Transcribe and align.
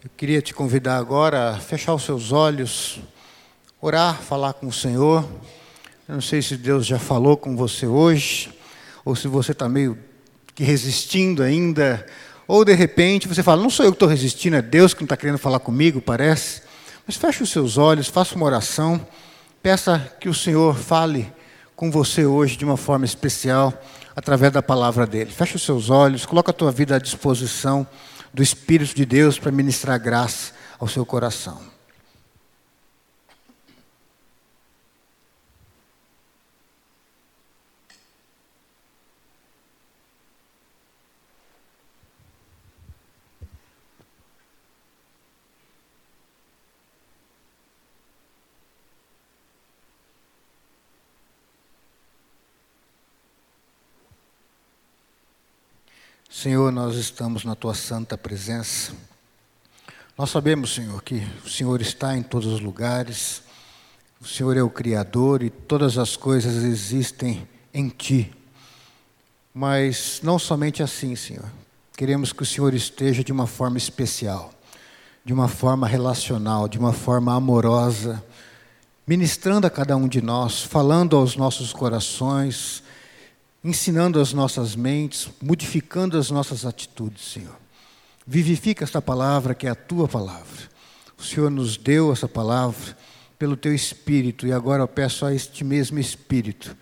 Eu 0.00 0.08
queria 0.16 0.40
te 0.40 0.54
convidar 0.54 0.96
agora 0.96 1.50
a 1.50 1.56
fechar 1.56 1.92
os 1.92 2.04
seus 2.04 2.30
olhos, 2.30 3.00
orar, 3.80 4.14
falar 4.22 4.52
com 4.52 4.68
o 4.68 4.72
Senhor. 4.72 5.28
Eu 6.08 6.14
não 6.14 6.20
sei 6.20 6.40
se 6.40 6.56
Deus 6.56 6.86
já 6.86 7.00
falou 7.00 7.36
com 7.36 7.56
você 7.56 7.84
hoje, 7.84 8.48
ou 9.04 9.16
se 9.16 9.26
você 9.26 9.50
está 9.50 9.68
meio 9.68 9.98
que 10.54 10.62
resistindo 10.62 11.42
ainda, 11.42 12.06
ou 12.46 12.64
de 12.64 12.74
repente 12.74 13.26
você 13.26 13.42
fala: 13.42 13.60
Não 13.60 13.68
sou 13.68 13.84
eu 13.84 13.90
que 13.90 13.96
estou 13.96 14.08
resistindo, 14.08 14.54
é 14.54 14.62
Deus 14.62 14.94
que 14.94 15.00
não 15.00 15.06
está 15.06 15.16
querendo 15.16 15.36
falar 15.36 15.58
comigo, 15.58 16.00
parece. 16.00 16.62
Mas 17.04 17.16
feche 17.16 17.42
os 17.42 17.50
seus 17.50 17.76
olhos, 17.76 18.06
faça 18.06 18.36
uma 18.36 18.46
oração, 18.46 19.04
peça 19.60 20.12
que 20.20 20.28
o 20.28 20.34
Senhor 20.34 20.76
fale 20.76 21.32
com 21.74 21.90
você 21.90 22.24
hoje 22.24 22.56
de 22.56 22.64
uma 22.64 22.76
forma 22.76 23.04
especial, 23.04 23.74
através 24.14 24.52
da 24.52 24.62
palavra 24.62 25.04
dele. 25.08 25.32
Feche 25.32 25.56
os 25.56 25.62
seus 25.62 25.90
olhos, 25.90 26.24
coloca 26.24 26.52
a 26.52 26.54
tua 26.54 26.70
vida 26.70 26.94
à 26.94 26.98
disposição 27.00 27.84
do 28.32 28.42
Espírito 28.42 28.94
de 28.94 29.04
Deus 29.04 29.38
para 29.38 29.50
ministrar 29.52 29.98
graça 29.98 30.52
ao 30.78 30.88
seu 30.88 31.04
coração. 31.04 31.77
Senhor, 56.40 56.70
nós 56.70 56.94
estamos 56.94 57.42
na 57.42 57.56
tua 57.56 57.74
santa 57.74 58.16
presença. 58.16 58.92
Nós 60.16 60.30
sabemos, 60.30 60.72
Senhor, 60.72 61.02
que 61.02 61.20
o 61.44 61.48
Senhor 61.48 61.80
está 61.80 62.16
em 62.16 62.22
todos 62.22 62.46
os 62.46 62.60
lugares. 62.60 63.42
O 64.20 64.24
Senhor 64.24 64.56
é 64.56 64.62
o 64.62 64.70
Criador 64.70 65.42
e 65.42 65.50
todas 65.50 65.98
as 65.98 66.16
coisas 66.16 66.62
existem 66.62 67.44
em 67.74 67.88
Ti. 67.88 68.32
Mas 69.52 70.20
não 70.22 70.38
somente 70.38 70.80
assim, 70.80 71.16
Senhor. 71.16 71.50
Queremos 71.96 72.32
que 72.32 72.44
o 72.44 72.46
Senhor 72.46 72.72
esteja 72.72 73.24
de 73.24 73.32
uma 73.32 73.48
forma 73.48 73.76
especial, 73.76 74.52
de 75.24 75.32
uma 75.32 75.48
forma 75.48 75.88
relacional, 75.88 76.68
de 76.68 76.78
uma 76.78 76.92
forma 76.92 77.34
amorosa, 77.34 78.24
ministrando 79.04 79.66
a 79.66 79.70
cada 79.70 79.96
um 79.96 80.06
de 80.06 80.22
nós, 80.22 80.62
falando 80.62 81.16
aos 81.16 81.34
nossos 81.34 81.72
corações 81.72 82.84
ensinando 83.62 84.20
as 84.20 84.32
nossas 84.32 84.76
mentes, 84.76 85.28
modificando 85.42 86.18
as 86.18 86.30
nossas 86.30 86.64
atitudes, 86.64 87.32
Senhor. 87.32 87.56
Vivifica 88.26 88.84
esta 88.84 89.00
palavra 89.00 89.54
que 89.54 89.66
é 89.66 89.70
a 89.70 89.74
tua 89.74 90.06
palavra. 90.06 90.68
O 91.18 91.22
Senhor 91.22 91.50
nos 91.50 91.76
deu 91.76 92.12
essa 92.12 92.28
palavra 92.28 92.96
pelo 93.38 93.56
teu 93.56 93.74
espírito 93.74 94.46
e 94.46 94.52
agora 94.52 94.82
eu 94.82 94.88
peço 94.88 95.24
a 95.24 95.34
este 95.34 95.64
mesmo 95.64 95.98
espírito 95.98 96.76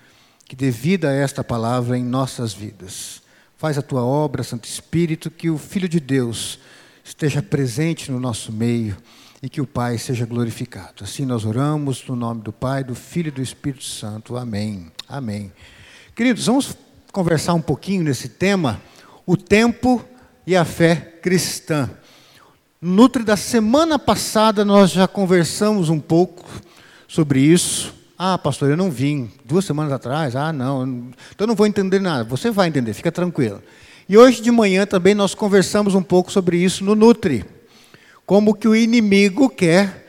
que 0.44 0.54
dê 0.54 0.70
vida 0.70 1.08
a 1.08 1.12
esta 1.12 1.42
palavra 1.42 1.98
em 1.98 2.04
nossas 2.04 2.52
vidas. 2.52 3.22
Faz 3.56 3.78
a 3.78 3.82
tua 3.82 4.04
obra, 4.04 4.42
Santo 4.42 4.68
Espírito, 4.68 5.30
que 5.30 5.50
o 5.50 5.58
Filho 5.58 5.88
de 5.88 5.98
Deus 5.98 6.58
esteja 7.02 7.42
presente 7.42 8.12
no 8.12 8.20
nosso 8.20 8.52
meio 8.52 8.96
e 9.42 9.48
que 9.48 9.60
o 9.60 9.66
Pai 9.66 9.98
seja 9.98 10.26
glorificado. 10.26 11.04
Assim 11.04 11.24
nós 11.24 11.44
oramos 11.44 12.06
no 12.06 12.14
nome 12.14 12.42
do 12.42 12.52
Pai, 12.52 12.84
do 12.84 12.94
Filho 12.94 13.28
e 13.28 13.32
do 13.32 13.42
Espírito 13.42 13.84
Santo. 13.84 14.36
Amém. 14.36 14.90
Amém. 15.08 15.52
Queridos, 16.16 16.46
vamos 16.46 16.74
conversar 17.12 17.52
um 17.52 17.60
pouquinho 17.60 18.02
nesse 18.02 18.26
tema, 18.26 18.80
o 19.26 19.36
tempo 19.36 20.02
e 20.46 20.56
a 20.56 20.64
fé 20.64 20.96
cristã. 21.20 21.90
Nutre 22.80 23.22
da 23.22 23.36
semana 23.36 23.98
passada 23.98 24.64
nós 24.64 24.92
já 24.92 25.06
conversamos 25.06 25.90
um 25.90 26.00
pouco 26.00 26.42
sobre 27.06 27.40
isso. 27.40 27.94
Ah, 28.18 28.38
pastor, 28.38 28.70
eu 28.70 28.78
não 28.78 28.90
vim 28.90 29.30
duas 29.44 29.66
semanas 29.66 29.92
atrás. 29.92 30.34
Ah, 30.34 30.54
não, 30.54 30.86
então 30.86 31.44
eu 31.44 31.48
não 31.48 31.54
vou 31.54 31.66
entender 31.66 32.00
nada. 32.00 32.24
Você 32.24 32.50
vai 32.50 32.68
entender, 32.68 32.94
fica 32.94 33.12
tranquilo. 33.12 33.62
E 34.08 34.16
hoje 34.16 34.40
de 34.40 34.50
manhã 34.50 34.86
também 34.86 35.14
nós 35.14 35.34
conversamos 35.34 35.94
um 35.94 36.02
pouco 36.02 36.32
sobre 36.32 36.56
isso 36.56 36.82
no 36.82 36.94
Nutri. 36.94 37.44
Como 38.24 38.54
que 38.54 38.66
o 38.66 38.74
inimigo 38.74 39.50
quer, 39.50 40.06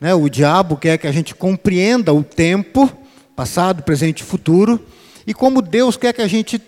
né, 0.00 0.14
o 0.14 0.28
diabo 0.28 0.76
quer 0.76 0.98
que 0.98 1.08
a 1.08 1.12
gente 1.12 1.34
compreenda 1.34 2.14
o 2.14 2.22
tempo, 2.22 2.88
passado, 3.34 3.82
presente 3.82 4.20
e 4.20 4.24
futuro, 4.24 4.80
e 5.28 5.34
como 5.34 5.60
Deus 5.60 5.94
quer 5.94 6.14
que 6.14 6.22
a 6.22 6.26
gente 6.26 6.58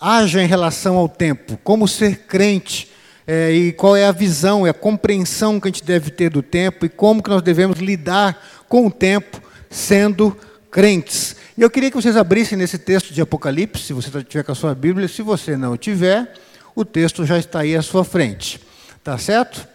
haja 0.00 0.40
em 0.40 0.46
relação 0.46 0.96
ao 0.96 1.08
tempo, 1.08 1.58
como 1.64 1.88
ser 1.88 2.18
crente, 2.28 2.88
é, 3.26 3.50
e 3.50 3.72
qual 3.72 3.96
é 3.96 4.06
a 4.06 4.12
visão, 4.12 4.64
é 4.64 4.70
a 4.70 4.74
compreensão 4.74 5.58
que 5.58 5.66
a 5.66 5.70
gente 5.72 5.82
deve 5.82 6.12
ter 6.12 6.30
do 6.30 6.40
tempo 6.40 6.86
e 6.86 6.88
como 6.88 7.20
que 7.20 7.28
nós 7.28 7.42
devemos 7.42 7.80
lidar 7.80 8.40
com 8.68 8.86
o 8.86 8.92
tempo 8.92 9.42
sendo 9.68 10.36
crentes. 10.70 11.34
E 11.58 11.62
eu 11.62 11.68
queria 11.68 11.90
que 11.90 11.96
vocês 11.96 12.16
abrissem 12.16 12.56
nesse 12.56 12.78
texto 12.78 13.12
de 13.12 13.20
Apocalipse, 13.20 13.82
se 13.82 13.92
você 13.92 14.22
tiver 14.22 14.44
com 14.44 14.52
a 14.52 14.54
sua 14.54 14.72
Bíblia, 14.72 15.08
se 15.08 15.20
você 15.20 15.56
não 15.56 15.76
tiver, 15.76 16.32
o 16.76 16.84
texto 16.84 17.26
já 17.26 17.36
está 17.36 17.62
aí 17.62 17.74
à 17.74 17.82
sua 17.82 18.04
frente. 18.04 18.60
Tá 19.02 19.18
certo? 19.18 19.66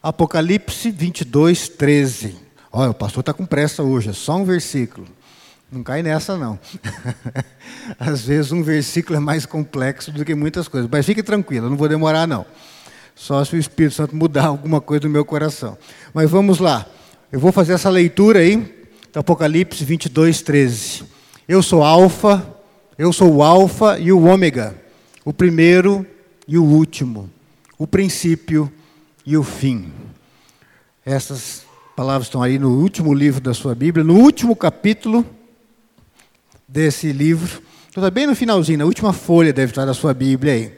Apocalipse 0.00 0.88
22, 0.88 1.68
13. 1.70 2.36
Olha, 2.70 2.92
o 2.92 2.94
pastor 2.94 3.22
está 3.22 3.32
com 3.32 3.44
pressa 3.44 3.82
hoje, 3.82 4.10
é 4.10 4.12
só 4.12 4.36
um 4.36 4.44
versículo. 4.44 5.08
Não 5.74 5.82
cai 5.82 6.04
nessa, 6.04 6.38
não. 6.38 6.56
Às 7.98 8.24
vezes 8.24 8.52
um 8.52 8.62
versículo 8.62 9.16
é 9.16 9.20
mais 9.20 9.44
complexo 9.44 10.12
do 10.12 10.24
que 10.24 10.32
muitas 10.32 10.68
coisas. 10.68 10.88
Mas 10.88 11.04
fique 11.04 11.20
tranquilo, 11.20 11.68
não 11.68 11.76
vou 11.76 11.88
demorar, 11.88 12.28
não. 12.28 12.46
Só 13.12 13.44
se 13.44 13.56
o 13.56 13.58
Espírito 13.58 13.96
Santo 13.96 14.14
mudar 14.14 14.46
alguma 14.54 14.80
coisa 14.80 15.08
no 15.08 15.12
meu 15.12 15.24
coração. 15.24 15.76
Mas 16.14 16.30
vamos 16.30 16.60
lá. 16.60 16.86
Eu 17.32 17.40
vou 17.40 17.50
fazer 17.50 17.72
essa 17.72 17.90
leitura 17.90 18.38
aí, 18.38 18.86
do 19.12 19.18
Apocalipse 19.18 19.84
22, 19.84 20.42
13. 20.42 21.04
Eu 21.48 21.60
sou 21.60 21.82
Alfa, 21.82 22.46
eu 22.96 23.12
sou 23.12 23.34
o 23.34 23.42
Alfa 23.42 23.98
e 23.98 24.12
o 24.12 24.22
Ômega, 24.22 24.76
o 25.24 25.32
primeiro 25.32 26.06
e 26.46 26.56
o 26.56 26.62
último, 26.62 27.28
o 27.76 27.84
princípio 27.84 28.72
e 29.26 29.36
o 29.36 29.42
fim. 29.42 29.92
Essas 31.04 31.64
palavras 31.96 32.28
estão 32.28 32.40
aí 32.40 32.60
no 32.60 32.78
último 32.78 33.12
livro 33.12 33.40
da 33.40 33.52
sua 33.52 33.74
Bíblia, 33.74 34.04
no 34.04 34.14
último 34.14 34.54
capítulo 34.54 35.26
desse 36.74 37.12
livro. 37.12 37.62
Então, 37.88 38.02
está 38.02 38.10
bem 38.10 38.26
no 38.26 38.34
finalzinho, 38.34 38.78
na 38.78 38.84
última 38.84 39.12
folha 39.12 39.52
deve 39.52 39.70
estar 39.70 39.84
da 39.84 39.94
sua 39.94 40.12
Bíblia 40.12 40.54
aí. 40.54 40.74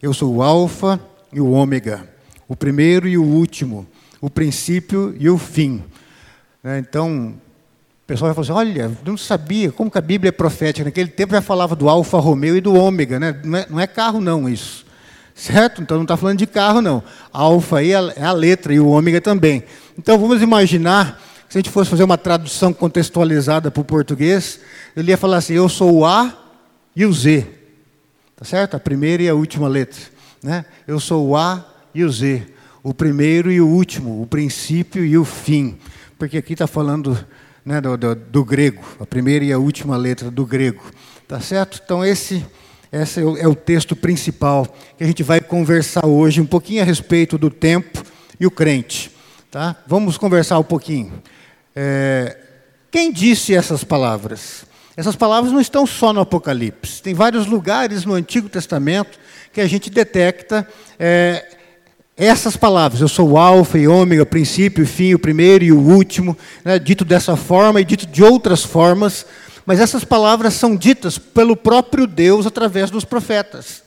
Eu 0.00 0.14
sou 0.14 0.36
o 0.36 0.40
Alfa 0.40 1.00
e 1.32 1.40
o 1.40 1.50
Ômega, 1.50 2.08
o 2.46 2.54
primeiro 2.54 3.08
e 3.08 3.18
o 3.18 3.24
último, 3.24 3.84
o 4.20 4.30
princípio 4.30 5.12
e 5.18 5.28
o 5.28 5.36
fim. 5.36 5.82
Né, 6.62 6.78
então, 6.78 7.34
o 8.04 8.06
pessoal 8.06 8.32
vai 8.32 8.44
falar 8.44 8.60
assim, 8.60 8.70
olha, 8.70 8.96
não 9.04 9.16
sabia 9.16 9.72
como 9.72 9.90
que 9.90 9.98
a 9.98 10.00
Bíblia 10.00 10.28
é 10.28 10.32
profética. 10.32 10.84
Naquele 10.84 11.08
tempo 11.08 11.34
já 11.34 11.42
falava 11.42 11.74
do 11.74 11.88
Alfa 11.88 12.20
Romeo 12.20 12.56
e 12.56 12.60
do 12.60 12.74
Ômega, 12.74 13.18
né? 13.18 13.40
não, 13.42 13.58
é, 13.58 13.66
não 13.68 13.80
é 13.80 13.86
carro 13.88 14.20
não 14.20 14.48
isso. 14.48 14.86
Certo? 15.34 15.82
Então 15.82 15.96
não 15.96 16.04
está 16.04 16.16
falando 16.16 16.38
de 16.38 16.46
carro 16.46 16.80
não. 16.80 17.02
Alfa 17.32 17.78
aí 17.78 17.92
é, 17.92 18.12
é 18.14 18.22
a 18.22 18.32
letra 18.32 18.72
e 18.72 18.78
o 18.78 18.86
ômega 18.86 19.20
também. 19.20 19.64
Então 19.98 20.16
vamos 20.18 20.40
imaginar 20.40 21.20
se 21.52 21.58
a 21.58 21.60
gente 21.60 21.70
fosse 21.70 21.90
fazer 21.90 22.02
uma 22.02 22.16
tradução 22.16 22.72
contextualizada 22.72 23.70
para 23.70 23.82
o 23.82 23.84
português, 23.84 24.58
ele 24.96 25.10
ia 25.10 25.18
falar 25.18 25.36
assim: 25.36 25.52
eu 25.52 25.68
sou 25.68 25.98
o 25.98 26.06
A 26.06 26.34
e 26.96 27.04
o 27.04 27.12
Z. 27.12 27.46
Tá 28.34 28.42
certo? 28.42 28.74
A 28.74 28.80
primeira 28.80 29.22
e 29.22 29.28
a 29.28 29.34
última 29.34 29.68
letra. 29.68 30.00
Né? 30.42 30.64
Eu 30.88 30.98
sou 30.98 31.28
o 31.28 31.36
A 31.36 31.62
e 31.94 32.04
o 32.04 32.10
Z. 32.10 32.42
O 32.82 32.94
primeiro 32.94 33.52
e 33.52 33.60
o 33.60 33.68
último, 33.68 34.22
o 34.22 34.26
princípio 34.26 35.04
e 35.04 35.18
o 35.18 35.26
fim. 35.26 35.76
Porque 36.18 36.38
aqui 36.38 36.54
está 36.54 36.66
falando 36.66 37.22
né, 37.66 37.82
do, 37.82 37.98
do, 37.98 38.14
do, 38.14 38.44
grego, 38.46 38.82
a 38.98 39.04
primeira 39.04 39.44
e 39.44 39.52
a 39.52 39.58
última 39.58 39.94
letra 39.94 40.30
do 40.30 40.46
grego. 40.46 40.82
Tá 41.28 41.38
certo? 41.38 41.82
Então, 41.84 42.02
esse, 42.02 42.42
esse 42.90 43.20
é 43.20 43.24
o, 43.24 43.36
é 43.36 43.46
o 43.46 43.54
texto 43.54 43.94
principal 43.94 44.66
que 44.96 45.04
a 45.04 45.06
gente 45.06 45.22
vai 45.22 45.38
conversar 45.38 46.06
hoje, 46.06 46.40
um 46.40 46.46
pouquinho 46.46 46.80
a 46.80 46.84
respeito 46.86 47.36
do 47.36 47.50
tempo 47.50 48.02
e 48.40 48.46
o 48.46 48.50
crente. 48.50 49.12
Tá? 49.50 49.76
Vamos 49.86 50.16
conversar 50.16 50.58
um 50.58 50.64
pouquinho. 50.64 51.12
É, 51.74 52.36
quem 52.90 53.10
disse 53.10 53.54
essas 53.54 53.82
palavras? 53.82 54.64
Essas 54.96 55.16
palavras 55.16 55.52
não 55.52 55.60
estão 55.60 55.86
só 55.86 56.12
no 56.12 56.20
Apocalipse. 56.20 57.00
Tem 57.00 57.14
vários 57.14 57.46
lugares 57.46 58.04
no 58.04 58.12
Antigo 58.12 58.48
Testamento 58.48 59.18
que 59.52 59.60
a 59.60 59.66
gente 59.66 59.88
detecta 59.88 60.68
é, 60.98 61.56
essas 62.16 62.56
palavras. 62.56 63.00
Eu 63.00 63.08
sou 63.08 63.30
o 63.30 63.38
Alfa 63.38 63.78
e 63.78 63.88
Ômega, 63.88 64.22
o 64.22 64.26
princípio 64.26 64.84
e 64.84 64.86
fim, 64.86 65.14
o 65.14 65.18
primeiro 65.18 65.64
e 65.64 65.72
o 65.72 65.80
último, 65.80 66.36
né, 66.64 66.78
dito 66.78 67.04
dessa 67.04 67.36
forma 67.36 67.80
e 67.80 67.84
dito 67.84 68.06
de 68.06 68.22
outras 68.22 68.62
formas. 68.62 69.24
Mas 69.64 69.80
essas 69.80 70.04
palavras 70.04 70.54
são 70.54 70.76
ditas 70.76 71.16
pelo 71.16 71.56
próprio 71.56 72.06
Deus 72.06 72.46
através 72.46 72.90
dos 72.90 73.04
profetas. 73.04 73.82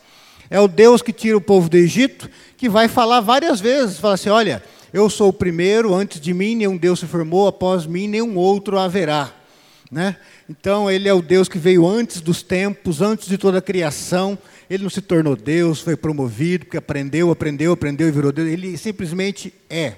É 0.49 0.59
o 0.59 0.67
Deus 0.67 1.01
que 1.01 1.13
tira 1.13 1.37
o 1.37 1.41
povo 1.41 1.69
do 1.69 1.77
Egito 1.77 2.29
que 2.57 2.69
vai 2.69 2.87
falar 2.87 3.19
várias 3.19 3.59
vezes, 3.59 3.99
fala 3.99 4.13
assim, 4.13 4.29
olha, 4.29 4.63
eu 4.95 5.09
sou 5.09 5.27
o 5.27 5.33
primeiro, 5.33 5.93
antes 5.93 6.21
de 6.21 6.33
mim 6.33 6.55
nenhum 6.55 6.77
Deus 6.77 7.01
se 7.01 7.05
formou, 7.05 7.47
após 7.47 7.85
mim 7.85 8.07
nenhum 8.07 8.37
outro 8.37 8.79
haverá. 8.79 9.29
Né? 9.91 10.15
Então, 10.49 10.89
Ele 10.89 11.09
é 11.09 11.13
o 11.13 11.21
Deus 11.21 11.49
que 11.49 11.57
veio 11.57 11.85
antes 11.85 12.21
dos 12.21 12.41
tempos, 12.41 13.01
antes 13.01 13.27
de 13.27 13.37
toda 13.37 13.57
a 13.57 13.61
criação. 13.61 14.37
ele 14.69 14.83
não 14.83 14.89
se 14.89 15.01
tornou 15.01 15.35
Deus, 15.35 15.81
foi 15.81 15.97
promovido, 15.97 16.63
porque 16.63 16.77
aprendeu, 16.77 17.29
aprendeu, 17.29 17.73
aprendeu 17.73 18.07
e 18.07 18.11
virou 18.11 18.31
Deus. 18.31 18.47
Ele 18.47 18.77
simplesmente 18.77 19.53
é. 19.69 19.97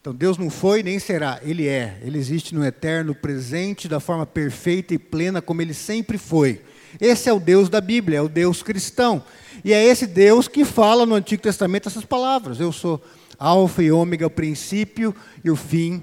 Então 0.00 0.12
Deus 0.12 0.36
não 0.36 0.50
foi 0.50 0.82
nem 0.82 0.98
será, 0.98 1.38
Ele 1.44 1.68
é. 1.68 1.96
Ele 2.02 2.18
existe 2.18 2.52
no 2.52 2.64
eterno 2.64 3.14
presente 3.14 3.86
da 3.86 4.00
forma 4.00 4.26
perfeita 4.26 4.94
e 4.94 4.98
plena 4.98 5.40
como 5.40 5.62
Ele 5.62 5.74
sempre 5.74 6.18
foi. 6.18 6.60
Esse 7.00 7.28
é 7.28 7.32
o 7.32 7.38
Deus 7.38 7.68
da 7.68 7.80
Bíblia, 7.80 8.18
é 8.18 8.22
o 8.22 8.28
Deus 8.28 8.64
cristão. 8.64 9.22
E 9.64 9.72
é 9.72 9.84
esse 9.84 10.08
Deus 10.08 10.48
que 10.48 10.64
fala 10.64 11.06
no 11.06 11.14
Antigo 11.14 11.40
Testamento 11.40 11.88
essas 11.88 12.04
palavras. 12.04 12.58
Eu 12.58 12.72
sou 12.72 13.00
Alfa 13.38 13.82
e 13.82 13.92
Ômega, 13.92 14.26
o 14.26 14.30
princípio 14.30 15.14
e 15.44 15.50
o 15.50 15.56
fim. 15.56 16.02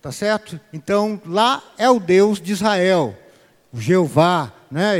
Tá 0.00 0.12
certo? 0.12 0.58
Então, 0.72 1.20
lá 1.26 1.62
é 1.76 1.90
o 1.90 1.98
Deus 1.98 2.40
de 2.40 2.52
Israel, 2.52 3.16
o 3.72 3.80
Jeová, 3.80 4.52
né? 4.70 4.94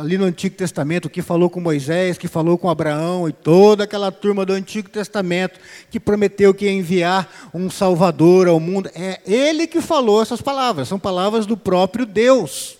ali 0.00 0.16
no 0.16 0.24
Antigo 0.24 0.56
Testamento, 0.56 1.10
que 1.10 1.22
falou 1.22 1.50
com 1.50 1.60
Moisés, 1.60 2.18
que 2.18 2.28
falou 2.28 2.56
com 2.56 2.68
Abraão 2.68 3.28
e 3.28 3.32
toda 3.32 3.84
aquela 3.84 4.10
turma 4.10 4.44
do 4.44 4.52
Antigo 4.52 4.88
Testamento 4.88 5.58
que 5.90 6.00
prometeu 6.00 6.54
que 6.54 6.64
ia 6.64 6.72
enviar 6.72 7.50
um 7.52 7.70
Salvador 7.70 8.48
ao 8.48 8.60
mundo. 8.60 8.90
É 8.94 9.20
ele 9.26 9.66
que 9.66 9.80
falou 9.80 10.22
essas 10.22 10.40
palavras, 10.40 10.88
são 10.88 10.98
palavras 10.98 11.46
do 11.46 11.56
próprio 11.56 12.06
Deus. 12.06 12.78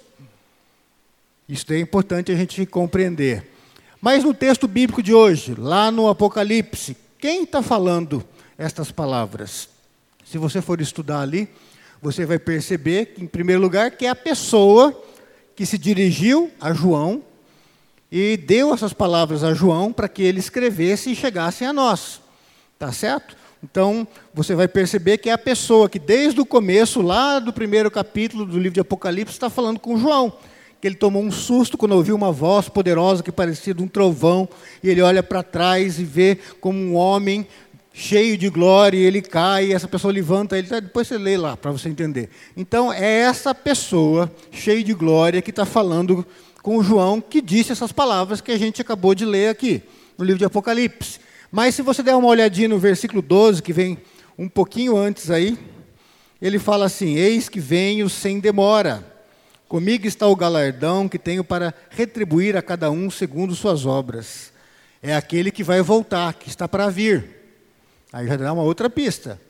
Isso 1.49 1.73
é 1.73 1.81
importante 1.81 2.33
a 2.33 2.37
gente 2.37 2.65
compreender. 2.65 3.51
Mas 4.01 4.25
no 4.25 4.35
texto 4.35 4.67
bíblico 4.67 5.03
de 5.03 5.15
hoje, 5.15 5.55
lá 5.57 5.91
no 5.91 6.09
Apocalipse, 6.09 6.97
quem 7.23 7.45
está 7.45 7.63
falando 7.63 8.25
estas 8.59 8.91
palavras? 8.91 9.69
Se 10.25 10.39
você 10.39 10.61
for 10.61 10.81
estudar 10.81 11.21
ali, 11.21 11.49
você 12.03 12.27
vai 12.27 12.37
perceber, 12.37 13.15
em 13.17 13.29
primeiro 13.29 13.63
lugar, 13.63 13.93
que 13.93 14.07
é 14.07 14.09
a 14.09 14.15
pessoa 14.17 14.93
que 15.55 15.65
se 15.65 15.79
dirigiu 15.79 16.51
a 16.61 16.73
João 16.73 17.23
e 18.11 18.37
deu 18.37 18.75
essas 18.75 18.93
palavras 18.93 19.45
a 19.45 19.55
João 19.55 19.93
para 19.93 20.09
que 20.09 20.21
ele 20.21 20.41
escrevesse 20.41 21.13
e 21.13 21.15
chegassem 21.15 21.65
a 21.65 21.73
nós. 21.73 22.21
Tá 22.77 22.91
certo? 22.91 23.37
Então, 23.63 24.05
você 24.35 24.57
vai 24.57 24.67
perceber 24.67 25.19
que 25.19 25.31
é 25.31 25.33
a 25.33 25.39
pessoa 25.39 25.89
que, 25.89 26.01
desde 26.01 26.41
o 26.41 26.45
começo, 26.45 27.01
lá 27.01 27.39
do 27.39 27.53
primeiro 27.53 27.89
capítulo 27.89 28.45
do 28.45 28.59
livro 28.59 28.75
de 28.75 28.81
Apocalipse, 28.81 29.35
está 29.35 29.49
falando 29.49 29.79
com 29.79 29.97
João. 29.97 30.37
Que 30.83 30.89
ele 30.89 30.97
tomou 30.97 31.23
um 31.23 31.31
susto 31.31 31.79
quando 31.79 31.93
ouviu 31.93 32.15
uma 32.15 32.31
voz 32.31 32.69
poderosa 32.69 33.23
que 33.23 33.33
parecia 33.33 33.73
de 33.73 33.83
um 33.83 33.87
trovão, 33.89 34.47
e 34.83 34.91
ele 34.91 35.01
olha 35.01 35.23
para 35.23 35.43
trás 35.43 35.99
e 35.99 36.05
vê 36.05 36.37
como 36.61 36.77
um 36.77 36.97
homem 36.97 37.47
cheio 37.95 38.37
de 38.37 38.49
glória, 38.49 38.99
e 38.99 39.05
ele 39.05 39.23
cai, 39.23 39.67
e 39.67 39.73
essa 39.73 39.87
pessoa 39.87 40.13
levanta 40.13 40.59
ele, 40.59 40.69
depois 40.81 41.07
você 41.07 41.17
lê 41.17 41.37
lá 41.37 41.57
para 41.57 41.71
você 41.71 41.89
entender. 41.89 42.29
Então 42.57 42.93
é 42.93 43.21
essa 43.21 43.55
pessoa 43.55 44.31
cheia 44.51 44.83
de 44.83 44.93
glória 44.93 45.41
que 45.41 45.51
está 45.51 45.65
falando 45.65 46.27
com 46.63 46.77
o 46.79 46.83
João 46.83 47.21
que 47.21 47.41
disse 47.41 47.71
essas 47.71 47.93
palavras 47.93 48.41
que 48.41 48.51
a 48.51 48.59
gente 48.59 48.81
acabou 48.83 49.15
de 49.15 49.25
ler 49.25 49.51
aqui 49.51 49.83
no 50.19 50.25
livro 50.25 50.41
de 50.41 50.45
Apocalipse. 50.45 51.21
Mas 51.51 51.77
se 51.77 51.83
você 51.83 52.03
der 52.03 52.17
uma 52.17 52.29
olhadinha 52.29 52.69
no 52.69 52.79
versículo 52.79 53.23
12, 53.23 53.63
que 53.63 53.73
vem 53.73 53.99
um 54.37 54.49
pouquinho 54.49 54.97
antes 54.97 55.31
aí, 55.31 55.57
ele 56.41 56.59
fala 56.59 56.87
assim: 56.87 57.15
Eis 57.15 57.49
que 57.49 57.61
venho 57.61 58.09
sem 58.09 58.41
demora. 58.41 59.12
Comigo 59.73 60.07
está 60.07 60.27
o 60.27 60.37
galardão 60.37 61.09
que 61.09 61.19
tenho 61.19 61.43
para 61.43 61.73
retribuir 61.89 62.59
a 62.59 62.61
cada 62.61 62.91
um 62.91 63.11
segundo 63.11 63.55
suas 63.55 63.87
obras. 63.87 64.53
É 65.03 65.17
aquele 65.17 65.51
que 65.51 65.65
vai 65.65 65.81
voltar, 65.81 66.35
que 66.35 66.51
está 66.51 66.69
para 66.69 66.91
vir. 66.91 67.25
Aí 68.13 68.27
já 68.27 68.37
dá 68.37 68.53
uma 68.53 68.65
outra 68.65 68.91
pista. 68.91 69.41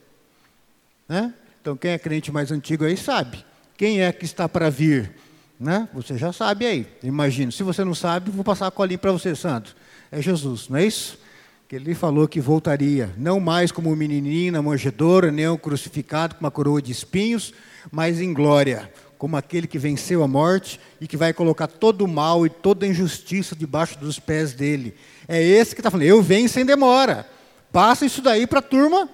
Né? 1.09 1.33
Então, 1.61 1.75
quem 1.75 1.91
é 1.91 1.99
crente 1.99 2.31
mais 2.31 2.53
antigo 2.53 2.85
aí 2.85 2.95
sabe. 2.95 3.43
Quem 3.75 4.01
é 4.01 4.13
que 4.13 4.23
está 4.23 4.47
para 4.47 4.69
vir? 4.69 5.11
Né? 5.59 5.89
Você 5.93 6.17
já 6.17 6.31
sabe 6.31 6.65
aí, 6.65 6.87
imagino. 7.03 7.51
Se 7.51 7.61
você 7.61 7.83
não 7.83 7.93
sabe, 7.93 8.31
vou 8.31 8.45
passar 8.45 8.67
a 8.67 8.71
colinha 8.71 8.97
para 8.97 9.11
você, 9.11 9.35
Santo. 9.35 9.75
É 10.09 10.21
Jesus, 10.21 10.69
não 10.69 10.77
é 10.77 10.85
isso? 10.85 11.19
Que 11.67 11.75
ele 11.75 11.93
falou 11.93 12.29
que 12.29 12.39
voltaria, 12.39 13.11
não 13.17 13.41
mais 13.41 13.73
como 13.73 13.91
um 13.91 13.95
menininho 13.97 14.53
na 14.53 14.61
manjedoura, 14.61 15.33
nem 15.33 15.49
um 15.49 15.57
crucificado 15.57 16.35
com 16.35 16.45
uma 16.45 16.49
coroa 16.49 16.81
de 16.81 16.93
espinhos, 16.93 17.53
mas 17.91 18.21
em 18.21 18.33
glória, 18.33 18.89
como 19.23 19.37
aquele 19.37 19.67
que 19.67 19.79
venceu 19.79 20.21
a 20.21 20.27
morte 20.27 20.77
e 20.99 21.07
que 21.07 21.15
vai 21.15 21.31
colocar 21.31 21.65
todo 21.65 22.03
o 22.03 22.07
mal 22.09 22.45
e 22.45 22.49
toda 22.49 22.85
a 22.85 22.89
injustiça 22.89 23.55
debaixo 23.55 23.97
dos 23.97 24.19
pés 24.19 24.51
dele. 24.51 24.95
É 25.29 25.41
esse 25.41 25.73
que 25.73 25.79
está 25.79 25.89
falando, 25.89 26.05
eu 26.05 26.21
venho 26.21 26.49
sem 26.49 26.65
demora. 26.65 27.25
Passa 27.71 28.05
isso 28.05 28.21
daí 28.21 28.45
para 28.45 28.59
a 28.59 28.61
turma, 28.61 29.09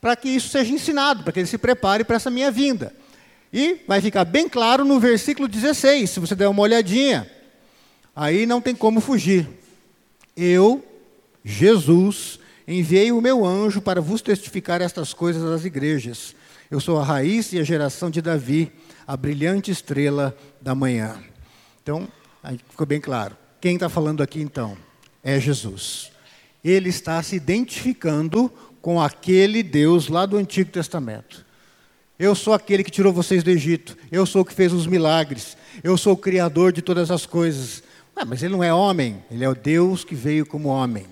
para 0.00 0.16
que 0.16 0.28
isso 0.28 0.48
seja 0.48 0.74
ensinado, 0.74 1.22
para 1.22 1.32
que 1.32 1.38
ele 1.38 1.46
se 1.46 1.56
prepare 1.56 2.02
para 2.02 2.16
essa 2.16 2.32
minha 2.32 2.50
vinda. 2.50 2.92
E 3.52 3.76
vai 3.86 4.00
ficar 4.00 4.24
bem 4.24 4.48
claro 4.48 4.84
no 4.84 4.98
versículo 4.98 5.46
16, 5.46 6.10
se 6.10 6.18
você 6.18 6.34
der 6.34 6.48
uma 6.48 6.62
olhadinha. 6.62 7.30
Aí 8.16 8.44
não 8.44 8.60
tem 8.60 8.74
como 8.74 9.00
fugir. 9.00 9.48
Eu, 10.36 10.84
Jesus, 11.44 12.40
enviei 12.66 13.12
o 13.12 13.20
meu 13.20 13.46
anjo 13.46 13.80
para 13.80 14.00
vos 14.00 14.20
testificar 14.20 14.82
estas 14.82 15.14
coisas 15.14 15.44
às 15.44 15.64
igrejas. 15.64 16.34
Eu 16.68 16.80
sou 16.80 16.98
a 16.98 17.04
raiz 17.04 17.52
e 17.52 17.60
a 17.60 17.62
geração 17.62 18.10
de 18.10 18.20
Davi, 18.20 18.72
a 19.08 19.16
brilhante 19.16 19.72
estrela 19.72 20.36
da 20.60 20.72
manhã. 20.72 21.20
Então, 21.82 22.06
ficou 22.68 22.86
bem 22.86 23.00
claro. 23.00 23.36
Quem 23.60 23.74
está 23.74 23.88
falando 23.88 24.22
aqui 24.22 24.40
então? 24.40 24.76
É 25.24 25.40
Jesus 25.40 26.12
ele 26.64 26.88
está 26.88 27.22
se 27.22 27.36
identificando 27.36 28.50
com 28.80 29.00
aquele 29.00 29.62
Deus 29.62 30.08
lá 30.08 30.26
do 30.26 30.36
Antigo 30.36 30.70
Testamento. 30.70 31.44
Eu 32.18 32.34
sou 32.34 32.52
aquele 32.52 32.82
que 32.82 32.90
tirou 32.90 33.12
vocês 33.12 33.44
do 33.44 33.50
Egito. 33.50 33.96
Eu 34.10 34.26
sou 34.26 34.42
o 34.42 34.44
que 34.44 34.52
fez 34.52 34.72
os 34.72 34.86
milagres. 34.86 35.56
Eu 35.84 35.96
sou 35.96 36.14
o 36.14 36.16
criador 36.16 36.72
de 36.72 36.82
todas 36.82 37.10
as 37.10 37.24
coisas. 37.24 37.82
Mas 38.26 38.42
ele 38.42 38.52
não 38.52 38.64
é 38.64 38.74
homem, 38.74 39.22
ele 39.30 39.44
é 39.44 39.48
o 39.48 39.54
Deus 39.54 40.04
que 40.04 40.16
veio 40.16 40.44
como 40.44 40.68
homem. 40.68 41.06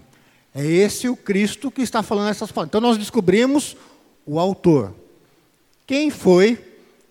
É 0.52 0.64
esse 0.64 1.08
o 1.08 1.16
Cristo 1.16 1.70
que 1.70 1.82
está 1.82 2.02
falando 2.02 2.30
essas 2.30 2.50
palavras. 2.50 2.70
Então 2.70 2.80
nós 2.80 2.98
descobrimos 2.98 3.76
o 4.24 4.40
autor. 4.40 4.92
Quem 5.86 6.10
foi 6.10 6.58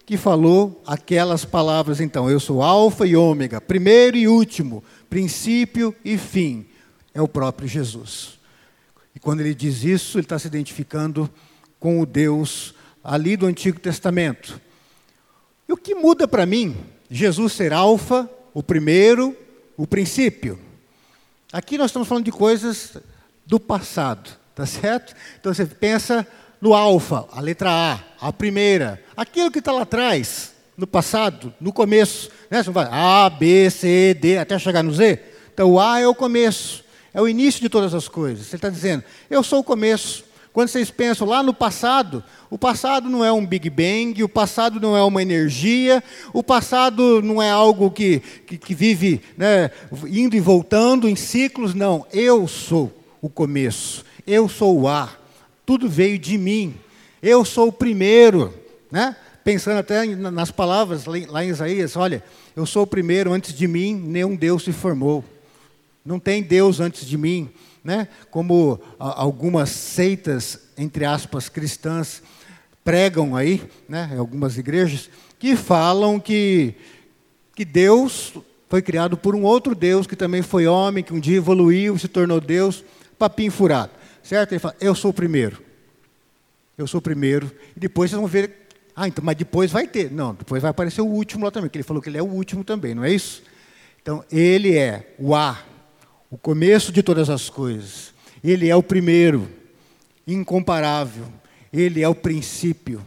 que 0.05 0.17
falou 0.17 0.81
aquelas 0.85 1.43
palavras 1.43 1.99
então? 1.99 2.29
Eu 2.29 2.39
sou 2.39 2.61
Alfa 2.61 3.07
e 3.07 3.15
Ômega, 3.15 3.59
primeiro 3.59 4.15
e 4.15 4.27
último, 4.27 4.83
princípio 5.09 5.95
e 6.05 6.17
fim 6.17 6.65
é 7.13 7.21
o 7.21 7.27
próprio 7.27 7.67
Jesus. 7.67 8.37
E 9.15 9.19
quando 9.19 9.39
ele 9.39 9.55
diz 9.55 9.83
isso, 9.83 10.17
ele 10.17 10.25
está 10.25 10.37
se 10.37 10.47
identificando 10.47 11.29
com 11.79 11.99
o 12.01 12.05
Deus 12.05 12.75
ali 13.03 13.35
do 13.35 13.47
Antigo 13.47 13.79
Testamento. 13.79 14.61
E 15.67 15.73
o 15.73 15.77
que 15.77 15.95
muda 15.95 16.27
para 16.27 16.45
mim, 16.45 16.75
Jesus 17.09 17.53
ser 17.53 17.73
alfa, 17.73 18.29
o 18.53 18.61
primeiro, 18.61 19.35
o 19.75 19.87
princípio? 19.87 20.59
Aqui 21.51 21.77
nós 21.77 21.87
estamos 21.87 22.07
falando 22.07 22.25
de 22.25 22.31
coisas 22.31 22.97
do 23.45 23.59
passado, 23.59 24.29
tá 24.53 24.65
certo? 24.65 25.15
Então 25.39 25.53
você 25.53 25.65
pensa 25.65 26.27
no 26.61 26.73
alfa, 26.73 27.25
a 27.31 27.41
letra 27.41 27.69
A, 27.71 28.27
a 28.27 28.33
primeira, 28.33 29.01
aquilo 29.15 29.51
que 29.51 29.59
está 29.59 29.71
lá 29.71 29.83
atrás, 29.83 30.53
no 30.77 30.87
passado, 30.87 31.53
no 31.59 31.71
começo, 31.71 32.29
né? 32.49 32.61
Você 32.63 32.71
vai 32.71 32.87
A, 32.89 33.29
B, 33.29 33.69
C, 33.69 34.13
D, 34.19 34.37
até 34.37 34.57
chegar 34.59 34.83
no 34.83 34.93
Z. 34.93 35.19
Então 35.53 35.71
o 35.71 35.79
A 35.79 35.99
é 35.99 36.07
o 36.07 36.15
começo 36.15 36.85
é 37.15 37.21
o 37.21 37.29
início 37.29 37.61
de 37.61 37.69
todas 37.69 37.93
as 37.93 38.09
coisas. 38.09 38.47
Ele 38.47 38.57
está 38.57 38.69
dizendo, 38.69 39.01
eu 39.29 39.41
sou 39.41 39.59
o 39.59 39.63
começo. 39.63 40.25
Quando 40.51 40.67
vocês 40.67 40.91
pensam 40.91 41.25
lá 41.25 41.41
no 41.41 41.53
passado, 41.53 42.21
o 42.49 42.57
passado 42.57 43.09
não 43.09 43.23
é 43.23 43.31
um 43.31 43.45
Big 43.45 43.69
Bang, 43.69 44.21
o 44.21 44.27
passado 44.27 44.81
não 44.81 44.97
é 44.97 45.03
uma 45.03 45.21
energia, 45.21 46.03
o 46.33 46.43
passado 46.43 47.21
não 47.21 47.41
é 47.41 47.49
algo 47.49 47.89
que, 47.89 48.19
que, 48.45 48.57
que 48.57 48.75
vive 48.75 49.21
né, 49.37 49.71
indo 50.07 50.35
e 50.35 50.41
voltando 50.41 51.07
em 51.07 51.15
ciclos, 51.15 51.73
não. 51.73 52.05
Eu 52.11 52.49
sou 52.49 52.91
o 53.21 53.29
começo, 53.29 54.03
eu 54.27 54.49
sou 54.49 54.77
o 54.77 54.87
ar, 54.87 55.24
tudo 55.65 55.89
veio 55.89 56.19
de 56.19 56.37
mim, 56.37 56.75
eu 57.21 57.43
sou 57.43 57.69
o 57.69 57.73
primeiro. 57.73 58.53
Né? 58.91 59.15
Pensando 59.43 59.79
até 59.79 60.05
nas 60.05 60.51
palavras 60.51 61.05
lá 61.05 61.43
em 61.43 61.49
Isaías, 61.49 61.95
olha, 61.95 62.23
eu 62.55 62.65
sou 62.65 62.83
o 62.83 62.87
primeiro, 62.87 63.33
antes 63.33 63.53
de 63.53 63.67
mim 63.67 63.93
nenhum 63.93 64.35
Deus 64.35 64.63
se 64.63 64.71
formou. 64.71 65.23
Não 66.05 66.19
tem 66.19 66.41
Deus 66.43 66.79
antes 66.79 67.05
de 67.05 67.17
mim, 67.17 67.49
né? 67.83 68.07
Como 68.29 68.79
algumas 68.99 69.69
seitas, 69.69 70.59
entre 70.77 71.03
aspas, 71.03 71.49
cristãs 71.49 72.21
pregam 72.83 73.35
aí, 73.35 73.61
né? 73.89 74.11
Em 74.13 74.17
algumas 74.17 74.57
igrejas 74.57 75.09
que 75.39 75.55
falam 75.55 76.19
que 76.19 76.75
que 77.55 77.63
Deus 77.63 78.33
foi 78.69 78.81
criado 78.81 79.15
por 79.15 79.33
um 79.33 79.43
outro 79.43 79.73
Deus 79.73 80.05
que 80.05 80.15
também 80.15 80.41
foi 80.41 80.67
homem, 80.67 81.03
que 81.03 81.13
um 81.13 81.19
dia 81.19 81.37
evoluiu, 81.37 81.97
se 81.97 82.07
tornou 82.07 82.41
Deus, 82.41 82.83
papinho 83.17 83.51
furado, 83.51 83.91
certo? 84.25 84.51
Ele 84.51 84.59
fala: 84.59 84.75
eu 84.81 84.93
sou 84.93 85.11
o 85.11 85.13
primeiro, 85.13 85.61
eu 86.77 86.87
sou 86.87 86.97
o 86.97 87.01
primeiro, 87.01 87.49
e 87.75 87.79
depois 87.79 88.11
vocês 88.11 88.19
vão 88.19 88.27
ver 88.27 88.65
ah, 88.95 89.09
então, 89.09 89.23
mas 89.23 89.35
depois 89.35 89.71
vai 89.71 89.87
ter. 89.87 90.09
Não, 90.09 90.33
depois 90.33 90.61
vai 90.61 90.71
aparecer 90.71 91.01
o 91.01 91.05
último 91.05 91.43
lá 91.43 91.51
também, 91.51 91.69
que 91.69 91.77
ele 91.77 91.83
falou 91.83 92.01
que 92.01 92.07
ele 92.07 92.17
é 92.17 92.23
o 92.23 92.27
último 92.27 92.63
também, 92.63 92.95
não 92.95 93.03
é 93.03 93.11
isso? 93.11 93.43
Então, 94.01 94.23
ele 94.31 94.77
é 94.77 95.13
o 95.19 95.35
A, 95.35 95.61
o 96.31 96.37
começo 96.37 96.93
de 96.93 97.03
todas 97.03 97.29
as 97.29 97.49
coisas. 97.49 98.13
Ele 98.41 98.69
é 98.69 98.75
o 98.75 98.83
primeiro, 98.83 99.49
incomparável. 100.25 101.25
Ele 101.73 102.01
é 102.01 102.07
o 102.07 102.15
princípio. 102.15 103.01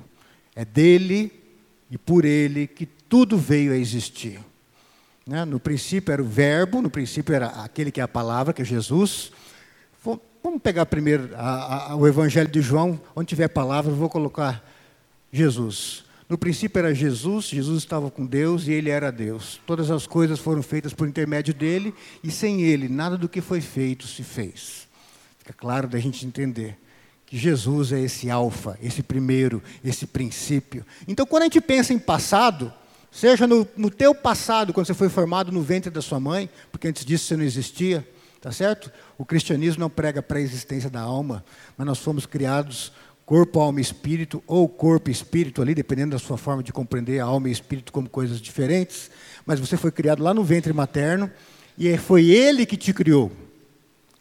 É 0.54 0.64
dele 0.64 1.32
e 1.90 1.96
por 1.96 2.24
ele 2.24 2.66
que 2.66 2.84
tudo 2.84 3.38
veio 3.38 3.72
a 3.72 3.76
existir. 3.76 4.40
Né? 5.26 5.44
No 5.46 5.58
princípio 5.58 6.12
era 6.12 6.20
o 6.20 6.26
verbo, 6.26 6.82
no 6.82 6.90
princípio 6.90 7.34
era 7.34 7.46
aquele 7.46 7.90
que 7.90 8.00
é 8.00 8.04
a 8.04 8.08
palavra, 8.08 8.52
que 8.52 8.60
é 8.60 8.64
Jesus. 8.64 9.32
Vamos 10.48 10.62
pegar 10.62 10.86
primeiro 10.86 11.28
a, 11.36 11.92
a, 11.92 11.96
o 11.96 12.08
Evangelho 12.08 12.48
de 12.48 12.62
João, 12.62 12.98
onde 13.14 13.28
tiver 13.28 13.48
palavra, 13.48 13.92
eu 13.92 13.94
vou 13.94 14.08
colocar 14.08 14.66
Jesus. 15.30 16.04
No 16.26 16.38
princípio 16.38 16.78
era 16.78 16.94
Jesus, 16.94 17.48
Jesus 17.48 17.82
estava 17.82 18.10
com 18.10 18.24
Deus 18.24 18.66
e 18.66 18.72
ele 18.72 18.88
era 18.88 19.12
Deus. 19.12 19.60
Todas 19.66 19.90
as 19.90 20.06
coisas 20.06 20.38
foram 20.38 20.62
feitas 20.62 20.94
por 20.94 21.06
intermédio 21.06 21.52
dele 21.52 21.92
e 22.24 22.30
sem 22.30 22.62
ele 22.62 22.88
nada 22.88 23.18
do 23.18 23.28
que 23.28 23.42
foi 23.42 23.60
feito 23.60 24.06
se 24.06 24.22
fez. 24.22 24.88
Fica 25.38 25.52
claro 25.52 25.86
da 25.86 25.98
gente 25.98 26.24
entender 26.24 26.78
que 27.26 27.36
Jesus 27.36 27.92
é 27.92 28.00
esse 28.00 28.30
alfa, 28.30 28.78
esse 28.82 29.02
primeiro, 29.02 29.62
esse 29.84 30.06
princípio. 30.06 30.82
Então, 31.06 31.26
quando 31.26 31.42
a 31.42 31.44
gente 31.44 31.60
pensa 31.60 31.92
em 31.92 31.98
passado, 31.98 32.72
seja 33.12 33.46
no, 33.46 33.68
no 33.76 33.90
teu 33.90 34.14
passado, 34.14 34.72
quando 34.72 34.86
você 34.86 34.94
foi 34.94 35.10
formado 35.10 35.52
no 35.52 35.60
ventre 35.60 35.90
da 35.90 36.00
sua 36.00 36.18
mãe, 36.18 36.48
porque 36.72 36.88
antes 36.88 37.04
disso 37.04 37.26
você 37.26 37.36
não 37.36 37.44
existia, 37.44 38.02
Tá 38.40 38.52
certo? 38.52 38.90
O 39.16 39.24
cristianismo 39.24 39.80
não 39.80 39.90
prega 39.90 40.22
para 40.22 40.38
a 40.38 40.40
existência 40.40 40.88
da 40.88 41.00
alma, 41.00 41.44
mas 41.76 41.86
nós 41.86 41.98
fomos 41.98 42.24
criados 42.24 42.92
corpo, 43.28 43.60
alma 43.60 43.78
e 43.78 43.82
espírito, 43.82 44.42
ou 44.46 44.66
corpo 44.66 45.10
e 45.10 45.12
espírito 45.12 45.60
ali, 45.60 45.74
dependendo 45.74 46.12
da 46.12 46.18
sua 46.18 46.38
forma 46.38 46.62
de 46.62 46.72
compreender 46.72 47.20
a 47.20 47.24
alma 47.24 47.50
e 47.50 47.52
espírito 47.52 47.92
como 47.92 48.08
coisas 48.08 48.40
diferentes. 48.40 49.10
Mas 49.44 49.60
você 49.60 49.76
foi 49.76 49.92
criado 49.92 50.22
lá 50.22 50.32
no 50.32 50.42
ventre 50.42 50.72
materno 50.72 51.30
e 51.76 51.88
é, 51.88 51.98
foi 51.98 52.30
ele 52.30 52.64
que 52.64 52.74
te 52.74 52.90
criou. 52.94 53.30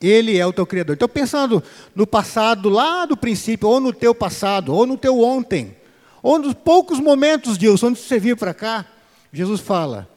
Ele 0.01 0.37
é 0.37 0.45
o 0.45 0.51
teu 0.51 0.65
criador. 0.65 0.95
Então, 0.95 1.07
pensando 1.07 1.63
no 1.95 2.05
passado, 2.05 2.67
lá 2.67 3.05
do 3.05 3.15
princípio, 3.15 3.69
ou 3.69 3.79
no 3.79 3.93
teu 3.93 4.13
passado, 4.13 4.73
ou 4.73 4.85
no 4.85 4.97
teu 4.97 5.21
ontem, 5.21 5.77
ou 6.21 6.37
nos 6.37 6.53
poucos 6.53 6.99
momentos, 6.99 7.57
Deus, 7.57 7.81
onde 7.83 7.97
você 7.97 8.19
vir 8.19 8.35
para 8.35 8.53
cá, 8.53 8.85
Jesus 9.31 9.61
fala: 9.61 10.09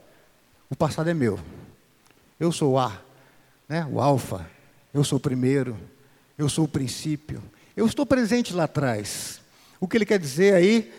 o 0.68 0.74
passado 0.74 1.08
é 1.08 1.14
meu. 1.14 1.38
Eu 2.40 2.50
sou 2.50 2.76
A, 2.76 3.00
né? 3.70 3.86
o 3.88 4.00
alfa, 4.00 4.50
eu 4.92 5.04
sou 5.04 5.18
o 5.18 5.20
primeiro, 5.20 5.78
eu 6.36 6.48
sou 6.48 6.64
o 6.64 6.68
princípio, 6.68 7.40
eu 7.76 7.86
estou 7.86 8.04
presente 8.04 8.52
lá 8.52 8.64
atrás. 8.64 9.40
O 9.78 9.86
que 9.86 9.96
ele 9.96 10.04
quer 10.04 10.18
dizer 10.18 10.54
aí, 10.54 10.92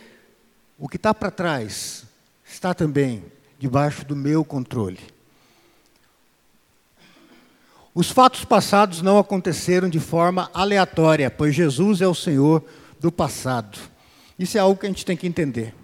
o 0.79 0.87
que 0.87 0.95
está 0.95 1.13
para 1.13 1.29
trás, 1.29 2.05
está 2.45 2.73
também 2.73 3.25
debaixo 3.59 4.05
do 4.05 4.15
meu 4.15 4.45
controle. 4.45 5.01
Os 7.93 8.09
fatos 8.09 8.45
passados 8.45 9.01
não 9.01 9.19
aconteceram 9.19 9.89
de 9.89 9.99
forma 9.99 10.49
aleatória, 10.53 11.29
pois 11.29 11.53
Jesus 11.53 11.99
é 11.99 12.07
o 12.07 12.15
Senhor 12.15 12.63
do 13.01 13.11
passado. 13.11 13.77
Isso 14.39 14.57
é 14.57 14.61
algo 14.61 14.79
que 14.79 14.85
a 14.85 14.89
gente 14.89 15.05
tem 15.05 15.17
que 15.17 15.27
entender. 15.27 15.75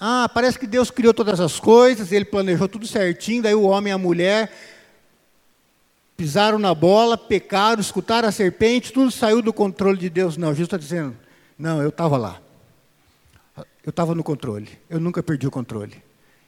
Ah, 0.00 0.26
parece 0.32 0.58
que 0.58 0.66
Deus 0.66 0.90
criou 0.90 1.12
todas 1.12 1.38
as 1.38 1.60
coisas, 1.60 2.12
ele 2.12 2.24
planejou 2.24 2.66
tudo 2.66 2.86
certinho, 2.86 3.42
daí 3.42 3.54
o 3.54 3.64
homem 3.64 3.90
e 3.90 3.94
a 3.94 3.98
mulher 3.98 4.50
pisaram 6.18 6.58
na 6.58 6.74
bola, 6.74 7.16
pecaram, 7.16 7.80
escutaram 7.80 8.28
a 8.28 8.32
serpente, 8.32 8.92
tudo 8.92 9.08
saiu 9.08 9.40
do 9.40 9.52
controle 9.52 9.96
de 9.96 10.10
Deus. 10.10 10.36
Não, 10.36 10.48
Jesus 10.48 10.66
está 10.66 10.76
dizendo, 10.76 11.16
não, 11.56 11.80
eu 11.80 11.90
estava 11.90 12.16
lá. 12.16 12.42
Eu 13.84 13.90
estava 13.90 14.16
no 14.16 14.24
controle. 14.24 14.68
Eu 14.90 14.98
nunca 14.98 15.22
perdi 15.22 15.46
o 15.46 15.50
controle. 15.50 16.02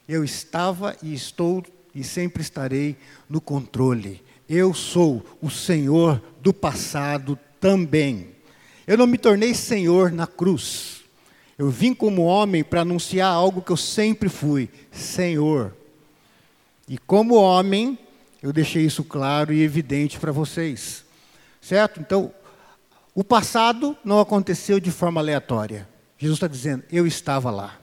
Eu 0.08 0.24
estava 0.24 0.96
e 1.00 1.14
estou 1.14 1.64
e 1.94 2.02
sempre 2.02 2.42
estarei 2.42 2.96
no 3.28 3.40
controle. 3.40 4.20
Eu 4.48 4.74
sou 4.74 5.24
o 5.40 5.48
Senhor 5.48 6.20
do 6.40 6.52
passado 6.52 7.38
também. 7.60 8.30
Eu 8.88 8.98
não 8.98 9.06
me 9.06 9.16
tornei 9.16 9.54
Senhor 9.54 10.10
na 10.10 10.26
cruz. 10.26 11.02
Eu 11.56 11.70
vim 11.70 11.94
como 11.94 12.22
homem 12.22 12.64
para 12.64 12.80
anunciar 12.80 13.32
algo 13.32 13.62
que 13.62 13.70
eu 13.70 13.76
sempre 13.76 14.28
fui: 14.28 14.68
Senhor. 14.90 15.76
E 16.88 16.98
como 16.98 17.36
homem, 17.36 17.96
eu 18.42 18.52
deixei 18.52 18.84
isso 18.84 19.04
claro 19.04 19.52
e 19.52 19.62
evidente 19.62 20.18
para 20.18 20.32
vocês. 20.32 21.04
Certo? 21.60 22.00
Então, 22.00 22.32
o 23.14 23.22
passado 23.22 23.96
não 24.04 24.20
aconteceu 24.20 24.80
de 24.80 24.90
forma 24.90 25.20
aleatória. 25.20 25.88
Jesus 26.16 26.36
está 26.36 26.46
dizendo: 26.46 26.84
Eu 26.90 27.06
estava 27.06 27.50
lá. 27.50 27.78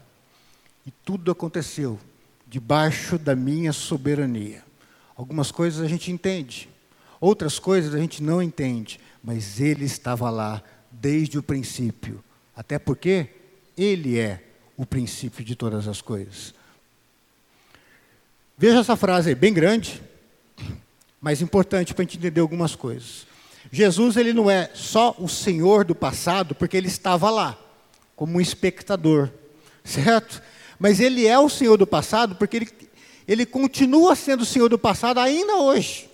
E 0.86 0.92
tudo 1.04 1.32
aconteceu 1.32 2.00
debaixo 2.48 3.18
da 3.18 3.36
minha 3.36 3.74
soberania. 3.74 4.64
Algumas 5.16 5.52
coisas 5.52 5.82
a 5.82 5.88
gente 5.88 6.12
entende, 6.12 6.70
outras 7.20 7.60
coisas 7.60 7.94
a 7.94 7.98
gente 7.98 8.24
não 8.24 8.42
entende, 8.42 9.00
mas 9.24 9.60
Ele 9.60 9.86
estava 9.86 10.30
lá 10.30 10.64
desde 10.92 11.38
o 11.38 11.44
princípio. 11.44 12.24
Até 12.56 12.80
porque 12.80 13.30
Ele 13.76 14.18
é 14.18 14.44
o 14.78 14.86
princípio 14.86 15.44
de 15.44 15.56
todas 15.56 15.88
as 15.88 16.02
coisas. 16.02 16.54
Veja 18.58 18.80
essa 18.80 18.96
frase 18.96 19.30
aí, 19.30 19.36
bem 19.36 19.54
grande, 19.54 20.02
mas 21.22 21.42
importante 21.42 21.94
para 21.94 22.04
a 22.04 22.06
gente 22.06 22.18
entender 22.18 22.42
algumas 22.42 22.76
coisas. 22.76 23.28
Jesus 23.72 24.16
ele 24.16 24.34
não 24.34 24.50
é 24.50 24.70
só 24.74 25.16
o 25.20 25.28
Senhor 25.28 25.84
do 25.84 25.94
passado, 25.94 26.56
porque 26.56 26.78
ele 26.78 26.88
estava 26.88 27.30
lá, 27.30 27.58
como 28.16 28.38
um 28.38 28.42
espectador, 28.42 29.30
certo? 29.84 30.42
Mas 30.80 31.00
ele 31.00 31.28
é 31.28 31.38
o 31.38 31.50
Senhor 31.50 31.78
do 31.78 31.88
passado, 31.88 32.36
porque 32.36 32.58
ele, 32.58 32.70
ele 33.28 33.46
continua 33.46 34.16
sendo 34.16 34.42
o 34.42 34.46
Senhor 34.46 34.70
do 34.70 34.80
passado 34.80 35.20
ainda 35.20 35.58
hoje. 35.58 36.10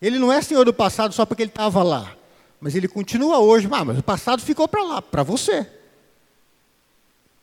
Ele 0.00 0.18
não 0.18 0.32
é 0.32 0.42
Senhor 0.42 0.64
do 0.64 0.74
passado 0.74 1.14
só 1.14 1.24
porque 1.24 1.42
ele 1.42 1.50
estava 1.50 1.82
lá, 1.82 2.14
mas 2.60 2.74
ele 2.74 2.88
continua 2.88 3.38
hoje. 3.38 3.68
Ah, 3.70 3.84
mas 3.84 3.98
o 3.98 4.02
passado 4.02 4.42
ficou 4.42 4.66
para 4.66 4.82
lá, 4.82 5.00
para 5.00 5.22
você. 5.22 5.66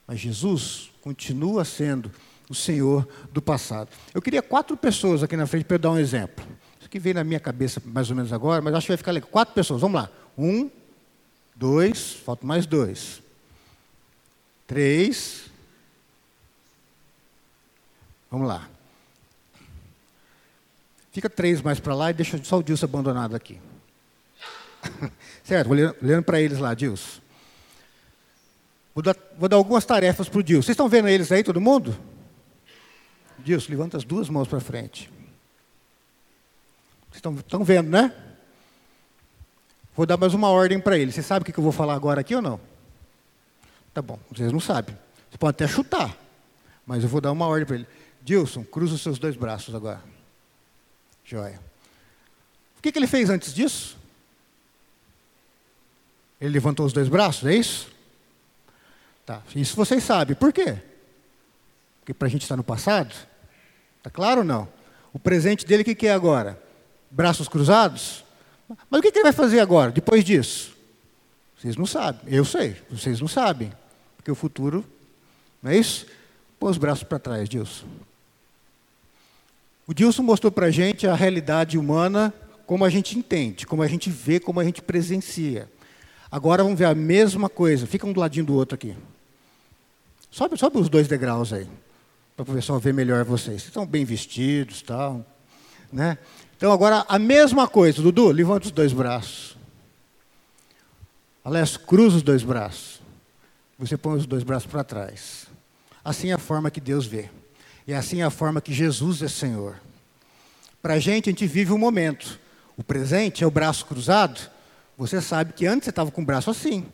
Mas 0.06 0.20
Jesus 0.20 0.92
continua 1.02 1.64
sendo 1.64 2.12
o 2.51 2.55
Senhor 2.55 3.08
do 3.31 3.41
passado. 3.41 3.89
Eu 4.13 4.22
queria 4.22 4.41
quatro 4.41 4.75
pessoas 4.75 5.24
aqui 5.24 5.38
na 5.38 5.48
frente 5.48 5.63
para 5.63 5.75
eu 5.75 5.79
dar 5.79 5.91
um 5.91 5.98
exemplo. 5.98 6.46
Isso 6.79 6.89
que 6.89 7.00
veio 7.00 7.15
na 7.15 7.24
minha 7.24 7.39
cabeça 7.39 7.81
mais 7.86 8.10
ou 8.10 8.15
menos 8.15 8.34
agora, 8.34 8.62
mas 8.62 8.74
acho 8.74 8.88
que 8.88 8.91
vai 8.91 8.98
ficar 8.98 9.12
legal. 9.12 9.29
Quatro 9.29 9.55
pessoas, 9.55 9.79
vamos 9.79 10.01
lá. 10.01 10.10
Um, 10.38 10.70
dois, 11.55 12.13
faltam 12.13 12.46
mais 12.46 12.65
dois. 12.65 13.22
Três. 14.67 15.46
Vamos 18.29 18.50
lá. 18.50 18.67
Fica 21.13 21.29
três 21.29 21.62
mais 21.62 21.79
para 21.79 21.96
lá 21.96 22.10
e 22.10 22.13
deixa 22.13 22.38
só 22.43 22.58
o 22.58 22.63
Dilson 22.63 22.86
abandonado 22.86 23.34
aqui. 23.34 23.60
certo, 25.43 25.70
vou 25.70 25.77
olhando 25.77 26.24
para 26.24 26.41
eles 26.41 26.60
lá, 26.60 26.74
Dilson. 26.74 27.22
Vou 28.93 29.01
dar, 29.01 29.15
vou 29.38 29.48
dar 29.48 29.55
algumas 29.55 29.86
tarefas 29.86 30.27
para 30.27 30.39
o 30.39 30.43
Dilson. 30.43 30.65
Vocês 30.65 30.74
estão 30.74 30.89
vendo 30.89 31.08
eles 31.08 31.31
aí, 31.31 31.43
todo 31.43 31.62
mundo? 31.62 32.11
Dilson, 33.42 33.72
levanta 33.72 33.98
as 33.98 34.04
duas 34.04 34.30
mãos 34.30 34.48
para 34.48 34.60
frente. 34.60 35.10
Vocês 37.10 37.16
estão, 37.18 37.34
estão 37.36 37.64
vendo, 37.64 37.90
né? 37.90 38.14
Vou 39.96 40.06
dar 40.06 40.18
mais 40.18 40.34
uma 40.34 40.50
ordem 40.50 40.80
para 40.80 40.98
ele. 40.98 41.12
Você 41.12 41.22
sabe 41.22 41.44
o 41.44 41.46
que 41.54 41.60
eu 41.60 41.64
vou 41.64 41.74
falar 41.74 41.94
agora 41.94 42.22
aqui 42.22 42.34
ou 42.34 42.42
não? 42.42 42.60
Tá 43.94 44.02
bom, 44.02 44.18
vocês 44.32 44.52
não 44.52 44.60
sabem. 44.60 44.98
Você 45.30 45.38
pode 45.38 45.52
até 45.52 45.68
chutar, 45.68 46.18
mas 46.86 47.04
eu 47.04 47.10
vou 47.10 47.20
dar 47.20 47.32
uma 47.32 47.46
ordem 47.48 47.66
para 47.66 47.76
ele. 47.76 47.88
Dilson, 48.22 48.64
cruza 48.64 48.96
os 48.96 49.02
seus 49.02 49.20
dois 49.20 49.36
braços 49.36 49.76
agora. 49.76 50.02
Joia. 51.26 51.60
O 52.78 52.82
que, 52.82 52.92
que 52.92 53.00
ele 53.00 53.08
fez 53.08 53.30
antes 53.30 53.54
disso? 53.54 53.98
Ele 56.40 56.52
levantou 56.52 56.86
os 56.86 56.94
dois 56.94 57.08
braços, 57.08 57.48
é 57.48 57.54
isso? 57.54 57.92
Tá, 59.26 59.42
isso 59.56 59.76
vocês 59.76 60.04
sabem. 60.04 60.36
Por 60.36 60.52
quê? 60.52 60.78
Porque 62.00 62.14
para 62.14 62.28
a 62.28 62.32
gente 62.32 62.42
estar 62.42 62.58
no 62.58 62.64
passado, 62.64 63.14
Está 64.01 64.10
claro 64.10 64.39
ou 64.39 64.46
não? 64.46 64.67
O 65.13 65.20
presente 65.20 65.63
dele, 65.63 65.84
o 65.84 65.86
que, 65.86 65.93
que 65.93 66.08
é 66.08 66.12
agora? 66.12 66.60
Braços 67.12 67.48
cruzados? 67.48 68.25
Mas 68.89 69.00
o 69.00 69.01
que, 69.01 69.12
que 69.12 69.20
ele 69.20 69.24
vai 69.24 69.31
fazer 69.31 69.60
agora, 69.60 69.91
depois 69.91 70.24
disso? 70.24 70.75
Vocês 71.55 71.75
não 71.75 71.86
sabem. 71.86 72.22
Eu 72.25 72.43
sei, 72.43 72.75
vocês 72.89 73.22
não 73.22 73.27
sabem. 73.27 73.72
Porque 74.17 74.31
o 74.31 74.36
futuro, 74.36 74.84
não 75.62 75.70
é 75.70 75.77
isso? 75.77 76.08
Põe 76.60 76.72
os 76.72 76.79
braços 76.79 77.03
para 77.03 77.20
trás, 77.20 77.48
Dilson. 77.48 77.86
O 79.86 79.93
Dilson 79.93 80.24
mostrou 80.24 80.51
para 80.51 80.67
a 80.67 80.72
gente 80.72 81.05
a 81.05 81.13
realidade 81.13 81.77
humana 81.77 82.34
como 82.65 82.84
a 82.84 82.89
gente 82.89 83.15
entende, 83.15 83.67
como 83.67 83.84
a 83.84 83.88
gente 83.88 84.10
vê, 84.10 84.39
como 84.39 84.60
a 84.60 84.63
gente 84.63 84.81
presencia. 84.81 85.70
Agora 86.31 86.63
vamos 86.63 86.79
ver 86.79 86.86
a 86.86 86.96
mesma 86.96 87.50
coisa. 87.50 87.86
Fica 87.86 88.08
um 88.08 88.13
do 88.13 88.20
ladinho 88.20 88.46
do 88.48 88.55
outro 88.55 88.74
aqui. 88.74 88.96
Sobe, 90.31 90.58
sobe 90.58 90.79
os 90.79 90.89
dois 90.89 91.08
degraus 91.08 91.53
aí 91.53 91.67
para 92.36 92.44
o 92.44 92.56
pessoal 92.56 92.80
ver 92.80 92.94
melhor 92.94 93.24
vocês. 93.24 93.64
Estão 93.64 93.86
bem 93.86 94.06
vestidos, 94.06 94.82
tal, 94.82 95.26
né? 95.92 96.18
Então 96.58 96.72
agora 96.72 97.06
a 97.08 97.18
mesma 97.20 97.68
coisa, 97.68 98.02
Dudu, 98.02 98.30
levanta 98.30 98.66
os 98.66 98.72
dois 98.72 98.94
braços. 98.94 99.58
Aliás, 101.44 101.76
cruza 101.76 102.18
os 102.18 102.24
dois 102.24 102.44
braços. 102.44 103.02
Você 103.80 103.98
põe 103.98 104.18
os 104.18 104.28
dois 104.28 104.44
braços 104.44 104.70
para 104.70 104.84
trás. 104.84 105.48
Assim 106.04 106.30
é 106.30 106.34
a 106.34 106.38
forma 106.38 106.70
que 106.70 106.80
Deus 106.80 107.06
vê. 107.06 107.30
E 107.88 107.94
assim 107.94 108.22
é 108.22 108.24
a 108.24 108.30
forma 108.30 108.62
que 108.62 108.72
Jesus 108.72 109.24
é 109.24 109.28
Senhor. 109.28 109.76
Para 110.82 110.96
a 110.96 111.00
gente, 111.00 111.30
a 111.30 111.32
gente 111.32 111.48
vive 111.48 111.74
um 111.74 111.80
momento. 111.80 112.40
O 112.78 112.84
presente 112.84 113.44
é 113.44 113.48
o 113.48 113.52
braço 113.52 113.86
cruzado. 113.86 114.40
Você 114.98 115.20
sabe 115.20 115.54
que 115.54 115.66
antes 115.66 115.86
você 115.86 115.90
estava 115.90 116.12
com 116.12 116.22
o 116.22 116.26
braço 116.26 116.52
assim. 116.52 116.86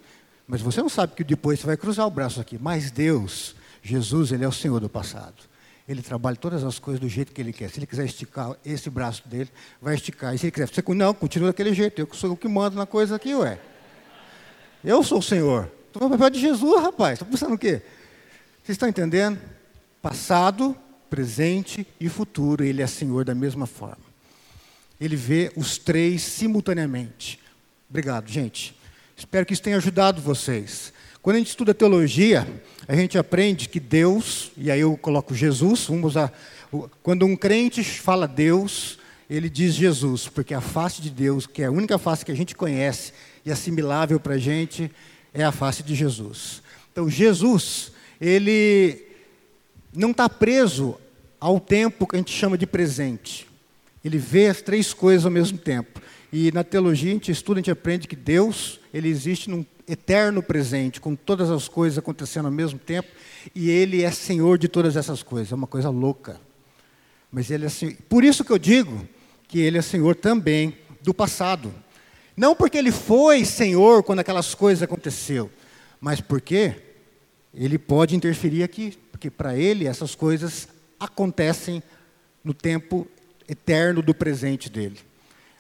Mas 0.47 0.61
você 0.61 0.81
não 0.81 0.87
sabe 0.87 1.13
que 1.13 1.25
depois 1.25 1.59
você 1.59 1.65
vai 1.65 1.75
cruzar 1.75 2.07
o 2.07 2.11
braço 2.11 2.39
aqui. 2.39 2.57
Mas 2.57 2.89
Deus, 2.89 3.53
Jesus, 3.87 4.31
ele 4.31 4.43
é 4.43 4.47
o 4.47 4.51
Senhor 4.51 4.79
do 4.79 4.89
passado. 4.89 5.35
Ele 5.87 6.01
trabalha 6.01 6.35
todas 6.35 6.63
as 6.63 6.77
coisas 6.77 6.99
do 6.99 7.07
jeito 7.07 7.31
que 7.31 7.39
ele 7.39 7.53
quer. 7.53 7.69
Se 7.69 7.79
ele 7.79 7.87
quiser 7.87 8.05
esticar 8.05 8.55
esse 8.65 8.89
braço 8.89 9.25
dele, 9.25 9.49
vai 9.81 9.95
esticar. 9.95 10.35
E 10.35 10.37
se 10.37 10.45
ele 10.45 10.51
quiser, 10.51 10.67
você, 10.67 10.83
não, 10.93 11.13
continua 11.13 11.49
daquele 11.49 11.73
jeito. 11.73 12.01
Eu 12.01 12.09
sou 12.11 12.33
o 12.33 12.37
que 12.37 12.47
mando 12.47 12.75
na 12.75 12.85
coisa 12.85 13.15
aqui, 13.15 13.33
ué. 13.33 13.57
Eu 14.83 15.01
sou 15.01 15.19
o 15.19 15.23
Senhor. 15.23 15.71
Estou 15.87 16.03
no 16.03 16.09
papel 16.09 16.29
de 16.31 16.41
Jesus, 16.41 16.81
rapaz. 16.81 17.13
Estou 17.13 17.27
pensando 17.27 17.53
o 17.55 17.57
quê? 17.57 17.81
Vocês 18.61 18.75
estão 18.75 18.89
entendendo? 18.89 19.39
Passado, 20.01 20.75
presente 21.09 21.87
e 21.99 22.09
futuro. 22.09 22.65
Ele 22.65 22.81
é 22.81 22.87
Senhor 22.87 23.23
da 23.23 23.33
mesma 23.33 23.65
forma. 23.65 24.05
Ele 24.99 25.15
vê 25.15 25.53
os 25.55 25.77
três 25.77 26.21
simultaneamente. 26.21 27.39
Obrigado, 27.89 28.27
gente. 28.27 28.77
Espero 29.15 29.45
que 29.45 29.53
isso 29.53 29.63
tenha 29.63 29.77
ajudado 29.77 30.21
vocês. 30.21 30.91
Quando 31.27 31.35
a 31.35 31.39
gente 31.39 31.49
estuda 31.49 31.73
teologia, 31.73 32.47
a 32.87 32.95
gente 32.95 33.17
aprende 33.17 33.67
que 33.67 33.81
Deus, 33.81 34.49
e 34.55 34.71
aí 34.71 34.79
eu 34.79 34.95
coloco 34.95 35.35
Jesus, 35.35 35.83
vamos 35.83 36.11
usar, 36.11 36.31
quando 37.03 37.25
um 37.25 37.35
crente 37.35 37.83
fala 37.83 38.25
Deus, 38.25 38.97
ele 39.29 39.49
diz 39.49 39.73
Jesus, 39.73 40.29
porque 40.29 40.53
a 40.53 40.61
face 40.61 41.01
de 41.01 41.09
Deus, 41.09 41.45
que 41.45 41.61
é 41.61 41.65
a 41.65 41.69
única 41.69 41.97
face 41.97 42.23
que 42.23 42.31
a 42.31 42.35
gente 42.35 42.55
conhece 42.55 43.11
e 43.45 43.51
assimilável 43.51 44.21
para 44.21 44.35
a 44.35 44.37
gente, 44.37 44.89
é 45.33 45.43
a 45.43 45.51
face 45.51 45.83
de 45.83 45.95
Jesus. 45.95 46.63
Então, 46.93 47.09
Jesus, 47.09 47.91
ele 48.21 49.03
não 49.93 50.11
está 50.11 50.29
preso 50.29 50.95
ao 51.41 51.59
tempo 51.59 52.07
que 52.07 52.15
a 52.15 52.19
gente 52.19 52.31
chama 52.31 52.57
de 52.57 52.65
presente. 52.65 53.45
Ele 54.01 54.17
vê 54.17 54.47
as 54.47 54.61
três 54.61 54.93
coisas 54.93 55.25
ao 55.25 55.31
mesmo 55.31 55.57
tempo. 55.57 56.01
E 56.31 56.53
na 56.53 56.63
teologia 56.63 57.09
a 57.09 57.13
gente 57.15 57.33
estuda, 57.33 57.59
a 57.59 57.61
gente 57.61 57.71
aprende 57.71 58.07
que 58.07 58.15
Deus, 58.15 58.79
ele 58.93 59.09
existe 59.09 59.49
num 59.49 59.65
eterno 59.87 60.43
presente, 60.43 60.99
com 60.99 61.15
todas 61.15 61.49
as 61.49 61.67
coisas 61.67 61.97
acontecendo 61.97 62.45
ao 62.45 62.51
mesmo 62.51 62.77
tempo, 62.77 63.09
e 63.55 63.69
ele 63.69 64.03
é 64.03 64.11
senhor 64.11 64.57
de 64.57 64.67
todas 64.67 64.95
essas 64.97 65.23
coisas. 65.23 65.51
É 65.51 65.55
uma 65.55 65.67
coisa 65.67 65.89
louca. 65.89 66.39
Mas 67.31 67.49
ele 67.49 67.65
é 67.65 67.69
senhor. 67.69 67.95
Por 68.09 68.23
isso 68.23 68.43
que 68.43 68.51
eu 68.51 68.57
digo 68.57 69.07
que 69.47 69.59
ele 69.59 69.77
é 69.77 69.81
senhor 69.81 70.15
também 70.15 70.77
do 71.01 71.13
passado. 71.13 71.73
Não 72.35 72.55
porque 72.55 72.77
ele 72.77 72.91
foi 72.91 73.45
senhor 73.45 74.03
quando 74.03 74.19
aquelas 74.19 74.53
coisas 74.53 74.83
aconteceram, 74.83 75.49
mas 75.99 76.21
porque 76.21 76.75
ele 77.53 77.77
pode 77.77 78.15
interferir 78.15 78.63
aqui, 78.63 78.97
porque 79.11 79.31
para 79.31 79.57
ele 79.57 79.87
essas 79.87 80.13
coisas 80.13 80.67
acontecem 80.99 81.81
no 82.43 82.53
tempo 82.53 83.07
eterno 83.47 84.01
do 84.01 84.13
presente 84.13 84.69
dele. 84.69 84.99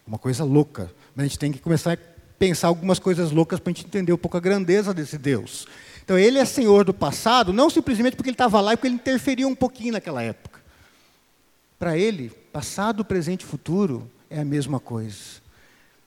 Uma 0.05 0.17
coisa 0.17 0.43
louca. 0.43 0.91
Mas 1.15 1.25
a 1.25 1.27
gente 1.27 1.39
tem 1.39 1.51
que 1.51 1.59
começar 1.59 1.93
a 1.93 1.97
pensar 2.37 2.67
algumas 2.67 2.99
coisas 2.99 3.31
loucas 3.31 3.59
para 3.59 3.71
a 3.71 3.73
gente 3.73 3.85
entender 3.85 4.13
um 4.13 4.17
pouco 4.17 4.37
a 4.37 4.39
grandeza 4.39 4.93
desse 4.93 5.17
Deus. 5.17 5.67
Então, 6.03 6.17
ele 6.17 6.39
é 6.39 6.45
senhor 6.45 6.85
do 6.85 6.93
passado, 6.93 7.51
não 7.51 7.69
simplesmente 7.69 8.15
porque 8.15 8.29
ele 8.29 8.35
estava 8.35 8.61
lá 8.61 8.73
e 8.73 8.77
porque 8.77 8.87
ele 8.87 8.95
interferiu 8.95 9.47
um 9.47 9.55
pouquinho 9.55 9.93
naquela 9.93 10.21
época. 10.21 10.61
Para 11.77 11.97
ele, 11.97 12.29
passado, 12.51 13.03
presente 13.03 13.41
e 13.41 13.45
futuro 13.45 14.09
é 14.29 14.39
a 14.39 14.45
mesma 14.45 14.79
coisa. 14.79 15.45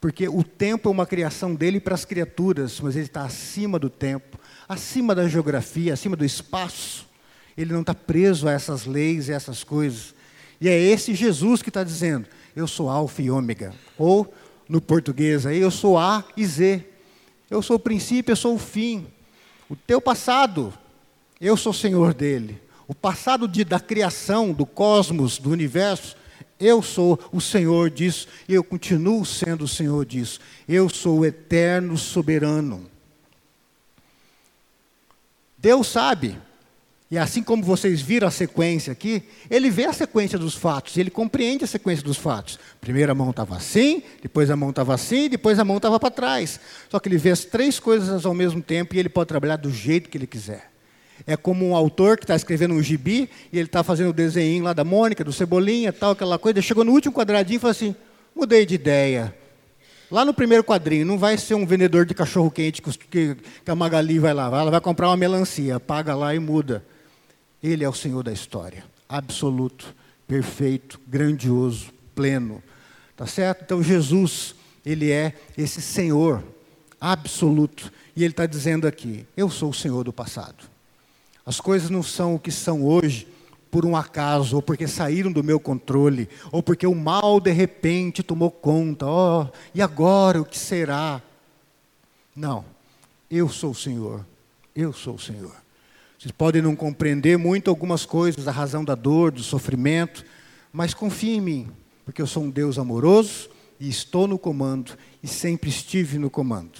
Porque 0.00 0.26
o 0.26 0.42
tempo 0.42 0.88
é 0.88 0.92
uma 0.92 1.04
criação 1.04 1.54
dele 1.54 1.78
para 1.78 1.94
as 1.94 2.06
criaturas, 2.06 2.80
mas 2.80 2.96
ele 2.96 3.04
está 3.04 3.22
acima 3.22 3.78
do 3.78 3.90
tempo, 3.90 4.38
acima 4.66 5.14
da 5.14 5.28
geografia, 5.28 5.92
acima 5.92 6.16
do 6.16 6.24
espaço. 6.24 7.06
Ele 7.56 7.72
não 7.72 7.82
está 7.82 7.94
preso 7.94 8.48
a 8.48 8.52
essas 8.52 8.86
leis 8.86 9.28
e 9.28 9.32
essas 9.32 9.62
coisas. 9.62 10.14
E 10.60 10.68
é 10.68 10.78
esse 10.78 11.14
Jesus 11.14 11.60
que 11.60 11.68
está 11.68 11.84
dizendo: 11.84 12.26
Eu 12.56 12.66
sou 12.66 12.88
Alfa 12.88 13.20
e 13.20 13.30
Ômega. 13.30 13.74
Ou 13.98 14.32
no 14.70 14.80
português 14.80 15.46
aí, 15.46 15.58
eu 15.58 15.70
sou 15.70 15.98
A 15.98 16.24
e 16.36 16.46
Z. 16.46 16.86
Eu 17.50 17.60
sou 17.60 17.74
o 17.74 17.80
princípio, 17.80 18.30
eu 18.30 18.36
sou 18.36 18.54
o 18.54 18.58
fim. 18.58 19.04
O 19.68 19.74
teu 19.74 20.00
passado, 20.00 20.72
eu 21.40 21.56
sou 21.56 21.72
senhor 21.72 22.14
dele. 22.14 22.62
O 22.86 22.94
passado 22.94 23.48
de, 23.48 23.64
da 23.64 23.80
criação, 23.80 24.52
do 24.52 24.64
cosmos, 24.64 25.38
do 25.38 25.50
universo, 25.50 26.16
eu 26.58 26.80
sou 26.82 27.18
o 27.32 27.40
senhor 27.40 27.90
disso 27.90 28.28
e 28.48 28.54
eu 28.54 28.62
continuo 28.62 29.26
sendo 29.26 29.64
o 29.64 29.68
senhor 29.68 30.06
disso. 30.06 30.38
Eu 30.68 30.88
sou 30.88 31.18
o 31.18 31.24
eterno 31.24 31.98
soberano. 31.98 32.88
Deus 35.58 35.88
sabe 35.88 36.38
e 37.10 37.18
assim 37.18 37.42
como 37.42 37.64
vocês 37.64 38.00
viram 38.00 38.28
a 38.28 38.30
sequência 38.30 38.92
aqui, 38.92 39.24
ele 39.50 39.68
vê 39.68 39.84
a 39.84 39.92
sequência 39.92 40.38
dos 40.38 40.54
fatos, 40.54 40.96
ele 40.96 41.10
compreende 41.10 41.64
a 41.64 41.66
sequência 41.66 42.04
dos 42.04 42.16
fatos. 42.16 42.56
Primeiro 42.80 43.10
a 43.10 43.14
mão 43.16 43.30
estava 43.30 43.56
assim, 43.56 44.00
depois 44.22 44.48
a 44.48 44.54
mão 44.54 44.70
estava 44.70 44.94
assim, 44.94 45.28
depois 45.28 45.58
a 45.58 45.64
mão 45.64 45.78
estava 45.78 45.98
para 45.98 46.10
trás. 46.10 46.60
Só 46.88 47.00
que 47.00 47.08
ele 47.08 47.18
vê 47.18 47.30
as 47.30 47.44
três 47.44 47.80
coisas 47.80 48.24
ao 48.24 48.32
mesmo 48.32 48.62
tempo 48.62 48.94
e 48.94 48.98
ele 49.00 49.08
pode 49.08 49.26
trabalhar 49.26 49.56
do 49.56 49.72
jeito 49.72 50.08
que 50.08 50.16
ele 50.16 50.26
quiser. 50.26 50.70
É 51.26 51.36
como 51.36 51.66
um 51.66 51.74
autor 51.74 52.16
que 52.16 52.22
está 52.22 52.36
escrevendo 52.36 52.74
um 52.74 52.82
gibi 52.82 53.28
e 53.52 53.58
ele 53.58 53.66
está 53.66 53.82
fazendo 53.82 54.10
o 54.10 54.12
desenho 54.12 54.62
lá 54.62 54.72
da 54.72 54.84
Mônica, 54.84 55.24
do 55.24 55.32
Cebolinha, 55.32 55.92
tal, 55.92 56.12
aquela 56.12 56.38
coisa. 56.38 56.62
Chegou 56.62 56.84
no 56.84 56.92
último 56.92 57.12
quadradinho 57.12 57.56
e 57.56 57.60
falou 57.60 57.72
assim: 57.72 57.94
mudei 58.36 58.64
de 58.64 58.76
ideia. 58.76 59.34
Lá 60.10 60.24
no 60.24 60.32
primeiro 60.32 60.62
quadrinho, 60.62 61.06
não 61.06 61.18
vai 61.18 61.36
ser 61.36 61.54
um 61.54 61.66
vendedor 61.66 62.04
de 62.04 62.14
cachorro 62.14 62.50
quente 62.50 62.80
que, 62.82 63.36
a 63.66 63.74
Magali 63.74 64.18
vai 64.18 64.32
lá. 64.32 64.46
Ela 64.46 64.70
vai 64.70 64.80
comprar 64.80 65.08
uma 65.08 65.16
melancia, 65.16 65.78
paga 65.78 66.14
lá 66.14 66.34
e 66.34 66.38
muda. 66.38 66.84
Ele 67.62 67.84
é 67.84 67.88
o 67.88 67.94
Senhor 67.94 68.22
da 68.22 68.32
história, 68.32 68.84
absoluto, 69.08 69.94
perfeito, 70.26 71.00
grandioso, 71.06 71.92
pleno. 72.14 72.62
Tá 73.16 73.26
certo? 73.26 73.64
Então 73.64 73.82
Jesus, 73.82 74.54
ele 74.84 75.10
é 75.10 75.34
esse 75.56 75.82
Senhor 75.82 76.42
absoluto. 77.00 77.92
E 78.16 78.24
ele 78.24 78.32
está 78.32 78.46
dizendo 78.46 78.86
aqui: 78.86 79.26
Eu 79.36 79.50
sou 79.50 79.70
o 79.70 79.74
Senhor 79.74 80.04
do 80.04 80.12
passado. 80.12 80.64
As 81.44 81.60
coisas 81.60 81.90
não 81.90 82.02
são 82.02 82.34
o 82.34 82.38
que 82.38 82.50
são 82.50 82.84
hoje 82.84 83.26
por 83.70 83.86
um 83.86 83.96
acaso, 83.96 84.56
ou 84.56 84.62
porque 84.62 84.86
saíram 84.86 85.30
do 85.30 85.44
meu 85.44 85.60
controle, 85.60 86.28
ou 86.50 86.62
porque 86.62 86.86
o 86.86 86.94
mal 86.94 87.40
de 87.40 87.52
repente 87.52 88.22
tomou 88.22 88.50
conta. 88.50 89.06
Oh, 89.06 89.46
e 89.74 89.80
agora 89.80 90.40
o 90.40 90.44
que 90.44 90.58
será? 90.58 91.22
Não, 92.34 92.64
eu 93.30 93.48
sou 93.48 93.70
o 93.70 93.74
Senhor. 93.74 94.26
Eu 94.74 94.92
sou 94.92 95.14
o 95.14 95.18
Senhor. 95.18 95.59
Vocês 96.20 96.32
podem 96.32 96.60
não 96.60 96.76
compreender 96.76 97.38
muito 97.38 97.70
algumas 97.70 98.04
coisas, 98.04 98.46
a 98.46 98.52
razão 98.52 98.84
da 98.84 98.94
dor, 98.94 99.32
do 99.32 99.42
sofrimento, 99.42 100.22
mas 100.70 100.92
confie 100.92 101.36
em 101.36 101.40
mim, 101.40 101.68
porque 102.04 102.20
eu 102.20 102.26
sou 102.26 102.42
um 102.42 102.50
Deus 102.50 102.78
amoroso 102.78 103.48
e 103.80 103.88
estou 103.88 104.28
no 104.28 104.38
comando 104.38 104.98
e 105.22 105.26
sempre 105.26 105.70
estive 105.70 106.18
no 106.18 106.28
comando. 106.28 106.78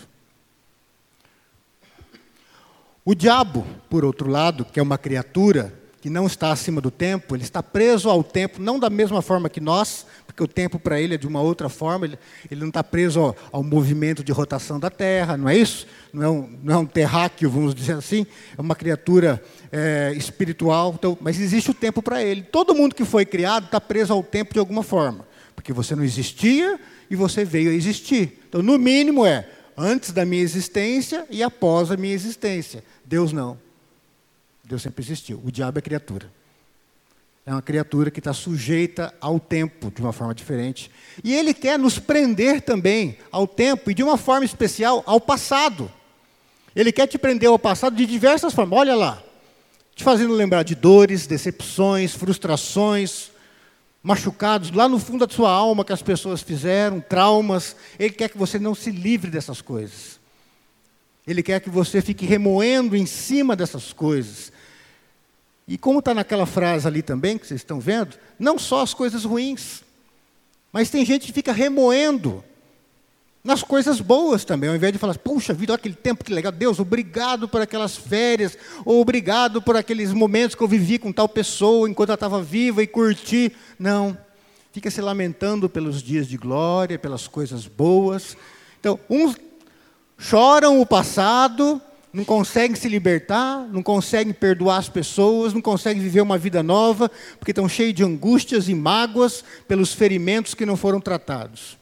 O 3.03 3.14
diabo, 3.14 3.66
por 3.88 4.05
outro 4.05 4.29
lado, 4.29 4.62
que 4.62 4.79
é 4.79 4.83
uma 4.83 4.98
criatura 4.98 5.72
que 6.03 6.11
não 6.11 6.26
está 6.26 6.53
acima 6.53 6.83
do 6.83 6.90
tempo, 6.90 7.35
ele 7.35 7.42
está 7.42 7.62
preso 7.62 8.11
ao 8.11 8.22
tempo, 8.22 8.61
não 8.61 8.79
da 8.79 8.90
mesma 8.90 9.22
forma 9.22 9.48
que 9.48 9.59
nós, 9.59 10.05
porque 10.31 10.43
o 10.43 10.49
tempo 10.49 10.79
para 10.79 11.01
ele 11.01 11.14
é 11.14 11.19
de 11.19 11.27
uma 11.27 11.40
outra 11.40 11.69
forma, 11.69 12.07
ele, 12.07 12.19
ele 12.51 12.61
não 12.61 12.69
está 12.69 12.85
preso 12.85 13.21
ao, 13.21 13.37
ao, 13.51 13.62
movimento 13.62 14.23
de 14.23 14.31
rotação 14.33 14.79
da 14.79 14.88
Terra, 14.88 15.37
não 15.37 15.49
é 15.49 15.57
isso? 15.57 15.87
Não 16.12 16.23
é 16.23 16.29
um, 16.31 16.59
não 16.62 16.75
é 16.75 16.79
um 16.79 16.87
terráqueo, 16.87 17.51
vamos 17.51 17.75
dizer 17.75 17.95
assim, 17.95 18.27
é 18.57 18.61
uma 18.61 18.75
criatura 18.75 19.43
é, 19.73 20.12
espiritual, 20.16 20.95
então, 20.97 21.19
mas 21.21 21.40
existe 21.40 21.71
o 21.71 21.75
tempo 21.75 22.01
para 22.01 22.23
ele. 22.23 22.43
Todo 22.43 22.75
mundo 22.75 22.95
que 22.95 23.05
foi 23.05 23.27
criado 23.27 23.64
está 23.64 23.81
preso 23.81 24.12
ao 24.12 24.23
tempo 24.23 24.53
de 24.53 24.61
alguma 24.61 24.83
forma, 24.83 25.27
porque 25.55 25.73
você 25.73 25.97
não 25.97 26.05
existia 26.05 26.79
e 27.11 27.16
você 27.16 27.45
veio 27.45 27.71
a 27.71 27.75
existir. 27.75 28.40
Então, 28.49 28.62
no 28.62 28.79
mínimo 28.79 29.27
é 29.27 29.49
antes 29.77 30.12
da 30.12 30.25
minha 30.25 30.43
existência 30.43 31.27
e 31.29 31.43
após 31.43 31.90
a 31.90 31.97
minha 31.97 32.14
existência. 32.14 32.85
Deus 33.05 33.33
não. 33.33 33.59
Deus 34.64 34.83
sempre 34.83 35.03
existiu. 35.03 35.40
O 35.45 35.51
diabo 35.51 35.79
é 35.79 35.83
criatura. 35.83 36.31
É 37.44 37.53
uma 37.53 37.62
criatura 37.62 38.11
que 38.11 38.20
está 38.20 38.33
sujeita 38.33 39.14
ao 39.20 39.40
tempo 39.40 39.90
de 39.90 40.00
uma 40.00 40.12
forma 40.12 40.35
diferente. 40.35 40.90
E 41.24 41.35
ele 41.35 41.55
quer 41.55 41.79
nos 41.79 41.98
prender 41.98 42.61
também 42.61 43.16
ao 43.33 43.46
tempo 43.46 43.90
e 43.90 43.94
de 43.94 44.03
uma 44.03 44.16
forma 44.16 44.44
especial 44.44 45.03
ao 45.07 45.20
passado. 45.20 45.90
Ele 46.76 46.92
quer 46.92 47.07
te 47.07 47.18
prender 47.18 47.48
ao 47.48 47.59
passado 47.59 47.96
de 47.96 48.07
diversas 48.07 48.53
formas. 48.53 48.79
Olha 48.79 48.94
lá. 48.94 49.22
Te 49.94 50.05
fazendo 50.05 50.33
lembrar 50.33 50.62
de 50.62 50.74
dores, 50.74 51.26
decepções, 51.26 52.14
frustrações, 52.14 53.31
machucados 54.03 54.70
lá 54.70 54.88
no 54.88 54.98
fundo 54.98 55.26
da 55.26 55.35
sua 55.35 55.50
alma 55.50 55.85
que 55.85 55.92
as 55.92 56.03
pessoas 56.03 56.42
fizeram, 56.42 57.00
traumas. 57.00 57.76
Ele 57.98 58.14
quer 58.14 58.29
que 58.31 58.38
você 58.38 58.59
não 58.59 58.74
se 58.74 58.90
livre 58.90 59.31
dessas 59.31 59.61
coisas. 59.61 60.20
Ele 61.26 61.42
quer 61.42 61.61
que 61.61 61.68
você 61.68 62.00
fique 62.00 62.24
remoendo 62.24 62.96
em 62.96 63.07
cima 63.07 63.55
dessas 63.55 63.92
coisas. 63.92 64.50
E 65.71 65.79
como 65.79 66.01
está 66.01 66.13
naquela 66.13 66.47
frase 66.47 66.89
ali 66.89 67.01
também, 67.01 67.39
que 67.39 67.47
vocês 67.47 67.61
estão 67.61 67.79
vendo, 67.79 68.17
não 68.37 68.59
só 68.59 68.83
as 68.83 68.93
coisas 68.93 69.25
ruins, 69.25 69.85
mas 70.73 70.91
tem 70.91 71.07
gente 71.07 71.29
que 71.29 71.33
fica 71.33 71.53
remoendo 71.53 72.43
nas 73.45 73.63
coisas 73.63 74.01
boas 74.01 74.45
também, 74.45 74.69
ao 74.69 74.75
invés 74.75 74.93
de 74.93 74.99
falar, 74.99 75.17
puxa 75.17 75.55
vida, 75.55 75.73
olha 75.73 75.79
aquele 75.79 75.95
tempo 75.95 76.25
que 76.25 76.35
legal, 76.35 76.51
Deus, 76.51 76.81
obrigado 76.81 77.49
por 77.49 77.61
aquelas 77.61 77.97
férias, 77.97 78.59
ou 78.85 79.01
obrigado 79.01 79.63
por 79.63 79.77
aqueles 79.77 80.13
momentos 80.13 80.57
que 80.57 80.63
eu 80.63 80.67
vivi 80.67 80.99
com 80.99 81.13
tal 81.13 81.29
pessoa 81.29 81.89
enquanto 81.89 82.09
ela 82.09 82.15
estava 82.17 82.43
viva 82.43 82.83
e 82.83 82.87
curti. 82.89 83.53
Não, 83.79 84.19
fica 84.73 84.91
se 84.91 85.01
lamentando 85.01 85.69
pelos 85.69 86.03
dias 86.03 86.27
de 86.27 86.37
glória, 86.37 86.99
pelas 86.99 87.29
coisas 87.29 87.69
boas. 87.69 88.37
Então, 88.81 88.99
uns 89.09 89.37
choram 90.19 90.81
o 90.81 90.85
passado, 90.85 91.81
não 92.12 92.25
conseguem 92.25 92.75
se 92.75 92.88
libertar, 92.88 93.68
não 93.70 93.83
conseguem 93.83 94.33
perdoar 94.33 94.79
as 94.79 94.88
pessoas, 94.88 95.55
não 95.55 95.61
conseguem 95.61 96.03
viver 96.03 96.20
uma 96.20 96.37
vida 96.37 96.62
nova, 96.62 97.11
porque 97.38 97.53
estão 97.53 97.68
cheios 97.68 97.94
de 97.94 98.03
angústias 98.03 98.68
e 98.68 98.75
mágoas 98.75 99.44
pelos 99.68 99.92
ferimentos 99.92 100.55
que 100.55 100.66
não 100.66 100.77
foram 100.77 101.01
tratados. 101.01 101.79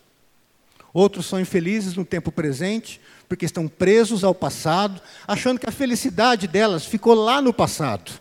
Outros 0.93 1.27
são 1.27 1.41
infelizes 1.41 1.95
no 1.95 2.05
tempo 2.05 2.31
presente, 2.31 3.01
porque 3.29 3.47
estão 3.47 3.69
presos 3.69 4.23
ao 4.23 4.35
passado, 4.35 5.01
achando 5.27 5.59
que 5.59 5.69
a 5.69 5.73
felicidade 5.73 6.47
delas 6.47 6.85
ficou 6.85 7.15
lá 7.15 7.41
no 7.41 7.53
passado. 7.53 8.13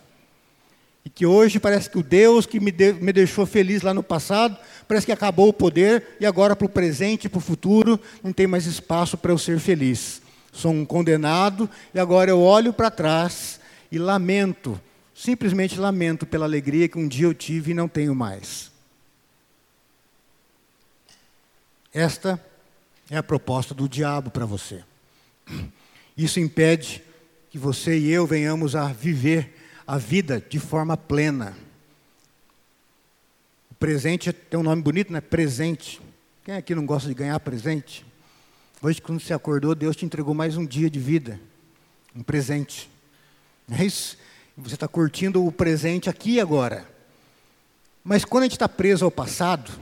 E 1.04 1.10
que 1.10 1.26
hoje 1.26 1.58
parece 1.58 1.90
que 1.90 1.98
o 1.98 2.02
Deus 2.02 2.46
que 2.46 2.60
me, 2.60 2.70
de, 2.70 2.92
me 2.94 3.12
deixou 3.12 3.46
feliz 3.46 3.82
lá 3.82 3.92
no 3.92 4.02
passado, 4.02 4.56
parece 4.86 5.06
que 5.06 5.12
acabou 5.12 5.48
o 5.48 5.52
poder 5.52 6.16
e 6.20 6.26
agora 6.26 6.54
para 6.54 6.66
o 6.66 6.70
presente 6.70 7.24
e 7.24 7.28
para 7.28 7.38
o 7.38 7.42
futuro 7.42 8.00
não 8.22 8.32
tem 8.32 8.46
mais 8.46 8.66
espaço 8.66 9.16
para 9.16 9.32
eu 9.32 9.38
ser 9.38 9.58
feliz. 9.58 10.22
Sou 10.52 10.72
um 10.72 10.84
condenado 10.84 11.68
e 11.94 12.00
agora 12.00 12.30
eu 12.30 12.40
olho 12.40 12.72
para 12.72 12.90
trás 12.90 13.60
e 13.90 13.98
lamento, 13.98 14.80
simplesmente 15.14 15.78
lamento 15.78 16.26
pela 16.26 16.46
alegria 16.46 16.88
que 16.88 16.98
um 16.98 17.06
dia 17.06 17.26
eu 17.26 17.34
tive 17.34 17.70
e 17.70 17.74
não 17.74 17.88
tenho 17.88 18.14
mais. 18.14 18.70
Esta 21.92 22.42
é 23.10 23.16
a 23.16 23.22
proposta 23.22 23.74
do 23.74 23.88
diabo 23.88 24.30
para 24.30 24.46
você. 24.46 24.84
Isso 26.16 26.40
impede 26.40 27.02
que 27.50 27.58
você 27.58 27.98
e 27.98 28.10
eu 28.10 28.26
venhamos 28.26 28.76
a 28.76 28.92
viver 28.92 29.56
a 29.86 29.96
vida 29.96 30.44
de 30.46 30.58
forma 30.58 30.96
plena. 30.96 31.56
O 33.70 33.74
presente 33.74 34.32
tem 34.32 34.60
um 34.60 34.62
nome 34.62 34.82
bonito, 34.82 35.12
né? 35.12 35.20
Presente. 35.20 36.00
Quem 36.44 36.54
aqui 36.54 36.74
não 36.74 36.84
gosta 36.84 37.08
de 37.08 37.14
ganhar 37.14 37.38
presente? 37.40 38.04
Hoje, 38.80 39.00
quando 39.02 39.20
você 39.20 39.34
acordou, 39.34 39.74
Deus 39.74 39.96
te 39.96 40.04
entregou 40.04 40.34
mais 40.34 40.56
um 40.56 40.64
dia 40.64 40.88
de 40.88 40.98
vida, 40.98 41.40
um 42.14 42.22
presente. 42.22 42.88
Não 43.66 43.76
é 43.76 43.84
isso? 43.84 44.16
Você 44.56 44.74
está 44.74 44.88
curtindo 44.88 45.44
o 45.44 45.52
presente 45.52 46.08
aqui 46.08 46.32
e 46.32 46.40
agora. 46.40 46.88
Mas 48.04 48.24
quando 48.24 48.42
a 48.42 48.46
gente 48.46 48.52
está 48.52 48.68
preso 48.68 49.04
ao 49.04 49.10
passado, 49.10 49.72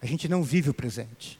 a 0.00 0.06
gente 0.06 0.28
não 0.28 0.42
vive 0.42 0.70
o 0.70 0.74
presente 0.74 1.38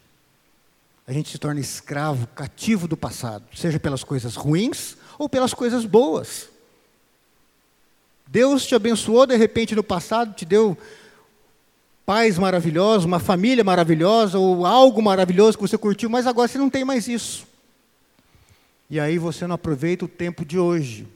a 1.07 1.13
gente 1.13 1.31
se 1.31 1.39
torna 1.39 1.61
escravo, 1.61 2.27
cativo 2.29 2.89
do 2.89 2.97
passado, 2.97 3.45
seja 3.55 3.79
pelas 3.79 4.03
coisas 4.03 4.35
ruins 4.35 4.97
ou 5.17 5.29
pelas 5.29 5.55
coisas 5.55 5.85
boas. 5.85 6.49
Deus 8.27 8.67
te 8.67 8.75
abençoou 8.75 9.25
de 9.25 9.37
repente 9.37 9.77
no 9.77 9.85
passado, 9.85 10.35
te 10.35 10.45
deu 10.45 10.77
pais 12.07 12.39
maravilhosos, 12.39 13.05
uma 13.05 13.19
família 13.19 13.63
maravilhosa 13.63 14.39
ou 14.39 14.65
algo 14.65 15.03
maravilhoso 15.03 15.59
que 15.59 15.63
você 15.63 15.77
curtiu, 15.77 16.09
mas 16.09 16.27
agora 16.27 16.49
você 16.49 16.57
não 16.57 16.71
tem 16.71 16.85
mais 16.85 17.09
isso. 17.09 17.47
E 18.89 18.99
aí 18.99 19.19
você 19.19 19.47
não 19.47 19.57
aproveita 19.57 20.05
o 20.05 20.09
tempo 20.09 20.45
de 20.45 20.59
hoje 20.59 21.07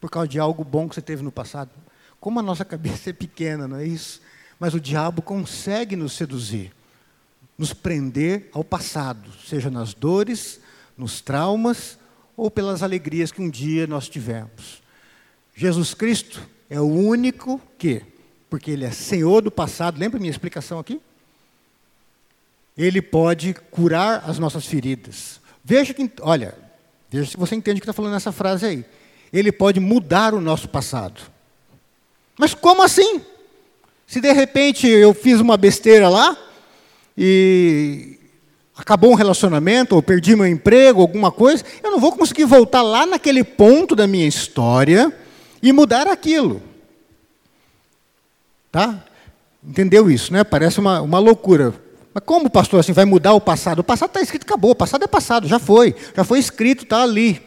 por 0.00 0.10
causa 0.10 0.26
de 0.26 0.40
algo 0.40 0.64
bom 0.64 0.88
que 0.88 0.94
você 0.94 1.02
teve 1.02 1.22
no 1.22 1.30
passado. 1.30 1.70
Como 2.18 2.40
a 2.40 2.42
nossa 2.42 2.64
cabeça 2.66 3.10
é 3.10 3.12
pequena, 3.12 3.68
não 3.68 3.76
é 3.76 3.86
isso? 3.86 4.20
Mas 4.58 4.74
o 4.74 4.80
diabo 4.80 5.22
consegue 5.22 5.94
nos 5.94 6.14
seduzir 6.14 6.72
nos 7.58 7.72
prender 7.72 8.48
ao 8.52 8.62
passado, 8.62 9.28
seja 9.44 9.68
nas 9.68 9.92
dores, 9.92 10.60
nos 10.96 11.20
traumas 11.20 11.98
ou 12.36 12.48
pelas 12.48 12.84
alegrias 12.84 13.32
que 13.32 13.42
um 13.42 13.50
dia 13.50 13.84
nós 13.84 14.08
tivemos. 14.08 14.80
Jesus 15.56 15.92
Cristo 15.92 16.40
é 16.70 16.80
o 16.80 16.86
único 16.86 17.60
que, 17.76 18.02
porque 18.48 18.70
Ele 18.70 18.84
é 18.84 18.90
Senhor 18.90 19.42
do 19.42 19.50
passado, 19.50 19.98
lembra 19.98 20.18
minha 20.18 20.30
explicação 20.30 20.78
aqui? 20.78 21.00
Ele 22.76 23.02
pode 23.02 23.54
curar 23.70 24.22
as 24.26 24.38
nossas 24.38 24.64
feridas. 24.64 25.40
Veja 25.64 25.92
que, 25.92 26.10
olha, 26.20 26.54
veja 27.10 27.30
se 27.30 27.36
você 27.36 27.54
entende 27.54 27.78
o 27.78 27.80
que 27.80 27.84
está 27.84 27.92
falando 27.92 28.12
nessa 28.12 28.32
frase 28.32 28.66
aí. 28.66 28.84
Ele 29.32 29.52
pode 29.52 29.80
mudar 29.80 30.32
o 30.32 30.40
nosso 30.40 30.68
passado. 30.68 31.20
Mas 32.38 32.54
como 32.54 32.82
assim? 32.82 33.20
Se 34.06 34.20
de 34.20 34.32
repente 34.32 34.86
eu 34.86 35.12
fiz 35.12 35.40
uma 35.40 35.56
besteira 35.56 36.08
lá, 36.08 36.36
e 37.16 38.16
acabou 38.76 39.10
um 39.10 39.16
relacionamento, 39.16 39.96
ou 39.96 40.02
perdi 40.02 40.36
meu 40.36 40.46
emprego, 40.46 41.02
alguma 41.02 41.32
coisa, 41.32 41.64
eu 41.82 41.90
não 41.90 41.98
vou 41.98 42.12
conseguir 42.12 42.44
voltar 42.44 42.80
lá 42.80 43.04
naquele 43.04 43.42
ponto 43.42 43.96
da 43.96 44.06
minha 44.06 44.26
história 44.26 45.12
e 45.60 45.72
mudar 45.72 46.06
aquilo. 46.06 46.62
Tá? 48.70 49.04
Entendeu 49.62 50.10
isso, 50.10 50.32
né? 50.32 50.44
Parece 50.44 50.78
uma, 50.78 51.00
uma 51.00 51.18
loucura. 51.18 51.74
Mas 52.14 52.24
como, 52.24 52.48
pastor, 52.50 52.80
assim, 52.80 52.92
vai 52.92 53.04
mudar 53.04 53.32
o 53.32 53.40
passado? 53.40 53.80
O 53.80 53.84
passado 53.84 54.08
está 54.10 54.20
escrito, 54.20 54.44
acabou. 54.44 54.72
O 54.72 54.76
passado 54.76 55.04
é 55.04 55.06
passado, 55.06 55.46
já 55.46 55.58
foi. 55.58 55.94
Já 56.16 56.24
foi 56.24 56.38
escrito, 56.38 56.84
está 56.84 57.02
ali. 57.02 57.40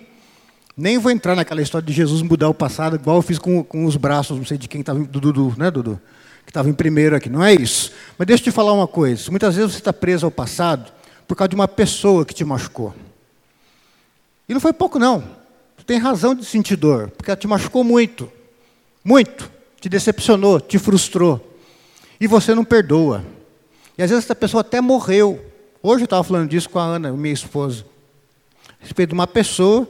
Nem 0.75 0.97
vou 0.97 1.11
entrar 1.11 1.35
naquela 1.35 1.61
história 1.61 1.85
de 1.85 1.93
Jesus 1.93 2.21
mudar 2.21 2.49
o 2.49 2.53
passado, 2.53 2.95
igual 2.95 3.17
eu 3.17 3.21
fiz 3.21 3.37
com, 3.37 3.63
com 3.63 3.85
os 3.85 3.95
braços, 3.97 4.37
não 4.37 4.45
sei 4.45 4.57
de 4.57 4.67
quem 4.67 4.81
estava, 4.81 4.99
do 4.99 5.19
Dudu, 5.19 5.53
né, 5.57 5.69
Dudu? 5.69 5.99
que 6.45 6.49
estava 6.49 6.69
em 6.69 6.73
primeiro 6.73 7.15
aqui. 7.15 7.29
Não 7.29 7.43
é 7.43 7.53
isso. 7.53 7.91
Mas 8.17 8.27
deixa 8.27 8.41
eu 8.41 8.45
te 8.45 8.51
falar 8.51 8.73
uma 8.73 8.87
coisa. 8.87 9.29
Muitas 9.29 9.55
vezes 9.55 9.73
você 9.73 9.77
está 9.77 9.93
preso 9.93 10.25
ao 10.25 10.31
passado 10.31 10.91
por 11.27 11.35
causa 11.35 11.49
de 11.49 11.55
uma 11.55 11.67
pessoa 11.67 12.25
que 12.25 12.33
te 12.33 12.43
machucou. 12.43 12.93
E 14.47 14.53
não 14.53 14.59
foi 14.59 14.73
pouco, 14.73 14.99
não. 14.99 15.23
Tu 15.77 15.85
tem 15.85 15.97
razão 15.97 16.35
de 16.35 16.43
sentir 16.45 16.75
dor, 16.75 17.09
porque 17.11 17.31
ela 17.31 17.37
te 17.37 17.47
machucou 17.47 17.83
muito. 17.83 18.31
Muito. 19.03 19.49
Te 19.81 19.89
decepcionou, 19.89 20.61
te 20.61 20.77
frustrou. 20.77 21.57
E 22.19 22.27
você 22.27 22.53
não 22.53 22.63
perdoa. 22.63 23.25
E 23.97 24.03
às 24.03 24.11
vezes 24.11 24.25
essa 24.25 24.35
pessoa 24.35 24.61
até 24.61 24.79
morreu. 24.79 25.43
Hoje 25.81 26.03
eu 26.03 26.05
estava 26.05 26.23
falando 26.23 26.47
disso 26.47 26.69
com 26.69 26.77
a 26.77 26.83
Ana, 26.83 27.11
minha 27.11 27.33
esposa. 27.33 27.83
A 28.79 28.83
respeito 28.83 29.09
de 29.09 29.15
uma 29.15 29.25
pessoa 29.25 29.89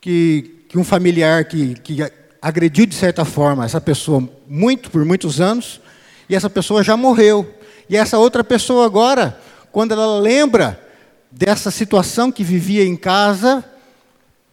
que, 0.00 0.64
que 0.68 0.78
um 0.78 0.84
familiar 0.84 1.44
que, 1.44 1.74
que 1.80 1.98
agrediu 2.40 2.86
de 2.86 2.94
certa 2.94 3.24
forma 3.24 3.64
essa 3.64 3.80
pessoa 3.80 4.26
muito 4.46 4.88
por 4.88 5.04
muitos 5.04 5.40
anos 5.40 5.80
e 6.28 6.36
essa 6.36 6.48
pessoa 6.48 6.84
já 6.84 6.96
morreu. 6.96 7.54
E 7.88 7.96
essa 7.96 8.18
outra 8.18 8.44
pessoa 8.44 8.86
agora, 8.86 9.40
quando 9.72 9.92
ela 9.92 10.20
lembra 10.20 10.80
dessa 11.28 11.72
situação 11.72 12.30
que 12.30 12.44
vivia 12.44 12.84
em 12.84 12.96
casa, 12.96 13.64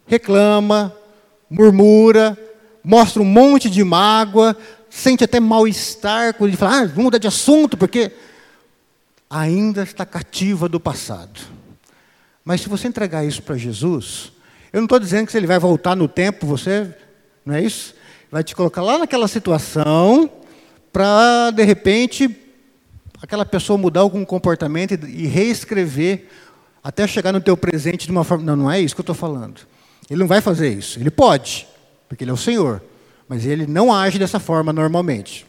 reclama, 0.07 0.91
murmura, 1.49 2.35
mostra 2.85 3.21
um 3.21 3.25
monte 3.25 3.69
de 3.69 3.83
mágoa, 3.83 4.55
sente 4.89 5.23
até 5.23 5.39
mal-estar 5.39 6.35
quando 6.35 6.49
ele 6.49 6.57
fala, 6.57 6.77
ah, 6.77 6.85
vamos 6.85 7.05
mudar 7.05 7.17
de 7.17 7.27
assunto, 7.27 7.75
porque 7.75 8.11
ainda 9.29 9.83
está 9.83 10.05
cativa 10.05 10.69
do 10.69 10.79
passado. 10.79 11.39
Mas 12.43 12.61
se 12.61 12.69
você 12.69 12.87
entregar 12.87 13.25
isso 13.25 13.41
para 13.41 13.57
Jesus, 13.57 14.31
eu 14.71 14.79
não 14.79 14.85
estou 14.85 14.99
dizendo 14.99 15.25
que 15.25 15.31
se 15.31 15.37
ele 15.37 15.47
vai 15.47 15.57
voltar 15.57 15.95
no 15.95 16.07
tempo, 16.07 16.45
você 16.45 16.93
não 17.43 17.55
é 17.55 17.61
isso? 17.63 17.95
Vai 18.31 18.43
te 18.43 18.55
colocar 18.55 18.83
lá 18.83 18.99
naquela 18.99 19.27
situação 19.27 20.29
para, 20.93 21.51
de 21.51 21.63
repente, 21.63 22.29
aquela 23.21 23.45
pessoa 23.45 23.77
mudar 23.77 24.01
algum 24.01 24.23
comportamento 24.23 24.93
e 25.07 25.25
reescrever 25.25 26.27
até 26.83 27.07
chegar 27.07 27.31
no 27.31 27.41
teu 27.41 27.57
presente 27.57 28.05
de 28.05 28.11
uma 28.11 28.23
forma. 28.23 28.43
Não, 28.43 28.55
não 28.55 28.71
é 28.71 28.79
isso 28.79 28.93
que 28.93 29.01
eu 29.01 29.03
estou 29.03 29.15
falando. 29.15 29.61
Ele 30.09 30.19
não 30.19 30.27
vai 30.27 30.39
fazer 30.39 30.69
isso. 30.69 30.99
Ele 30.99 31.09
pode, 31.09 31.67
porque 32.07 32.23
ele 32.23 32.31
é 32.31 32.33
o 32.33 32.37
Senhor. 32.37 32.81
Mas 33.27 33.45
ele 33.45 33.65
não 33.65 33.93
age 33.93 34.19
dessa 34.19 34.39
forma 34.39 34.71
normalmente. 34.71 35.45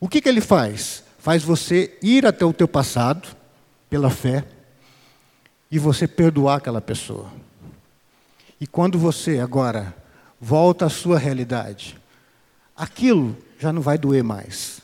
O 0.00 0.08
que, 0.08 0.20
que 0.20 0.28
ele 0.28 0.40
faz? 0.40 1.04
Faz 1.18 1.42
você 1.42 1.96
ir 2.02 2.26
até 2.26 2.44
o 2.44 2.52
teu 2.52 2.68
passado, 2.68 3.28
pela 3.88 4.10
fé, 4.10 4.44
e 5.70 5.78
você 5.78 6.06
perdoar 6.06 6.56
aquela 6.56 6.80
pessoa. 6.80 7.30
E 8.60 8.66
quando 8.66 8.98
você 8.98 9.38
agora 9.38 9.94
volta 10.40 10.86
à 10.86 10.88
sua 10.88 11.18
realidade, 11.18 11.96
aquilo 12.76 13.36
já 13.58 13.72
não 13.72 13.82
vai 13.82 13.98
doer 13.98 14.22
mais. 14.22 14.80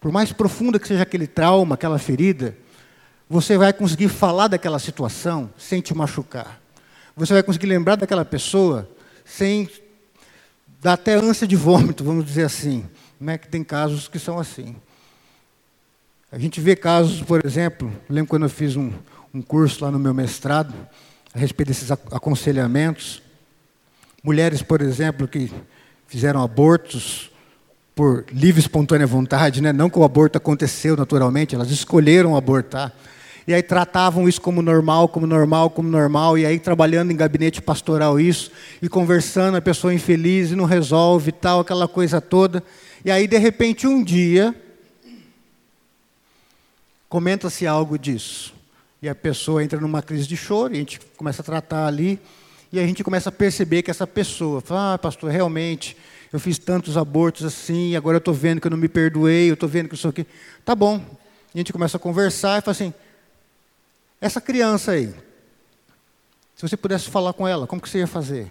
Por 0.00 0.12
mais 0.12 0.32
profunda 0.32 0.78
que 0.78 0.86
seja 0.86 1.02
aquele 1.02 1.26
trauma, 1.26 1.74
aquela 1.74 1.98
ferida, 1.98 2.56
você 3.28 3.56
vai 3.56 3.72
conseguir 3.72 4.08
falar 4.08 4.48
daquela 4.48 4.78
situação 4.78 5.50
sem 5.56 5.80
te 5.80 5.94
machucar. 5.94 6.60
Você 7.16 7.32
vai 7.32 7.42
conseguir 7.42 7.66
lembrar 7.66 7.96
daquela 7.96 8.24
pessoa 8.24 8.88
sem 9.24 9.68
dar 10.84 10.92
até 10.92 11.14
ânsia 11.14 11.46
de 11.46 11.56
vômito, 11.56 12.04
vamos 12.04 12.26
dizer 12.26 12.44
assim. 12.44 12.84
Não 13.18 13.32
é 13.32 13.38
que 13.38 13.48
tem 13.48 13.64
casos 13.64 14.06
que 14.06 14.18
são 14.18 14.38
assim. 14.38 14.76
A 16.30 16.38
gente 16.38 16.60
vê 16.60 16.76
casos, 16.76 17.22
por 17.22 17.42
exemplo, 17.42 17.90
lembro 18.06 18.28
quando 18.28 18.42
eu 18.42 18.50
fiz 18.50 18.76
um, 18.76 18.92
um 19.32 19.40
curso 19.40 19.82
lá 19.82 19.90
no 19.90 19.98
meu 19.98 20.12
mestrado, 20.12 20.74
a 21.32 21.38
respeito 21.38 21.68
desses 21.68 21.90
aconselhamentos. 21.90 23.22
Mulheres, 24.22 24.60
por 24.60 24.82
exemplo, 24.82 25.26
que 25.26 25.50
fizeram 26.06 26.42
abortos 26.42 27.30
por 27.94 28.26
livre 28.30 28.60
e 28.60 28.64
espontânea 28.64 29.06
vontade, 29.06 29.62
né? 29.62 29.72
não 29.72 29.88
que 29.88 29.98
o 29.98 30.04
aborto 30.04 30.36
aconteceu 30.36 30.98
naturalmente, 30.98 31.54
elas 31.54 31.70
escolheram 31.70 32.36
abortar. 32.36 32.92
E 33.46 33.52
aí 33.52 33.62
tratavam 33.62 34.28
isso 34.28 34.40
como 34.40 34.62
normal, 34.62 35.08
como 35.08 35.26
normal, 35.26 35.68
como 35.68 35.88
normal, 35.88 36.38
e 36.38 36.46
aí 36.46 36.58
trabalhando 36.58 37.10
em 37.10 37.16
gabinete 37.16 37.60
pastoral 37.60 38.18
isso, 38.18 38.50
e 38.80 38.88
conversando, 38.88 39.56
a 39.56 39.60
pessoa 39.60 39.92
infeliz 39.92 40.50
e 40.50 40.56
não 40.56 40.64
resolve 40.64 41.30
tal, 41.30 41.60
aquela 41.60 41.86
coisa 41.86 42.20
toda. 42.20 42.62
E 43.04 43.10
aí, 43.10 43.26
de 43.26 43.36
repente, 43.36 43.86
um 43.86 44.02
dia, 44.02 44.54
comenta-se 47.08 47.66
algo 47.66 47.98
disso. 47.98 48.54
E 49.02 49.08
a 49.08 49.14
pessoa 49.14 49.62
entra 49.62 49.78
numa 49.78 50.02
crise 50.02 50.26
de 50.26 50.36
choro, 50.36 50.72
e 50.72 50.76
a 50.76 50.78
gente 50.78 51.00
começa 51.16 51.42
a 51.42 51.44
tratar 51.44 51.86
ali, 51.86 52.18
e 52.72 52.80
a 52.80 52.86
gente 52.86 53.04
começa 53.04 53.28
a 53.28 53.32
perceber 53.32 53.82
que 53.82 53.90
essa 53.90 54.06
pessoa, 54.06 54.62
fala, 54.62 54.94
ah, 54.94 54.98
pastor, 54.98 55.30
realmente, 55.30 55.96
eu 56.32 56.40
fiz 56.40 56.58
tantos 56.58 56.96
abortos 56.96 57.44
assim, 57.44 57.94
agora 57.94 58.16
eu 58.16 58.18
estou 58.18 58.34
vendo 58.34 58.60
que 58.60 58.66
eu 58.66 58.70
não 58.70 58.78
me 58.78 58.88
perdoei, 58.88 59.50
eu 59.50 59.54
estou 59.54 59.68
vendo 59.68 59.88
que 59.88 59.94
isso 59.94 60.08
aqui. 60.08 60.26
Tá 60.64 60.74
bom. 60.74 60.96
E 61.54 61.58
a 61.58 61.58
gente 61.58 61.72
começa 61.72 61.98
a 61.98 62.00
conversar 62.00 62.58
e 62.58 62.62
fala 62.62 62.72
assim, 62.72 62.92
essa 64.24 64.40
criança 64.40 64.92
aí, 64.92 65.14
se 66.56 66.62
você 66.66 66.78
pudesse 66.78 67.10
falar 67.10 67.34
com 67.34 67.46
ela, 67.46 67.66
como 67.66 67.82
que 67.82 67.86
você 67.86 67.98
ia 67.98 68.06
fazer? 68.06 68.50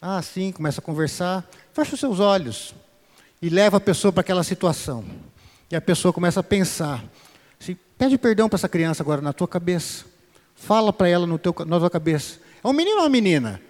Ah, 0.00 0.22
sim, 0.22 0.50
começa 0.50 0.80
a 0.80 0.82
conversar, 0.82 1.46
fecha 1.74 1.92
os 1.92 2.00
seus 2.00 2.18
olhos 2.18 2.74
e 3.42 3.50
leva 3.50 3.76
a 3.76 3.80
pessoa 3.80 4.10
para 4.10 4.22
aquela 4.22 4.42
situação. 4.42 5.04
E 5.70 5.76
a 5.76 5.82
pessoa 5.82 6.14
começa 6.14 6.40
a 6.40 6.42
pensar, 6.42 7.04
assim, 7.60 7.76
pede 7.98 8.16
perdão 8.16 8.48
para 8.48 8.56
essa 8.56 8.70
criança 8.70 9.02
agora 9.02 9.20
na 9.20 9.34
tua 9.34 9.46
cabeça. 9.46 10.06
Fala 10.54 10.94
para 10.94 11.08
ela 11.08 11.26
no 11.26 11.38
teu, 11.38 11.54
na 11.66 11.78
tua 11.78 11.90
cabeça. 11.90 12.38
É 12.64 12.66
um 12.66 12.72
menino 12.72 12.96
ou 12.96 13.02
uma 13.02 13.10
menina? 13.10 13.60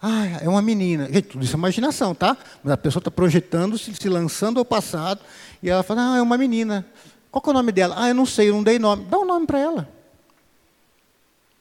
Ah, 0.00 0.26
é 0.40 0.48
uma 0.48 0.62
menina. 0.62 1.06
Gente, 1.12 1.28
tudo 1.28 1.44
isso 1.44 1.54
é 1.54 1.58
imaginação, 1.58 2.14
tá? 2.14 2.34
Mas 2.64 2.72
a 2.72 2.78
pessoa 2.78 3.00
está 3.00 3.10
projetando, 3.10 3.76
se, 3.76 3.94
se 3.94 4.08
lançando 4.08 4.58
ao 4.58 4.64
passado, 4.64 5.20
e 5.62 5.68
ela 5.68 5.82
fala, 5.82 6.14
ah, 6.14 6.16
é 6.16 6.22
uma 6.22 6.38
menina. 6.38 6.86
Qual 7.30 7.42
é 7.46 7.50
o 7.50 7.52
nome 7.52 7.72
dela? 7.72 7.94
Ah, 7.98 8.08
eu 8.08 8.14
não 8.14 8.24
sei, 8.24 8.48
eu 8.48 8.54
não 8.54 8.62
dei 8.62 8.78
nome. 8.78 9.04
Dá 9.04 9.18
um 9.18 9.26
nome 9.26 9.46
para 9.46 9.58
ela. 9.58 9.95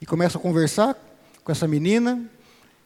E 0.05 0.07
começa 0.07 0.37
a 0.37 0.41
conversar 0.41 0.95
com 1.43 1.51
essa 1.51 1.67
menina, 1.67 2.23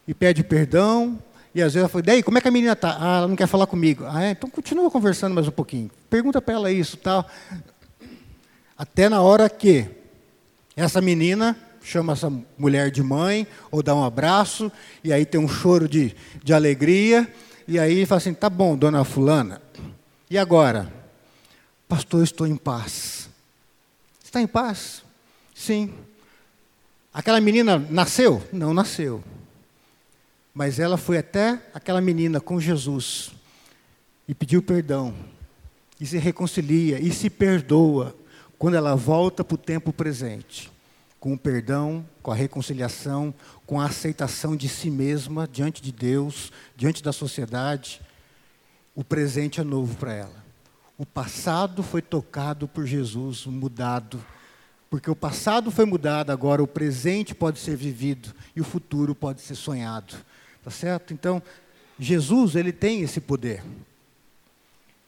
e 0.07 0.13
pede 0.13 0.41
perdão, 0.41 1.21
e 1.53 1.61
às 1.61 1.73
vezes 1.73 1.81
ela 1.81 1.89
fala, 1.89 2.01
daí, 2.01 2.23
como 2.23 2.37
é 2.37 2.41
que 2.41 2.47
a 2.47 2.51
menina 2.51 2.71
está? 2.71 2.95
Ah, 2.97 3.17
ela 3.17 3.27
não 3.27 3.35
quer 3.35 3.45
falar 3.45 3.67
comigo. 3.67 4.05
Ah, 4.07 4.23
é? 4.23 4.31
então 4.31 4.49
continua 4.49 4.89
conversando 4.89 5.35
mais 5.35 5.45
um 5.45 5.51
pouquinho. 5.51 5.91
Pergunta 6.09 6.41
para 6.41 6.53
ela 6.53 6.71
isso 6.71 6.95
tal. 6.95 7.29
Até 8.77 9.09
na 9.09 9.21
hora 9.21 9.49
que 9.49 9.85
essa 10.77 11.01
menina 11.01 11.57
chama 11.81 12.13
essa 12.13 12.31
mulher 12.57 12.89
de 12.89 13.03
mãe, 13.03 13.45
ou 13.69 13.83
dá 13.83 13.93
um 13.93 14.05
abraço, 14.05 14.71
e 15.03 15.11
aí 15.11 15.25
tem 15.25 15.41
um 15.41 15.49
choro 15.49 15.89
de, 15.89 16.15
de 16.41 16.53
alegria, 16.53 17.29
e 17.67 17.77
aí 17.77 18.05
fala 18.05 18.19
assim: 18.19 18.33
tá 18.33 18.49
bom, 18.49 18.77
dona 18.77 19.03
Fulana, 19.03 19.61
e 20.29 20.37
agora? 20.37 20.89
Pastor, 21.85 22.23
estou 22.23 22.47
em 22.47 22.55
paz. 22.55 23.29
Está 24.23 24.41
em 24.41 24.47
paz? 24.47 25.03
Sim. 25.53 25.93
Aquela 27.13 27.41
menina 27.41 27.77
nasceu? 27.77 28.41
Não 28.51 28.73
nasceu. 28.73 29.23
Mas 30.53 30.79
ela 30.79 30.97
foi 30.97 31.17
até 31.17 31.61
aquela 31.73 32.01
menina 32.01 32.39
com 32.39 32.59
Jesus 32.59 33.31
e 34.27 34.35
pediu 34.35 34.61
perdão, 34.61 35.13
e 35.99 36.05
se 36.05 36.17
reconcilia, 36.17 36.99
e 36.99 37.11
se 37.11 37.29
perdoa, 37.29 38.15
quando 38.57 38.75
ela 38.75 38.95
volta 38.95 39.43
para 39.43 39.55
o 39.55 39.57
tempo 39.57 39.91
presente 39.91 40.71
com 41.19 41.33
o 41.33 41.37
perdão, 41.37 42.05
com 42.23 42.31
a 42.31 42.35
reconciliação, 42.35 43.33
com 43.65 43.79
a 43.79 43.85
aceitação 43.85 44.55
de 44.55 44.69
si 44.69 44.89
mesma 44.89 45.47
diante 45.47 45.81
de 45.81 45.91
Deus, 45.91 46.51
diante 46.75 47.03
da 47.03 47.11
sociedade, 47.11 48.01
o 48.95 49.03
presente 49.03 49.59
é 49.59 49.63
novo 49.63 49.95
para 49.97 50.13
ela. 50.13 50.45
O 50.97 51.05
passado 51.05 51.83
foi 51.83 52.01
tocado 52.01 52.67
por 52.67 52.85
Jesus, 52.85 53.45
mudado. 53.45 54.23
Porque 54.89 55.09
o 55.09 55.15
passado 55.15 55.69
foi 55.69 55.85
mudado, 55.85 56.31
agora 56.31 56.63
o 56.63 56.67
presente 56.67 57.35
pode 57.35 57.59
ser 57.59 57.75
vivido 57.75 58.33
e 58.55 58.61
o 58.61 58.63
futuro 58.63 59.13
pode 59.13 59.41
ser 59.41 59.55
sonhado. 59.55 60.15
Tá 60.63 60.71
certo? 60.71 61.13
Então, 61.13 61.41
Jesus, 61.99 62.55
ele 62.55 62.71
tem 62.71 63.01
esse 63.01 63.21
poder. 63.21 63.63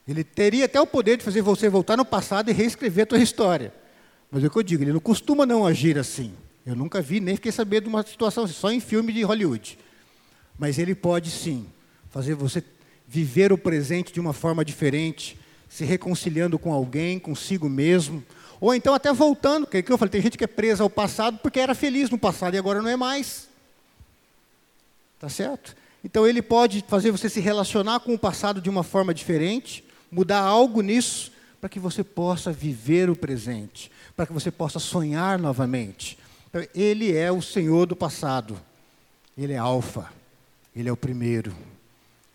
Ele 0.08 0.24
teria 0.24 0.66
até 0.66 0.80
o 0.80 0.86
poder 0.86 1.18
de 1.18 1.24
fazer 1.24 1.42
você 1.42 1.70
voltar 1.70 1.98
no 1.98 2.06
passado 2.06 2.50
e 2.50 2.54
reescrever 2.54 3.04
a 3.04 3.08
tua 3.08 3.20
história. 3.20 3.74
Mas 4.30 4.44
é 4.44 4.48
o 4.48 4.50
que 4.50 4.58
eu 4.58 4.64
digo, 4.64 4.84
ele 4.84 4.94
não 4.94 5.00
costuma 5.00 5.46
não 5.46 5.66
agir 5.66 5.98
assim. 5.98 6.34
Eu 6.66 6.76
nunca 6.76 7.02
vi, 7.02 7.20
nem 7.20 7.36
fiquei 7.36 7.52
sabendo 7.52 7.84
de 7.84 7.90
uma 7.90 8.04
situação 8.04 8.44
assim, 8.44 8.54
só 8.54 8.72
em 8.72 8.80
filme 8.80 9.12
de 9.12 9.24
Hollywood. 9.24 9.80
Mas 10.60 10.78
ele 10.78 10.94
pode 10.94 11.32
sim 11.32 11.66
fazer 12.10 12.36
você 12.36 12.64
viver 13.08 13.52
o 13.52 13.58
presente 13.58 14.14
de 14.14 14.20
uma 14.20 14.32
forma 14.32 14.64
diferente, 14.64 15.38
se 15.68 15.84
reconciliando 15.84 16.60
com 16.60 16.72
alguém, 16.72 17.18
consigo 17.18 17.68
mesmo, 17.68 18.24
ou 18.62 18.74
então 18.74 18.94
até 18.94 19.12
voltando, 19.12 19.68
que, 19.68 19.78
é 19.78 19.82
que 19.82 19.92
eu 19.92 19.98
falei, 19.98 20.12
tem 20.12 20.22
gente 20.22 20.38
que 20.38 20.46
é 20.46 20.48
presa 20.48 20.84
ao 20.84 20.90
passado 20.90 21.40
porque 21.40 21.60
era 21.60 21.76
feliz 21.76 22.10
no 22.10 22.18
passado 22.18 22.54
e 22.54 22.58
agora 22.58 22.82
não 22.82 22.90
é 22.90 22.96
mais. 22.96 23.50
Tá 25.20 25.28
certo? 25.28 25.76
Então 26.02 26.26
ele 26.26 26.42
pode 26.42 26.86
fazer 26.88 27.12
você 27.12 27.28
se 27.28 27.42
relacionar 27.42 28.00
com 28.00 28.14
o 28.14 28.20
passado 28.20 28.62
de 28.62 28.70
uma 28.70 28.84
forma 28.84 29.14
diferente, 29.14 29.84
mudar 30.10 30.40
algo 30.40 30.82
nisso, 30.82 31.32
para 31.60 31.70
que 31.70 31.80
você 31.80 32.04
possa 32.04 32.52
viver 32.54 33.10
o 33.10 33.16
presente 33.16 33.92
para 34.16 34.28
que 34.28 34.34
você 34.34 34.52
possa 34.52 34.80
sonhar 34.80 35.40
novamente. 35.40 36.16
Então, 36.50 36.64
ele 36.76 37.16
é 37.16 37.32
o 37.32 37.42
Senhor 37.42 37.86
do 37.88 37.96
passado. 37.96 38.56
Ele 39.38 39.54
é 39.54 39.58
Alfa. 39.58 40.12
Ele 40.76 40.90
é 40.90 40.92
o 40.92 40.98
primeiro. 40.98 41.56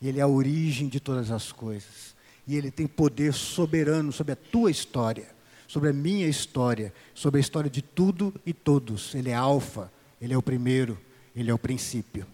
Ele 0.03 0.19
é 0.19 0.23
a 0.23 0.27
origem 0.27 0.89
de 0.89 0.99
todas 0.99 1.31
as 1.31 1.53
coisas. 1.53 2.15
E 2.45 2.57
ele 2.57 2.73
tem 2.73 2.87
poder 2.87 3.33
soberano 3.33 4.12
sobre 4.12 4.33
a 4.33 4.37
tua 4.37 4.71
história, 4.71 5.27
sobre 5.66 5.90
a 5.90 5.92
minha 5.92 6.26
história, 6.26 6.92
sobre 7.14 7.38
a 7.38 7.40
história 7.40 7.70
de 7.70 7.83
tudo 7.83 8.35
e 8.44 8.52
todos. 8.52 9.14
Ele 9.14 9.31
é 9.31 9.35
Alfa. 9.35 9.90
Ele 10.20 10.33
é 10.33 10.38
o 10.38 10.42
primeiro. 10.42 10.98
Ele 11.35 11.50
é 11.50 11.55
o 11.55 11.59
princípio. 11.59 12.26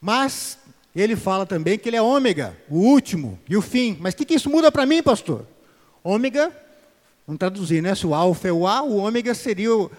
Mas 0.00 0.58
ele 0.94 1.16
fala 1.16 1.44
também 1.44 1.78
que 1.78 1.88
ele 1.88 1.96
é 1.96 2.02
ômega, 2.02 2.56
o 2.68 2.78
último 2.78 3.38
e 3.48 3.56
o 3.56 3.62
fim. 3.62 3.96
Mas 4.00 4.14
o 4.14 4.16
que, 4.16 4.24
que 4.24 4.34
isso 4.34 4.48
muda 4.48 4.70
para 4.70 4.86
mim, 4.86 5.02
pastor? 5.02 5.46
Ômega 6.04 6.52
Vamos 7.26 7.40
traduzir, 7.40 7.82
né? 7.82 7.92
Se 7.94 8.06
o 8.06 8.14
alfa 8.14 8.46
é 8.46 8.52
o 8.52 8.68
A, 8.68 8.82
o 8.82 8.98
ômega 8.98 9.34
seria 9.34 9.74
o, 9.74 9.90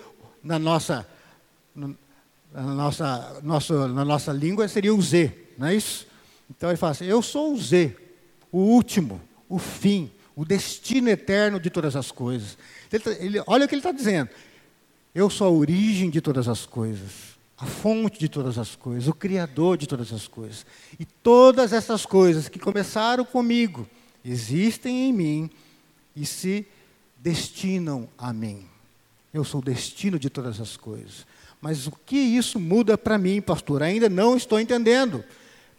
na 0.42 0.58
nossa 0.58 1.06
na 1.76 1.94
nossa, 2.74 3.42
nossa, 3.44 3.88
na 3.90 4.06
nossa 4.06 4.32
língua 4.32 4.68
seria 4.68 4.96
o 4.96 5.02
Z, 5.02 5.32
não 5.58 5.68
é 5.68 5.76
isso? 5.76 6.08
Então 6.50 6.70
ele 6.70 6.78
fala 6.78 6.94
assim: 6.94 7.06
Eu 7.06 7.22
sou 7.22 7.54
o 7.54 7.58
Z, 7.58 7.94
o 8.50 8.60
último, 8.60 9.22
o 9.50 9.60
fim, 9.60 10.10
o 10.38 10.46
destino 10.46 11.10
eterno 11.10 11.60
de 11.60 11.72
todas 11.72 11.96
as 11.96 12.12
coisas. 12.12 12.60
Ele, 12.94 13.04
tá, 13.04 13.12
ele, 13.14 13.44
olha 13.48 13.66
o 13.66 13.68
que 13.68 13.74
ele 13.74 13.80
está 13.80 13.92
dizendo: 13.92 14.30
Eu 15.14 15.32
sou 15.32 15.48
a 15.48 15.50
origem 15.50 16.12
de 16.12 16.22
todas 16.22 16.48
as 16.48 16.64
coisas, 16.64 17.36
a 17.58 17.66
fonte 17.66 18.20
de 18.20 18.30
todas 18.30 18.60
as 18.60 18.76
coisas, 18.76 19.08
o 19.08 19.14
Criador 19.14 19.78
de 19.78 19.88
todas 19.88 20.14
as 20.14 20.28
coisas. 20.28 20.64
E 21.00 21.06
todas 21.06 21.74
essas 21.74 22.06
coisas 22.06 22.48
que 22.48 22.60
começaram 22.60 23.26
comigo 23.26 23.90
existem 24.24 25.10
em 25.10 25.14
mim 25.14 25.50
e 26.16 26.24
se 26.24 26.68
destinam 27.18 28.08
a 28.16 28.32
mim. 28.32 28.64
Eu 29.34 29.44
sou 29.44 29.60
o 29.60 29.64
destino 29.64 30.20
de 30.20 30.30
todas 30.30 30.62
as 30.62 30.78
coisas. 30.78 31.26
Mas 31.60 31.88
o 31.88 31.92
que 32.06 32.16
isso 32.16 32.60
muda 32.60 32.96
para 32.96 33.18
mim, 33.18 33.42
pastor? 33.42 33.82
Ainda 33.82 34.08
não 34.08 34.38
estou 34.38 34.60
entendendo. 34.60 35.24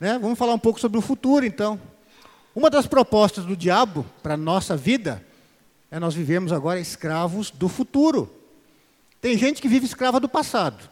Né? 0.00 0.18
Vamos 0.18 0.36
falar 0.36 0.52
um 0.52 0.58
pouco 0.58 0.80
sobre 0.80 0.98
o 0.98 1.02
futuro, 1.02 1.46
então. 1.46 1.80
Uma 2.58 2.70
das 2.70 2.88
propostas 2.88 3.44
do 3.44 3.56
diabo 3.56 4.04
para 4.20 4.34
a 4.34 4.36
nossa 4.36 4.76
vida 4.76 5.24
é 5.92 6.00
nós 6.00 6.12
vivemos 6.12 6.50
agora 6.50 6.80
escravos 6.80 7.52
do 7.52 7.68
futuro. 7.68 8.28
Tem 9.20 9.38
gente 9.38 9.62
que 9.62 9.68
vive 9.68 9.86
escrava 9.86 10.18
do 10.18 10.28
passado. 10.28 10.90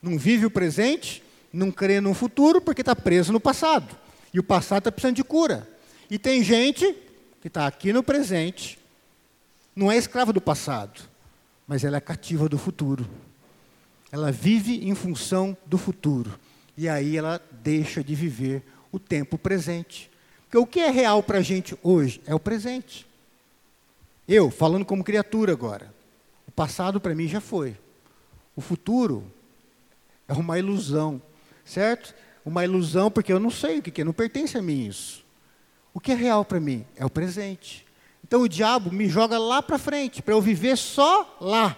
Não 0.00 0.16
vive 0.16 0.46
o 0.46 0.50
presente, 0.50 1.22
não 1.52 1.70
crê 1.70 2.00
no 2.00 2.14
futuro 2.14 2.62
porque 2.62 2.80
está 2.80 2.96
preso 2.96 3.30
no 3.30 3.38
passado. 3.38 3.94
E 4.32 4.40
o 4.40 4.42
passado 4.42 4.78
está 4.78 4.90
precisando 4.90 5.16
de 5.16 5.22
cura. 5.22 5.68
E 6.08 6.18
tem 6.18 6.42
gente 6.42 6.96
que 7.42 7.48
está 7.48 7.66
aqui 7.66 7.92
no 7.92 8.02
presente, 8.02 8.78
não 9.76 9.92
é 9.92 9.98
escrava 9.98 10.32
do 10.32 10.40
passado, 10.40 10.98
mas 11.68 11.84
ela 11.84 11.98
é 11.98 12.00
cativa 12.00 12.48
do 12.48 12.56
futuro. 12.56 13.06
Ela 14.10 14.32
vive 14.32 14.88
em 14.88 14.94
função 14.94 15.54
do 15.66 15.76
futuro. 15.76 16.40
E 16.74 16.88
aí 16.88 17.18
ela 17.18 17.38
deixa 17.62 18.02
de 18.02 18.14
viver 18.14 18.62
o 18.90 18.98
tempo 18.98 19.36
presente. 19.36 20.10
Porque 20.52 20.58
o 20.58 20.66
que 20.66 20.80
é 20.80 20.90
real 20.90 21.22
para 21.22 21.38
a 21.38 21.42
gente 21.42 21.74
hoje 21.82 22.20
é 22.26 22.34
o 22.34 22.38
presente. 22.38 23.06
Eu, 24.28 24.50
falando 24.50 24.84
como 24.84 25.02
criatura 25.02 25.50
agora, 25.50 25.94
o 26.46 26.50
passado 26.50 27.00
para 27.00 27.14
mim 27.14 27.26
já 27.26 27.40
foi. 27.40 27.74
O 28.54 28.60
futuro 28.60 29.24
é 30.28 30.34
uma 30.34 30.58
ilusão, 30.58 31.22
certo? 31.64 32.14
Uma 32.44 32.64
ilusão 32.64 33.10
porque 33.10 33.32
eu 33.32 33.40
não 33.40 33.48
sei 33.48 33.78
o 33.78 33.82
que 33.82 34.02
é, 34.02 34.04
não 34.04 34.12
pertence 34.12 34.58
a 34.58 34.60
mim 34.60 34.86
isso. 34.86 35.24
O 35.94 35.98
que 35.98 36.12
é 36.12 36.14
real 36.14 36.44
para 36.44 36.60
mim 36.60 36.84
é 36.96 37.06
o 37.06 37.08
presente. 37.08 37.86
Então 38.22 38.42
o 38.42 38.48
diabo 38.48 38.92
me 38.92 39.08
joga 39.08 39.38
lá 39.38 39.62
para 39.62 39.78
frente, 39.78 40.20
para 40.20 40.34
eu 40.34 40.42
viver 40.42 40.76
só 40.76 41.34
lá. 41.40 41.74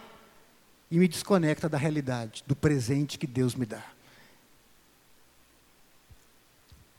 E 0.91 0.99
me 0.99 1.07
desconecta 1.07 1.69
da 1.69 1.79
realidade, 1.79 2.43
do 2.45 2.57
presente 2.57 3.21
que 3.21 3.27
Deus 3.29 3.55
me 3.55 3.67
dá. 3.67 3.94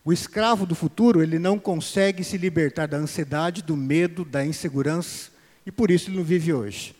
O 0.06 0.12
escravo 0.12 0.64
do 0.64 0.76
futuro, 0.76 1.20
ele 1.20 1.36
não 1.36 1.58
consegue 1.58 2.22
se 2.22 2.38
libertar 2.38 2.86
da 2.86 2.96
ansiedade, 2.96 3.60
do 3.60 3.76
medo, 3.76 4.24
da 4.24 4.46
insegurança, 4.46 5.30
e 5.66 5.72
por 5.72 5.90
isso 5.90 6.08
ele 6.08 6.18
não 6.18 6.22
vive 6.22 6.54
hoje. 6.54 6.94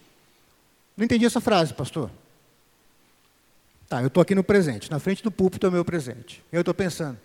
Não 0.96 1.04
entendi 1.04 1.24
essa 1.24 1.40
frase, 1.40 1.72
pastor. 1.72 2.10
Tá, 3.88 4.00
eu 4.02 4.08
estou 4.08 4.20
aqui 4.20 4.34
no 4.34 4.42
presente, 4.42 4.90
na 4.90 4.98
frente 4.98 5.22
do 5.22 5.30
púlpito 5.30 5.64
é 5.64 5.68
o 5.68 5.72
meu 5.72 5.84
presente. 5.84 6.42
Eu 6.50 6.62
estou 6.62 6.74
pensando, 6.74 7.16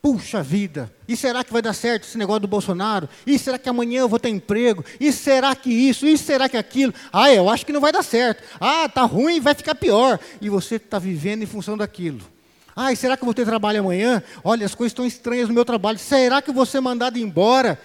Puxa 0.00 0.42
vida, 0.42 0.90
e 1.06 1.14
será 1.14 1.44
que 1.44 1.52
vai 1.52 1.60
dar 1.60 1.74
certo 1.74 2.04
esse 2.04 2.16
negócio 2.16 2.40
do 2.40 2.48
Bolsonaro? 2.48 3.06
E 3.26 3.38
será 3.38 3.58
que 3.58 3.68
amanhã 3.68 4.00
eu 4.00 4.08
vou 4.08 4.20
ter 4.20 4.30
emprego? 4.30 4.84
E 4.98 5.12
será 5.12 5.54
que 5.54 5.68
isso? 5.68 6.06
E 6.06 6.16
será 6.16 6.48
que 6.48 6.56
aquilo? 6.56 6.94
Ah, 7.12 7.30
eu 7.30 7.50
acho 7.50 7.66
que 7.66 7.72
não 7.72 7.80
vai 7.80 7.92
dar 7.92 8.04
certo. 8.04 8.42
Ah, 8.58 8.88
tá 8.88 9.02
ruim, 9.02 9.40
vai 9.40 9.52
ficar 9.54 9.74
pior. 9.74 10.18
E 10.40 10.48
você 10.48 10.76
está 10.76 10.98
vivendo 10.98 11.42
em 11.42 11.46
função 11.46 11.76
daquilo. 11.76 12.35
E 12.76 12.96
será 12.96 13.16
que 13.16 13.22
eu 13.22 13.26
vou 13.26 13.34
ter 13.34 13.46
trabalho 13.46 13.80
amanhã? 13.80 14.22
Olha, 14.44 14.66
as 14.66 14.74
coisas 14.74 14.90
estão 14.90 15.06
estranhas 15.06 15.48
no 15.48 15.54
meu 15.54 15.64
trabalho. 15.64 15.98
Será 15.98 16.42
que 16.42 16.50
eu 16.50 16.54
vou 16.54 16.66
ser 16.66 16.80
mandado 16.80 17.18
embora? 17.18 17.80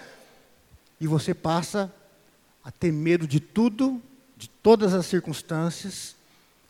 E 0.99 1.07
você 1.07 1.33
passa 1.33 1.91
a 2.63 2.69
ter 2.71 2.91
medo 2.91 3.25
de 3.25 3.39
tudo, 3.39 4.01
de 4.35 4.49
todas 4.49 4.93
as 4.93 5.05
circunstâncias. 5.05 6.15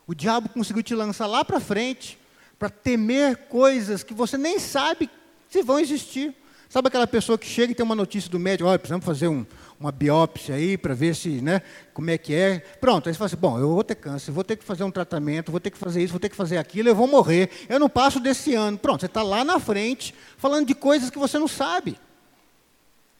O 0.06 0.14
diabo 0.14 0.50
conseguiu 0.50 0.84
te 0.84 0.94
lançar 0.94 1.26
lá 1.26 1.44
para 1.44 1.60
frente 1.60 2.20
para 2.60 2.70
temer 2.70 3.48
coisas 3.48 4.04
que 4.04 4.14
você 4.14 4.38
nem 4.38 4.60
sabe 4.60 5.10
se 5.50 5.64
vão 5.64 5.80
existir. 5.80 6.36
Sabe 6.72 6.88
aquela 6.88 7.06
pessoa 7.06 7.38
que 7.38 7.46
chega 7.46 7.74
e 7.74 7.76
tem 7.76 7.84
uma 7.84 7.94
notícia 7.94 8.32
do 8.32 8.40
médico, 8.40 8.70
olha, 8.70 8.80
precisamos 8.80 9.06
fazer 9.06 9.28
um, 9.28 9.46
uma 9.78 9.92
biópsia 9.92 10.56
aí 10.56 10.78
para 10.78 10.94
ver 10.94 11.14
se, 11.14 11.42
né, 11.42 11.62
como 11.94 12.10
é 12.10 12.18
que 12.18 12.34
é. 12.34 12.60
Pronto, 12.80 13.10
aí 13.10 13.14
você 13.14 13.18
fala 13.18 13.26
assim, 13.26 13.36
bom, 13.36 13.60
eu 13.60 13.68
vou 13.68 13.84
ter 13.84 13.96
câncer, 13.96 14.32
vou 14.32 14.42
ter 14.42 14.56
que 14.56 14.64
fazer 14.64 14.86
um 14.86 14.90
tratamento, 14.90 15.52
vou 15.52 15.60
ter 15.60 15.70
que 15.70 15.78
fazer 15.78 16.02
isso, 16.02 16.14
vou 16.14 16.20
ter 16.22 16.30
que 16.30 16.36
fazer 16.36 16.58
aquilo, 16.58 16.88
eu 16.88 16.96
vou 16.96 17.08
morrer, 17.08 17.50
eu 17.68 17.78
não 17.78 17.90
passo 17.90 18.22
desse 18.22 18.56
ano. 18.56 18.78
Pronto, 18.78 19.02
você 19.02 19.08
está 19.08 19.22
lá 19.22 19.44
na 19.44 19.60
frente 19.60 20.16
falando 20.38 20.66
de 20.66 20.74
coisas 20.74 21.10
que 21.10 21.20
você 21.20 21.38
não 21.38 21.46
sabe. 21.46 22.00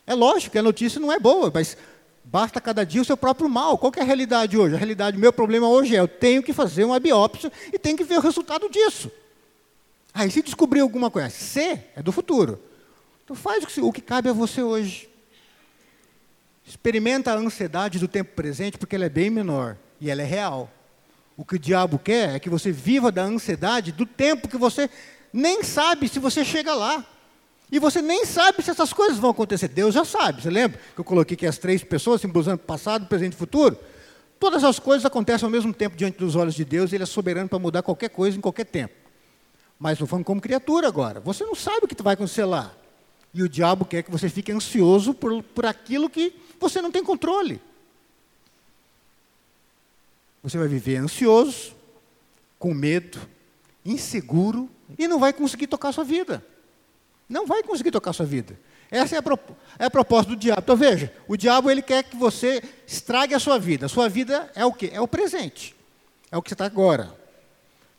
É 0.08 0.16
lógico 0.16 0.54
que 0.54 0.58
a 0.58 0.64
notícia 0.64 1.02
não 1.02 1.12
é 1.12 1.20
boa, 1.20 1.52
mas 1.54 1.76
basta 2.24 2.62
cada 2.62 2.86
dia 2.86 3.02
o 3.02 3.06
seu 3.06 3.18
próprio 3.18 3.50
mal. 3.50 3.78
Qual 3.78 3.92
é 3.98 4.00
a 4.00 4.06
realidade 4.06 4.58
hoje? 4.58 4.76
A 4.76 4.78
realidade, 4.78 5.18
meu 5.18 5.34
problema 5.34 5.68
hoje 5.68 5.94
é, 5.94 6.00
eu 6.00 6.08
tenho 6.08 6.42
que 6.42 6.54
fazer 6.54 6.86
uma 6.86 7.02
biópsia 7.02 7.52
e 7.74 7.78
tenho 7.78 7.98
que 7.98 8.06
ver 8.06 8.18
o 8.18 8.22
resultado 8.22 8.70
disso. 8.70 9.12
Aí 10.14 10.32
se 10.32 10.42
descobrir 10.42 10.80
alguma 10.80 11.12
coisa, 11.12 11.30
C 11.30 11.84
é 11.98 12.02
do 12.02 12.14
futuro. 12.14 12.71
Então 13.32 13.42
faz 13.42 13.64
o 13.78 13.94
que 13.94 14.02
cabe 14.02 14.28
a 14.28 14.34
você 14.34 14.62
hoje. 14.62 15.10
Experimenta 16.68 17.32
a 17.32 17.38
ansiedade 17.38 17.98
do 17.98 18.06
tempo 18.06 18.36
presente, 18.36 18.78
porque 18.78 18.94
ela 18.94 19.06
é 19.06 19.10
bem 19.10 19.30
menor 19.30 19.78
e 20.02 20.12
ela 20.12 20.22
é 20.22 20.26
real. 20.26 20.70
O 21.38 21.46
que 21.46 21.56
o 21.56 21.60
diabo 21.60 21.98
quer 21.98 22.36
é 22.36 22.40
que 22.40 22.50
você 22.50 22.74
viva 22.74 23.10
da 23.10 23.24
ansiedade 23.24 23.94
do 23.94 24.06
tempo 24.06 24.50
que 24.50 24.58
você 24.58 24.90
nem 25.32 25.64
sabe 25.64 26.10
se 26.10 26.20
você 26.20 26.44
chega 26.44 26.76
lá. 26.76 27.06
E 27.72 27.80
você 27.80 28.02
nem 28.02 28.26
sabe 28.26 28.62
se 28.62 28.70
essas 28.70 28.92
coisas 28.92 29.18
vão 29.18 29.30
acontecer. 29.30 29.70
Deus 29.70 29.96
já 29.96 30.04
sabe. 30.04 30.42
Você 30.42 30.50
lembra 30.50 30.78
que 30.94 31.00
eu 31.00 31.06
coloquei 31.06 31.36
aqui 31.36 31.48
as 31.48 31.58
três 31.58 31.86
pessoas 31.86 32.20
simbolizando 32.20 32.58
passado, 32.58 33.06
presente 33.06 33.32
e 33.32 33.38
futuro? 33.38 33.80
Todas 34.42 34.62
as 34.66 34.78
coisas 34.78 35.06
acontecem 35.06 35.46
ao 35.46 35.50
mesmo 35.50 35.74
tempo 35.74 35.96
diante 35.96 36.18
dos 36.18 36.36
olhos 36.36 36.54
de 36.54 36.66
Deus, 36.66 36.92
e 36.92 36.96
Ele 36.96 37.04
é 37.04 37.08
soberano 37.08 37.48
para 37.48 37.60
mudar 37.60 37.82
qualquer 37.82 38.10
coisa 38.10 38.38
em 38.38 38.42
qualquer 38.42 38.66
tempo. 38.66 38.94
Mas 39.80 39.94
estou 39.94 40.06
falando 40.06 40.26
como 40.26 40.42
criatura 40.42 40.86
agora. 40.90 41.22
Você 41.22 41.46
não 41.46 41.56
sabe 41.56 41.86
o 41.86 41.88
que 41.88 42.04
vai 42.04 42.16
acontecer 42.16 42.44
lá. 42.44 42.81
E 43.34 43.42
o 43.44 43.50
diabo 43.50 43.86
quer 43.86 44.04
que 44.04 44.12
você 44.12 44.30
fique 44.30 44.52
ansioso 44.52 45.14
por, 45.14 45.42
por 45.42 45.66
aquilo 45.66 46.10
que 46.10 46.34
você 46.60 46.82
não 46.82 46.92
tem 46.92 47.04
controle. 47.04 47.62
Você 50.44 50.58
vai 50.58 50.68
viver 50.68 50.98
ansioso, 50.98 51.76
com 52.58 52.74
medo, 52.74 53.20
inseguro 53.86 54.70
e 54.98 55.08
não 55.08 55.20
vai 55.20 55.34
conseguir 55.34 55.68
tocar 55.68 55.90
a 55.90 55.94
sua 55.94 56.04
vida. 56.04 56.46
Não 57.30 57.46
vai 57.46 57.64
conseguir 57.64 57.92
tocar 57.92 58.10
a 58.10 58.14
sua 58.14 58.26
vida. 58.26 58.60
Essa 58.90 59.16
é 59.16 59.20
a, 59.20 59.24
é 59.80 59.86
a 59.86 59.90
proposta 59.90 60.32
do 60.32 60.36
diabo. 60.36 60.62
Então 60.62 60.76
veja, 60.76 61.14
o 61.28 61.38
diabo 61.38 61.72
ele 61.72 61.82
quer 61.82 62.04
que 62.04 62.18
você 62.18 62.62
estrague 62.86 63.34
a 63.34 63.40
sua 63.40 63.58
vida. 63.58 63.86
A 63.86 63.90
sua 63.90 64.10
vida 64.10 64.52
é 64.54 64.66
o 64.66 64.74
quê? 64.74 64.90
É 64.92 65.00
o 65.00 65.08
presente. 65.08 65.74
É 66.30 66.38
o 66.38 66.42
que 66.42 66.50
você 66.50 66.56
está 66.56 66.66
agora. 66.66 67.21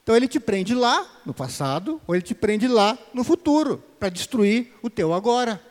Então 0.02 0.16
ele 0.16 0.26
te 0.26 0.40
prende 0.40 0.74
lá, 0.74 1.06
no 1.24 1.32
passado, 1.32 2.00
ou 2.06 2.14
ele 2.14 2.22
te 2.22 2.34
prende 2.34 2.66
lá, 2.66 2.98
no 3.14 3.22
futuro, 3.22 3.82
para 4.00 4.08
destruir 4.08 4.72
o 4.82 4.90
teu 4.90 5.12
agora. 5.14 5.62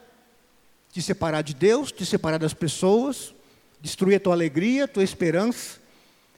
Te 0.92 1.02
separar 1.02 1.42
de 1.42 1.54
Deus, 1.54 1.92
te 1.92 2.06
separar 2.06 2.38
das 2.38 2.54
pessoas, 2.54 3.34
destruir 3.82 4.16
a 4.16 4.20
tua 4.20 4.34
alegria, 4.34 4.86
a 4.86 4.88
tua 4.88 5.04
esperança. 5.04 5.80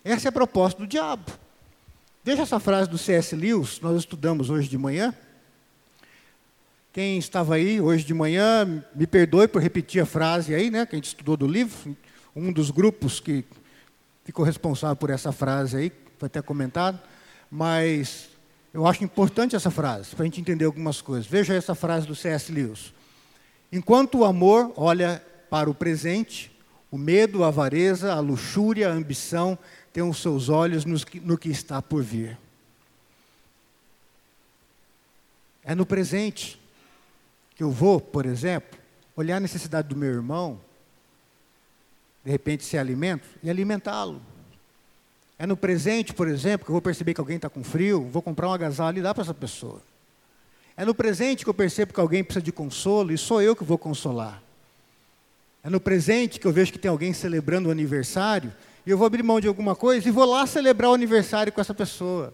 Essa 0.03 0.27
é 0.27 0.29
a 0.29 0.31
proposta 0.31 0.79
do 0.79 0.87
diabo. 0.87 1.31
Veja 2.23 2.41
essa 2.41 2.59
frase 2.59 2.89
do 2.89 2.97
C.S. 2.97 3.35
Lewis, 3.35 3.79
nós 3.79 3.99
estudamos 3.99 4.49
hoje 4.49 4.67
de 4.67 4.77
manhã. 4.77 5.13
Quem 6.91 7.17
estava 7.17 7.55
aí 7.55 7.79
hoje 7.79 8.03
de 8.03 8.13
manhã, 8.13 8.83
me 8.95 9.05
perdoe 9.05 9.47
por 9.47 9.61
repetir 9.61 10.01
a 10.01 10.05
frase 10.05 10.53
aí, 10.53 10.71
né, 10.71 10.85
que 10.85 10.95
a 10.95 10.97
gente 10.97 11.07
estudou 11.07 11.37
do 11.37 11.47
livro. 11.47 11.95
Um 12.35 12.51
dos 12.51 12.71
grupos 12.71 13.19
que 13.19 13.45
ficou 14.23 14.43
responsável 14.43 14.95
por 14.95 15.09
essa 15.11 15.31
frase 15.31 15.77
aí, 15.77 15.91
foi 16.17 16.25
até 16.25 16.41
comentado 16.41 16.99
mas 17.55 18.29
eu 18.73 18.87
acho 18.87 19.03
importante 19.03 19.55
essa 19.55 19.69
frase, 19.69 20.15
para 20.15 20.23
a 20.23 20.25
gente 20.25 20.41
entender 20.41 20.65
algumas 20.65 21.01
coisas. 21.01 21.27
Veja 21.27 21.53
essa 21.53 21.75
frase 21.75 22.07
do 22.07 22.15
C.S. 22.15 22.51
Lewis. 22.51 22.91
Enquanto 23.71 24.17
o 24.17 24.25
amor 24.25 24.73
olha 24.75 25.23
para 25.51 25.69
o 25.69 25.75
presente, 25.75 26.51
o 26.89 26.97
medo, 26.97 27.43
a 27.43 27.49
avareza, 27.49 28.11
a 28.11 28.19
luxúria, 28.19 28.89
a 28.89 28.91
ambição 28.91 29.55
têm 29.93 30.01
os 30.01 30.19
seus 30.19 30.49
olhos 30.49 30.83
no 30.83 31.37
que 31.37 31.49
está 31.49 31.79
por 31.79 32.01
vir. 32.01 32.39
É 35.63 35.75
no 35.75 35.85
presente 35.85 36.59
que 37.55 37.61
eu 37.61 37.69
vou, 37.69 38.01
por 38.01 38.25
exemplo, 38.25 38.79
olhar 39.15 39.37
a 39.37 39.39
necessidade 39.39 39.87
do 39.87 39.95
meu 39.95 40.09
irmão, 40.09 40.59
de 42.25 42.31
repente 42.31 42.63
ser 42.63 42.79
alimento, 42.79 43.27
e 43.43 43.49
alimentá-lo. 43.49 44.19
É 45.43 45.45
no 45.45 45.57
presente, 45.57 46.13
por 46.13 46.29
exemplo, 46.29 46.63
que 46.63 46.71
eu 46.71 46.73
vou 46.73 46.81
perceber 46.81 47.13
que 47.13 47.19
alguém 47.19 47.35
está 47.35 47.49
com 47.49 47.65
frio, 47.65 48.07
vou 48.09 48.21
comprar 48.21 48.47
um 48.47 48.53
agasalho 48.53 48.99
e 48.99 49.01
dar 49.01 49.13
para 49.13 49.23
essa 49.23 49.33
pessoa. 49.33 49.81
É 50.77 50.85
no 50.85 50.95
presente 50.95 51.43
que 51.43 51.49
eu 51.49 51.53
percebo 51.53 51.93
que 51.93 51.99
alguém 51.99 52.23
precisa 52.23 52.41
de 52.41 52.53
consolo 52.53 53.11
e 53.11 53.17
sou 53.17 53.41
eu 53.41 53.53
que 53.53 53.61
vou 53.61 53.77
consolar. 53.77 54.41
É 55.61 55.69
no 55.69 55.81
presente 55.81 56.39
que 56.39 56.47
eu 56.47 56.53
vejo 56.53 56.71
que 56.71 56.79
tem 56.79 56.89
alguém 56.89 57.11
celebrando 57.11 57.67
o 57.67 57.73
aniversário 57.73 58.53
e 58.85 58.89
eu 58.89 58.97
vou 58.97 59.05
abrir 59.05 59.21
mão 59.21 59.41
de 59.41 59.49
alguma 59.49 59.75
coisa 59.75 60.07
e 60.07 60.11
vou 60.11 60.23
lá 60.23 60.47
celebrar 60.47 60.91
o 60.91 60.93
aniversário 60.93 61.51
com 61.51 61.59
essa 61.59 61.73
pessoa. 61.73 62.33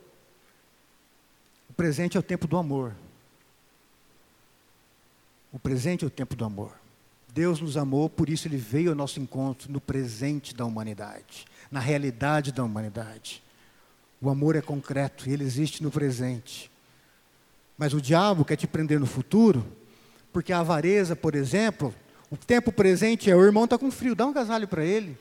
O 1.67 1.73
presente 1.73 2.15
é 2.15 2.19
o 2.19 2.23
tempo 2.23 2.45
do 2.45 2.57
amor. 2.57 2.93
O 5.51 5.57
presente 5.57 6.03
é 6.03 6.07
o 6.07 6.11
tempo 6.11 6.35
do 6.35 6.45
amor. 6.45 6.73
Deus 7.33 7.59
nos 7.59 7.75
amou, 7.75 8.07
por 8.07 8.29
isso 8.29 8.47
Ele 8.47 8.57
veio 8.57 8.91
ao 8.91 8.95
nosso 8.95 9.19
encontro 9.19 9.71
no 9.71 9.81
presente 9.81 10.53
da 10.53 10.63
humanidade 10.63 11.47
na 11.71 11.79
realidade 11.79 12.51
da 12.51 12.63
humanidade. 12.63 13.43
O 14.21 14.29
amor 14.29 14.55
é 14.55 14.61
concreto 14.61 15.29
e 15.29 15.33
ele 15.33 15.43
existe 15.43 15.81
no 15.81 15.91
presente. 15.91 16.69
Mas 17.77 17.93
o 17.93 18.01
diabo 18.01 18.43
quer 18.43 18.57
te 18.57 18.67
prender 18.67 18.99
no 18.99 19.05
futuro, 19.05 19.65
porque 20.33 20.51
a 20.51 20.59
avareza, 20.59 21.15
por 21.15 21.35
exemplo, 21.35 21.93
o 22.29 22.35
tempo 22.35 22.71
presente 22.71 23.31
é 23.31 23.35
o 23.35 23.43
irmão 23.43 23.63
está 23.63 23.77
com 23.77 23.89
frio, 23.89 24.15
dá 24.15 24.25
um 24.25 24.31
agasalho 24.31 24.67
para 24.67 24.83
ele. 24.83 25.17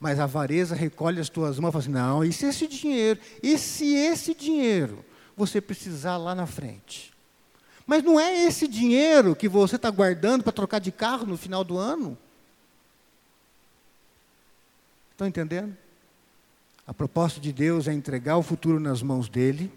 Mas 0.00 0.18
a 0.18 0.24
avareza 0.24 0.74
recolhe 0.74 1.20
as 1.20 1.28
tuas 1.28 1.58
mãos 1.58 1.70
e 1.70 1.72
fala 1.72 1.82
assim: 1.82 1.92
não, 1.92 2.24
e 2.24 2.32
se 2.32 2.46
esse 2.46 2.66
dinheiro, 2.66 3.20
e 3.42 3.56
se 3.58 3.94
esse 3.94 4.34
dinheiro 4.34 5.04
você 5.36 5.60
precisar 5.60 6.16
lá 6.16 6.34
na 6.34 6.46
frente? 6.46 7.12
Mas 7.86 8.02
não 8.02 8.18
é 8.18 8.44
esse 8.44 8.66
dinheiro 8.66 9.36
que 9.36 9.48
você 9.48 9.76
está 9.76 9.90
guardando 9.90 10.42
para 10.42 10.52
trocar 10.52 10.78
de 10.78 10.90
carro 10.90 11.26
no 11.26 11.36
final 11.36 11.62
do 11.62 11.76
ano? 11.76 12.16
Estão 15.12 15.26
entendendo? 15.26 15.76
A 16.90 16.92
proposta 16.92 17.40
de 17.40 17.52
Deus 17.52 17.86
é 17.86 17.92
entregar 17.92 18.36
o 18.36 18.42
futuro 18.42 18.80
nas 18.80 19.00
mãos 19.00 19.28
dele, 19.28 19.70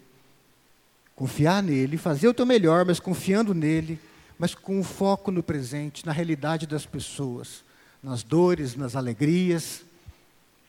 confiar 1.14 1.62
nele, 1.62 1.96
fazer 1.96 2.26
o 2.26 2.34
teu 2.34 2.44
melhor, 2.44 2.84
mas 2.84 2.98
confiando 2.98 3.54
nele, 3.54 4.00
mas 4.36 4.52
com 4.52 4.80
o 4.80 4.82
foco 4.82 5.30
no 5.30 5.40
presente, 5.40 6.04
na 6.04 6.10
realidade 6.10 6.66
das 6.66 6.84
pessoas, 6.84 7.62
nas 8.02 8.24
dores, 8.24 8.74
nas 8.74 8.96
alegrias, 8.96 9.84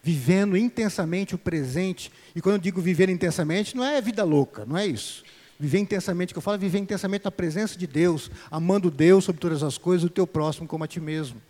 vivendo 0.03 0.55
intensamente 0.55 1.33
o 1.33 1.37
presente. 1.39 2.11
E 2.35 2.41
quando 2.41 2.57
eu 2.57 2.61
digo 2.61 2.79
viver 2.79 3.09
intensamente, 3.09 3.75
não 3.75 3.83
é 3.83 3.99
vida 3.99 4.23
louca, 4.23 4.67
não 4.67 4.77
é 4.77 4.85
isso. 4.85 5.23
Viver 5.59 5.79
intensamente, 5.79 6.31
que 6.31 6.37
eu 6.37 6.43
falo, 6.43 6.57
é 6.57 6.59
viver 6.59 6.77
intensamente 6.77 7.25
na 7.25 7.31
presença 7.31 7.75
de 7.75 7.87
Deus, 7.87 8.29
amando 8.51 8.91
Deus 8.91 9.23
sobre 9.23 9.41
todas 9.41 9.63
as 9.63 9.79
coisas, 9.79 10.05
o 10.05 10.11
teu 10.11 10.27
próximo 10.27 10.67
como 10.67 10.83
a 10.83 10.87
ti 10.87 10.99
mesmo. 10.99 11.41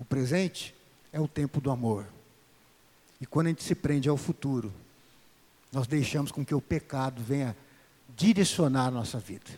O 0.00 0.04
presente 0.04 0.74
é 1.12 1.20
o 1.20 1.28
tempo 1.28 1.60
do 1.60 1.70
amor. 1.70 2.17
E 3.20 3.26
quando 3.26 3.46
a 3.46 3.50
gente 3.50 3.62
se 3.62 3.74
prende 3.74 4.08
ao 4.08 4.16
futuro, 4.16 4.72
nós 5.72 5.86
deixamos 5.86 6.30
com 6.30 6.44
que 6.44 6.54
o 6.54 6.60
pecado 6.60 7.22
venha 7.22 7.56
direcionar 8.16 8.86
a 8.86 8.90
nossa 8.90 9.18
vida. 9.18 9.50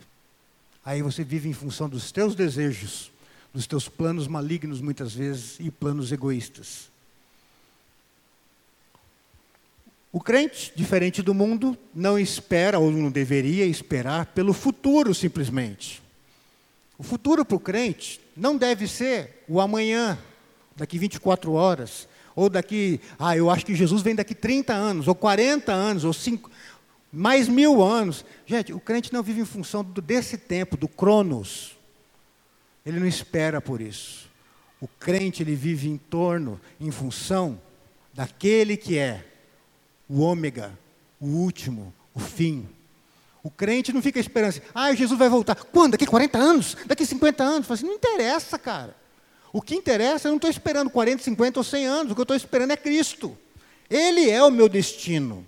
Aí 0.83 1.01
você 1.01 1.23
vive 1.23 1.47
em 1.47 1.53
função 1.53 1.87
dos 1.87 2.11
teus 2.11 2.35
desejos, 2.35 3.11
dos 3.53 3.67
teus 3.67 3.87
planos 3.87 4.27
malignos 4.27 4.81
muitas 4.81 5.13
vezes 5.13 5.57
e 5.59 5.69
planos 5.69 6.11
egoístas. 6.11 6.89
O 10.11 10.19
crente, 10.19 10.73
diferente 10.75 11.21
do 11.21 11.33
mundo, 11.33 11.77
não 11.95 12.19
espera 12.19 12.79
ou 12.79 12.91
não 12.91 13.09
deveria 13.09 13.65
esperar 13.65 14.25
pelo 14.27 14.51
futuro 14.51 15.13
simplesmente. 15.15 16.01
O 16.97 17.03
futuro 17.03 17.45
para 17.45 17.55
o 17.55 17.59
crente 17.59 18.19
não 18.35 18.57
deve 18.57 18.87
ser 18.87 19.43
o 19.47 19.61
amanhã, 19.61 20.19
daqui 20.75 20.99
24 20.99 21.53
horas, 21.53 22.07
ou 22.35 22.49
daqui, 22.49 22.99
ah, 23.19 23.35
eu 23.35 23.49
acho 23.49 23.65
que 23.65 23.75
Jesus 23.75 24.01
vem 24.01 24.15
daqui 24.15 24.33
30 24.33 24.73
anos, 24.73 25.07
ou 25.07 25.15
40 25.15 25.71
anos, 25.71 26.03
ou 26.03 26.13
5. 26.13 26.49
mais 27.11 27.47
mil 27.47 27.81
anos. 27.81 28.25
Gente, 28.45 28.73
o 28.73 28.79
crente 28.79 29.11
não 29.13 29.23
vive 29.23 29.41
em 29.41 29.45
função 29.45 29.83
desse 29.83 30.37
tempo, 30.37 30.77
do 30.77 30.87
cronos. 30.87 31.77
Ele 32.85 32.99
não 32.99 33.07
espera 33.07 33.61
por 33.61 33.81
isso. 33.81 34.29
O 34.79 34.87
crente 34.87 35.43
ele 35.43 35.55
vive 35.55 35.87
em 35.87 35.97
torno, 35.97 36.59
em 36.79 36.89
função 36.89 37.59
daquele 38.13 38.75
que 38.75 38.97
é 38.97 39.23
o 40.09 40.21
ômega, 40.21 40.77
o 41.19 41.27
último, 41.27 41.93
o 42.13 42.19
fim. 42.19 42.67
O 43.43 43.49
crente 43.49 43.93
não 43.93 44.01
fica 44.01 44.19
esperando 44.19 44.49
assim, 44.49 44.61
ah, 44.73 44.93
Jesus 44.93 45.17
vai 45.17 45.29
voltar. 45.29 45.55
Quando? 45.55 45.91
Daqui 45.91 46.05
40 46.05 46.37
anos? 46.37 46.77
Daqui 46.85 47.05
50 47.05 47.43
anos? 47.43 47.67
Fala 47.67 47.75
assim, 47.75 47.85
não 47.85 47.93
interessa, 47.93 48.57
cara. 48.57 48.95
O 49.53 49.61
que 49.61 49.75
interessa, 49.75 50.27
eu 50.27 50.31
não 50.31 50.37
estou 50.37 50.49
esperando 50.49 50.89
40, 50.89 51.23
50 51.23 51.59
ou 51.59 51.63
100 51.63 51.85
anos, 51.85 52.11
o 52.11 52.15
que 52.15 52.21
eu 52.21 52.23
estou 52.23 52.37
esperando 52.37 52.71
é 52.71 52.77
Cristo. 52.77 53.37
Ele 53.89 54.29
é 54.29 54.41
o 54.43 54.49
meu 54.49 54.69
destino. 54.69 55.45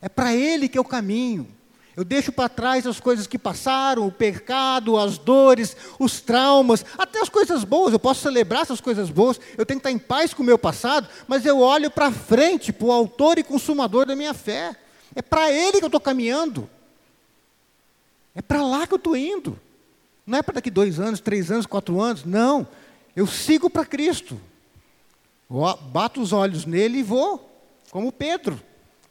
É 0.00 0.08
para 0.08 0.34
Ele 0.34 0.68
que 0.68 0.78
eu 0.78 0.84
caminho. 0.84 1.48
Eu 1.96 2.04
deixo 2.04 2.30
para 2.30 2.48
trás 2.48 2.86
as 2.86 3.00
coisas 3.00 3.26
que 3.26 3.36
passaram, 3.36 4.06
o 4.06 4.12
pecado, 4.12 4.96
as 4.96 5.18
dores, 5.18 5.76
os 5.98 6.20
traumas, 6.20 6.84
até 6.96 7.20
as 7.20 7.28
coisas 7.28 7.64
boas. 7.64 7.92
Eu 7.92 7.98
posso 7.98 8.22
celebrar 8.22 8.62
essas 8.62 8.80
coisas 8.80 9.10
boas, 9.10 9.40
eu 9.58 9.66
tenho 9.66 9.80
que 9.80 9.88
estar 9.88 9.90
em 9.90 9.98
paz 9.98 10.32
com 10.32 10.42
o 10.42 10.46
meu 10.46 10.56
passado, 10.56 11.08
mas 11.26 11.44
eu 11.44 11.58
olho 11.58 11.90
para 11.90 12.12
frente, 12.12 12.72
para 12.72 12.86
o 12.86 12.92
autor 12.92 13.38
e 13.38 13.42
consumador 13.42 14.06
da 14.06 14.14
minha 14.14 14.32
fé. 14.32 14.76
É 15.14 15.20
para 15.20 15.50
Ele 15.50 15.78
que 15.78 15.84
eu 15.84 15.88
estou 15.88 16.00
caminhando. 16.00 16.70
É 18.34 18.40
para 18.40 18.62
lá 18.62 18.86
que 18.86 18.94
eu 18.94 18.96
estou 18.96 19.16
indo. 19.16 19.58
Não 20.24 20.38
é 20.38 20.42
para 20.42 20.54
daqui 20.54 20.70
dois 20.70 21.00
anos, 21.00 21.18
três 21.20 21.50
anos, 21.50 21.66
quatro 21.66 22.00
anos. 22.00 22.24
Não. 22.24 22.66
Eu 23.14 23.26
sigo 23.26 23.68
para 23.68 23.84
Cristo. 23.84 24.40
Bato 25.92 26.20
os 26.20 26.32
olhos 26.32 26.64
nele 26.64 26.98
e 26.98 27.02
vou, 27.02 27.50
como 27.90 28.12
Pedro, 28.12 28.60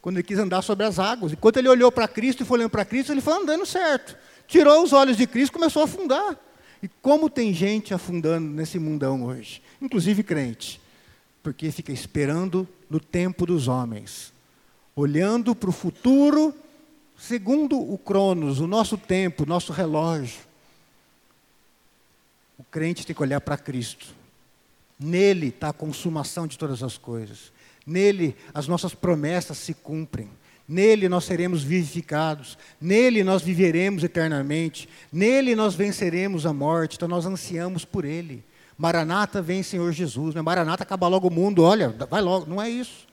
quando 0.01 0.17
ele 0.17 0.23
quis 0.23 0.39
andar 0.39 0.61
sobre 0.61 0.85
as 0.85 0.97
águas. 0.97 1.33
Enquanto 1.33 1.57
ele 1.57 1.67
olhou 1.67 1.91
para 1.91 2.07
Cristo 2.07 2.43
e 2.43 2.45
foi 2.45 2.59
olhando 2.59 2.71
para 2.71 2.85
Cristo, 2.85 3.11
ele 3.11 3.21
foi 3.21 3.33
andando 3.33 3.65
certo. 3.65 4.15
Tirou 4.47 4.83
os 4.83 4.93
olhos 4.93 5.17
de 5.17 5.27
Cristo 5.27 5.51
e 5.51 5.59
começou 5.59 5.81
a 5.81 5.85
afundar. 5.85 6.37
E 6.81 6.87
como 6.87 7.29
tem 7.29 7.53
gente 7.53 7.93
afundando 7.93 8.47
nesse 8.47 8.79
mundão 8.79 9.25
hoje, 9.25 9.61
inclusive 9.81 10.23
crente, 10.23 10.79
porque 11.43 11.71
fica 11.71 11.91
esperando 11.91 12.65
no 12.89 13.01
tempo 13.01 13.45
dos 13.45 13.67
homens, 13.67 14.31
olhando 14.95 15.53
para 15.53 15.69
o 15.69 15.73
futuro, 15.73 16.55
segundo 17.17 17.77
o 17.77 17.97
Cronos, 17.97 18.61
o 18.61 18.67
nosso 18.67 18.97
tempo, 18.97 19.43
o 19.43 19.45
nosso 19.45 19.73
relógio. 19.73 20.39
O 22.59 22.63
crente 22.63 23.07
tem 23.07 23.15
que 23.15 23.23
olhar 23.23 23.39
para 23.39 23.57
Cristo. 23.57 24.07
Nele 24.99 25.47
está 25.47 25.69
a 25.69 25.73
consumação 25.73 26.45
de 26.45 26.57
todas 26.57 26.83
as 26.83 26.97
coisas. 26.97 27.53
Nele 27.87 28.35
as 28.53 28.67
nossas 28.67 28.93
promessas 28.93 29.57
se 29.57 29.73
cumprem. 29.73 30.29
Nele 30.67 31.07
nós 31.07 31.23
seremos 31.23 31.63
vivificados. 31.63 32.57
Nele 32.79 33.23
nós 33.23 33.41
viveremos 33.41 34.03
eternamente. 34.03 34.89
Nele 35.09 35.55
nós 35.55 35.73
venceremos 35.73 36.45
a 36.45 36.51
morte. 36.51 36.97
Então 36.97 37.07
nós 37.07 37.25
ansiamos 37.25 37.85
por 37.85 38.03
Ele. 38.03 38.43
Maranata 38.77 39.41
vem 39.41 39.63
Senhor 39.63 39.93
Jesus. 39.93 40.35
Né? 40.35 40.41
Maranata 40.41 40.83
acaba 40.83 41.07
logo 41.07 41.29
o 41.29 41.31
mundo. 41.31 41.63
Olha, 41.63 41.89
vai 42.09 42.21
logo. 42.21 42.45
Não 42.45 42.61
é 42.61 42.69
isso. 42.69 43.07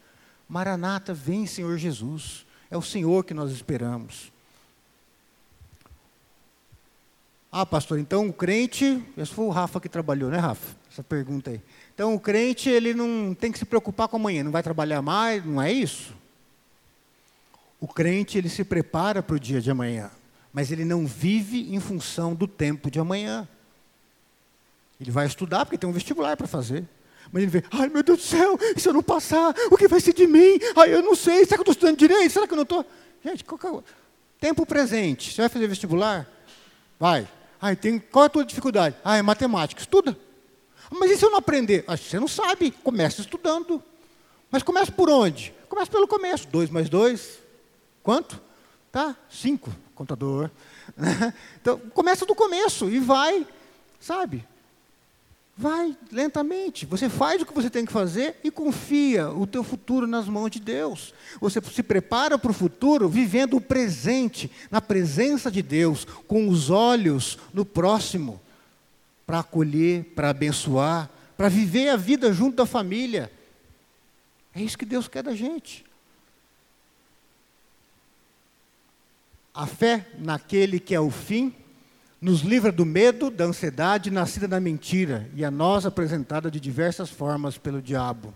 Maranata 0.49 1.14
vem 1.14 1.47
Senhor 1.47 1.78
Jesus. 1.78 2.44
É 2.68 2.76
o 2.76 2.82
Senhor 2.82 3.24
que 3.24 3.32
nós 3.32 3.53
esperamos. 3.53 4.32
Ah, 7.59 7.64
pastor, 7.64 7.98
então 7.98 8.28
o 8.28 8.32
crente, 8.34 9.02
esse 9.16 9.32
foi 9.32 9.46
o 9.46 9.48
Rafa 9.48 9.80
que 9.80 9.88
trabalhou, 9.88 10.28
né, 10.28 10.36
Rafa? 10.36 10.76
Essa 10.92 11.02
pergunta 11.02 11.50
aí. 11.50 11.62
Então 11.94 12.14
o 12.14 12.20
crente, 12.20 12.68
ele 12.68 12.92
não 12.92 13.32
tem 13.32 13.50
que 13.50 13.59
se 13.59 13.64
preocupar 13.64 14.09
com 14.09 14.18
amanhã, 14.18 14.44
não 14.44 14.50
vai 14.50 14.62
trabalhar 14.62 15.00
mais, 15.00 15.42
não 15.42 15.62
é 15.62 15.72
isso? 15.72 16.14
O 17.80 17.88
crente, 17.88 18.36
ele 18.36 18.50
se 18.50 18.62
prepara 18.62 19.22
para 19.22 19.36
o 19.36 19.40
dia 19.40 19.59
de 19.59 19.70
amanhã, 19.70 20.11
mas 20.52 20.70
ele 20.70 20.84
não 20.84 21.07
vive 21.07 21.74
em 21.74 21.80
função 21.80 22.34
do 22.34 22.46
tempo 22.46 22.90
de 22.90 23.00
amanhã. 23.00 23.48
Ele 25.00 25.11
vai 25.11 25.26
estudar 25.26 25.64
porque 25.64 25.78
tem 25.78 25.88
um 25.88 25.94
vestibular 25.94 26.36
para 26.36 26.46
fazer. 26.46 26.84
Mas 27.32 27.42
ele 27.42 27.52
vê, 27.52 27.64
ai 27.70 27.88
meu 27.88 28.02
Deus 28.02 28.18
do 28.18 28.24
céu, 28.24 28.59
e 28.76 28.78
se 28.78 28.86
eu 28.86 28.92
não 28.92 29.02
passar, 29.02 29.54
o 29.70 29.78
que 29.78 29.88
vai 29.88 30.00
ser 30.00 30.12
de 30.12 30.26
mim? 30.26 30.59
Ai, 30.76 30.92
eu 30.92 31.00
não 31.00 31.14
sei, 31.14 31.46
será 31.46 31.57
que 31.57 31.61
eu 31.61 31.72
estou 31.72 31.72
estudando 31.72 31.96
direito? 31.96 32.30
Será 32.30 32.46
que 32.46 32.52
eu 32.52 32.57
não 32.57 32.64
estou? 32.64 32.84
Gente, 33.24 33.42
qual 33.44 33.59
é 33.64 33.76
o... 33.78 33.84
tempo 34.38 34.66
presente, 34.66 35.32
você 35.32 35.40
vai 35.40 35.48
fazer 35.48 35.66
vestibular? 35.66 36.28
Vai. 37.00 37.26
Ai, 37.61 37.76
tem... 37.76 37.98
Qual 37.98 38.24
é 38.24 38.26
a 38.26 38.30
tua 38.30 38.44
dificuldade? 38.44 38.96
Ah, 39.04 39.16
é 39.16 39.22
matemática. 39.22 39.80
Estuda. 39.80 40.16
Mas 40.90 41.11
e 41.11 41.16
se 41.16 41.24
eu 41.24 41.30
não 41.30 41.38
aprender? 41.38 41.84
Ah, 41.86 41.96
você 41.96 42.18
não 42.20 42.28
sabe, 42.28 42.70
começa 42.70 43.20
estudando. 43.20 43.82
Mas 44.50 44.62
começa 44.62 44.92
por 44.92 45.11
onde? 45.11 45.52
Começa 45.68 45.90
pelo 45.90 46.07
começo. 46.07 46.46
Dois 46.48 46.70
mais 46.70 46.88
dois, 46.88 47.38
quanto? 48.02 48.40
Tá? 48.92 49.16
Cinco, 49.28 49.70
contador. 49.94 50.50
então, 51.61 51.78
começa 51.92 52.24
do 52.24 52.34
começo 52.34 52.88
e 52.88 52.98
vai, 52.98 53.46
sabe? 53.98 54.46
Vai 55.59 55.96
lentamente. 56.12 56.84
Você 56.84 57.09
faz 57.09 57.40
o 57.40 57.46
que 57.46 57.54
você 57.54 57.70
tem 57.70 57.86
que 57.86 57.92
fazer 57.92 58.36
e 58.44 58.50
confia 58.50 59.30
o 59.30 59.46
teu 59.46 59.64
futuro 59.64 60.07
nas 60.07 60.28
mãos 60.28 60.50
de 60.50 60.61
Deus. 60.61 61.14
Você 61.40 61.62
se 61.72 61.82
prepara 61.82 62.38
para 62.38 62.50
o 62.50 62.54
futuro 62.54 63.09
vivendo 63.09 63.57
o 63.57 63.61
presente, 63.61 64.50
na 64.70 64.82
presença 64.82 65.50
de 65.50 65.62
Deus, 65.62 66.04
com 66.26 66.46
os 66.48 66.68
olhos 66.68 67.38
no 67.54 67.64
próximo, 67.64 68.38
para 69.26 69.38
acolher, 69.38 70.04
para 70.14 70.28
abençoar, 70.28 71.11
para 71.38 71.48
viver 71.48 71.88
a 71.88 71.96
vida 71.96 72.30
junto 72.34 72.57
da 72.57 72.66
família. 72.66 73.32
É 74.54 74.61
isso 74.61 74.76
que 74.76 74.84
Deus 74.84 75.09
quer 75.09 75.22
da 75.22 75.34
gente. 75.34 75.86
A 79.54 79.66
fé 79.66 80.07
naquele 80.18 80.78
que 80.78 80.94
é 80.94 81.00
o 81.00 81.11
fim 81.11 81.54
nos 82.27 82.41
livra 82.41 82.72
do 82.72 82.85
medo, 82.85 83.31
da 83.31 83.45
ansiedade 83.45 84.11
nascida 84.11 84.49
da 84.49 84.59
mentira 84.59 85.31
e 85.33 85.45
a 85.45 85.51
nós 85.51 85.87
apresentada 85.87 86.51
de 86.51 86.59
diversas 86.59 87.09
formas 87.09 87.57
pelo 87.57 87.81
diabo. 87.81 88.35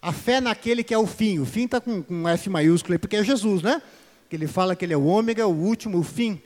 A 0.00 0.12
fé 0.12 0.40
naquele 0.40 0.84
que 0.84 0.94
é 0.94 0.98
o 0.98 1.04
fim, 1.04 1.40
o 1.40 1.44
fim 1.44 1.64
está 1.64 1.80
com, 1.80 2.00
com 2.00 2.28
F 2.28 2.48
maiúsculo 2.48 2.92
aí, 2.92 2.98
porque 2.98 3.16
é 3.16 3.24
Jesus, 3.24 3.60
né? 3.60 3.82
Que 4.30 4.36
ele 4.36 4.46
fala 4.46 4.76
que 4.76 4.84
ele 4.84 4.94
é 4.94 4.96
o 4.96 5.04
ômega, 5.04 5.48
o 5.48 5.52
último, 5.52 5.98
o 5.98 6.04
fim. 6.04 6.40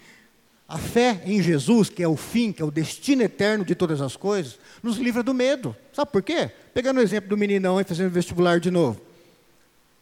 A 0.66 0.78
fé 0.78 1.20
em 1.26 1.42
Jesus, 1.42 1.90
que 1.90 2.02
é 2.02 2.08
o 2.08 2.16
fim, 2.16 2.50
que 2.52 2.62
é 2.62 2.64
o 2.64 2.70
destino 2.70 3.20
eterno 3.20 3.66
de 3.66 3.74
todas 3.74 4.00
as 4.00 4.16
coisas, 4.16 4.58
nos 4.82 4.96
livra 4.96 5.22
do 5.22 5.34
medo. 5.34 5.76
Sabe 5.92 6.10
por 6.10 6.22
quê? 6.22 6.50
Pegando 6.72 7.00
o 7.00 7.02
exemplo 7.02 7.28
do 7.28 7.36
meninão 7.36 7.76
aí 7.76 7.84
fazendo 7.84 8.08
vestibular 8.08 8.58
de 8.58 8.70
novo. 8.70 8.98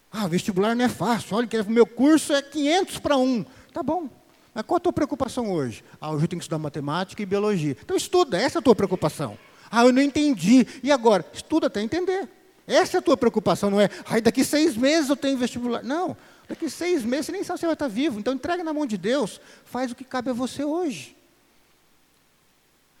Ah, 0.09 0.25
vestibular 0.25 0.73
não 0.73 0.85
é 0.85 0.89
fácil. 0.89 1.35
Olha, 1.35 1.49
o 1.67 1.69
meu 1.69 1.85
curso 1.85 2.31
é 2.31 2.41
500 2.41 2.99
para 2.99 3.17
1. 3.17 3.45
Tá 3.73 3.83
bom, 3.83 4.09
mas 4.53 4.65
qual 4.65 4.77
a 4.77 4.79
tua 4.79 4.93
preocupação 4.93 5.51
hoje? 5.51 5.83
Ah, 5.99 6.11
hoje 6.11 6.25
eu 6.25 6.27
tenho 6.27 6.39
que 6.39 6.43
estudar 6.43 6.59
matemática 6.59 7.21
e 7.21 7.25
biologia. 7.25 7.75
Então 7.81 7.95
estuda, 7.95 8.37
essa 8.37 8.57
é 8.57 8.59
a 8.59 8.61
tua 8.61 8.75
preocupação. 8.75 9.37
Ah, 9.69 9.85
eu 9.85 9.93
não 9.93 10.01
entendi. 10.01 10.67
E 10.83 10.91
agora? 10.91 11.25
Estuda 11.33 11.67
até 11.67 11.81
entender. 11.81 12.27
Essa 12.67 12.97
é 12.97 12.99
a 12.99 13.01
tua 13.01 13.15
preocupação, 13.15 13.69
não 13.69 13.79
é? 13.79 13.89
Ah, 14.05 14.19
daqui 14.19 14.43
seis 14.43 14.75
meses 14.75 15.09
eu 15.09 15.15
tenho 15.15 15.37
vestibular. 15.37 15.83
Não, 15.83 16.17
daqui 16.47 16.69
seis 16.69 17.03
meses 17.03 17.27
você 17.27 17.31
nem 17.31 17.43
sabe 17.43 17.59
se 17.59 17.65
vai 17.65 17.73
estar 17.73 17.87
vivo. 17.87 18.19
Então 18.19 18.33
entrega 18.33 18.63
na 18.63 18.73
mão 18.73 18.85
de 18.85 18.97
Deus, 18.97 19.39
faz 19.65 19.91
o 19.91 19.95
que 19.95 20.03
cabe 20.03 20.29
a 20.29 20.33
você 20.33 20.63
hoje. 20.63 21.15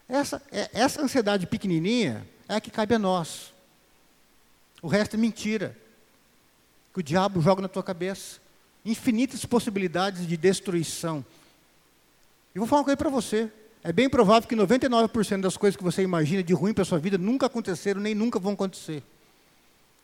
Essa, 0.07 0.41
é, 0.51 0.69
essa 0.73 1.01
ansiedade 1.01 1.47
pequenininha 1.47 2.27
é 2.47 2.55
a 2.55 2.61
que 2.61 2.69
cabe 2.69 2.95
a 2.95 2.99
nós. 2.99 3.53
O 4.81 4.87
resto 4.87 5.15
é 5.15 5.17
mentira. 5.19 5.77
Que 6.93 6.99
o 6.99 7.03
diabo 7.03 7.41
joga 7.41 7.61
na 7.61 7.69
tua 7.69 7.83
cabeça. 7.83 8.39
Infinitas 8.83 9.45
possibilidades 9.45 10.27
de 10.27 10.35
destruição. 10.35 11.23
E 12.53 12.59
vou 12.59 12.67
falar 12.67 12.81
uma 12.81 12.85
coisa 12.85 12.97
para 12.97 13.09
você. 13.09 13.49
É 13.83 13.91
bem 13.91 14.09
provável 14.09 14.47
que 14.47 14.55
99% 14.55 15.41
das 15.41 15.57
coisas 15.57 15.75
que 15.75 15.83
você 15.83 16.03
imagina 16.03 16.43
de 16.43 16.53
ruim 16.53 16.73
para 16.73 16.85
sua 16.85 16.99
vida 16.99 17.17
nunca 17.17 17.47
aconteceram, 17.47 17.99
nem 17.99 18.13
nunca 18.13 18.37
vão 18.37 18.53
acontecer. 18.53 19.03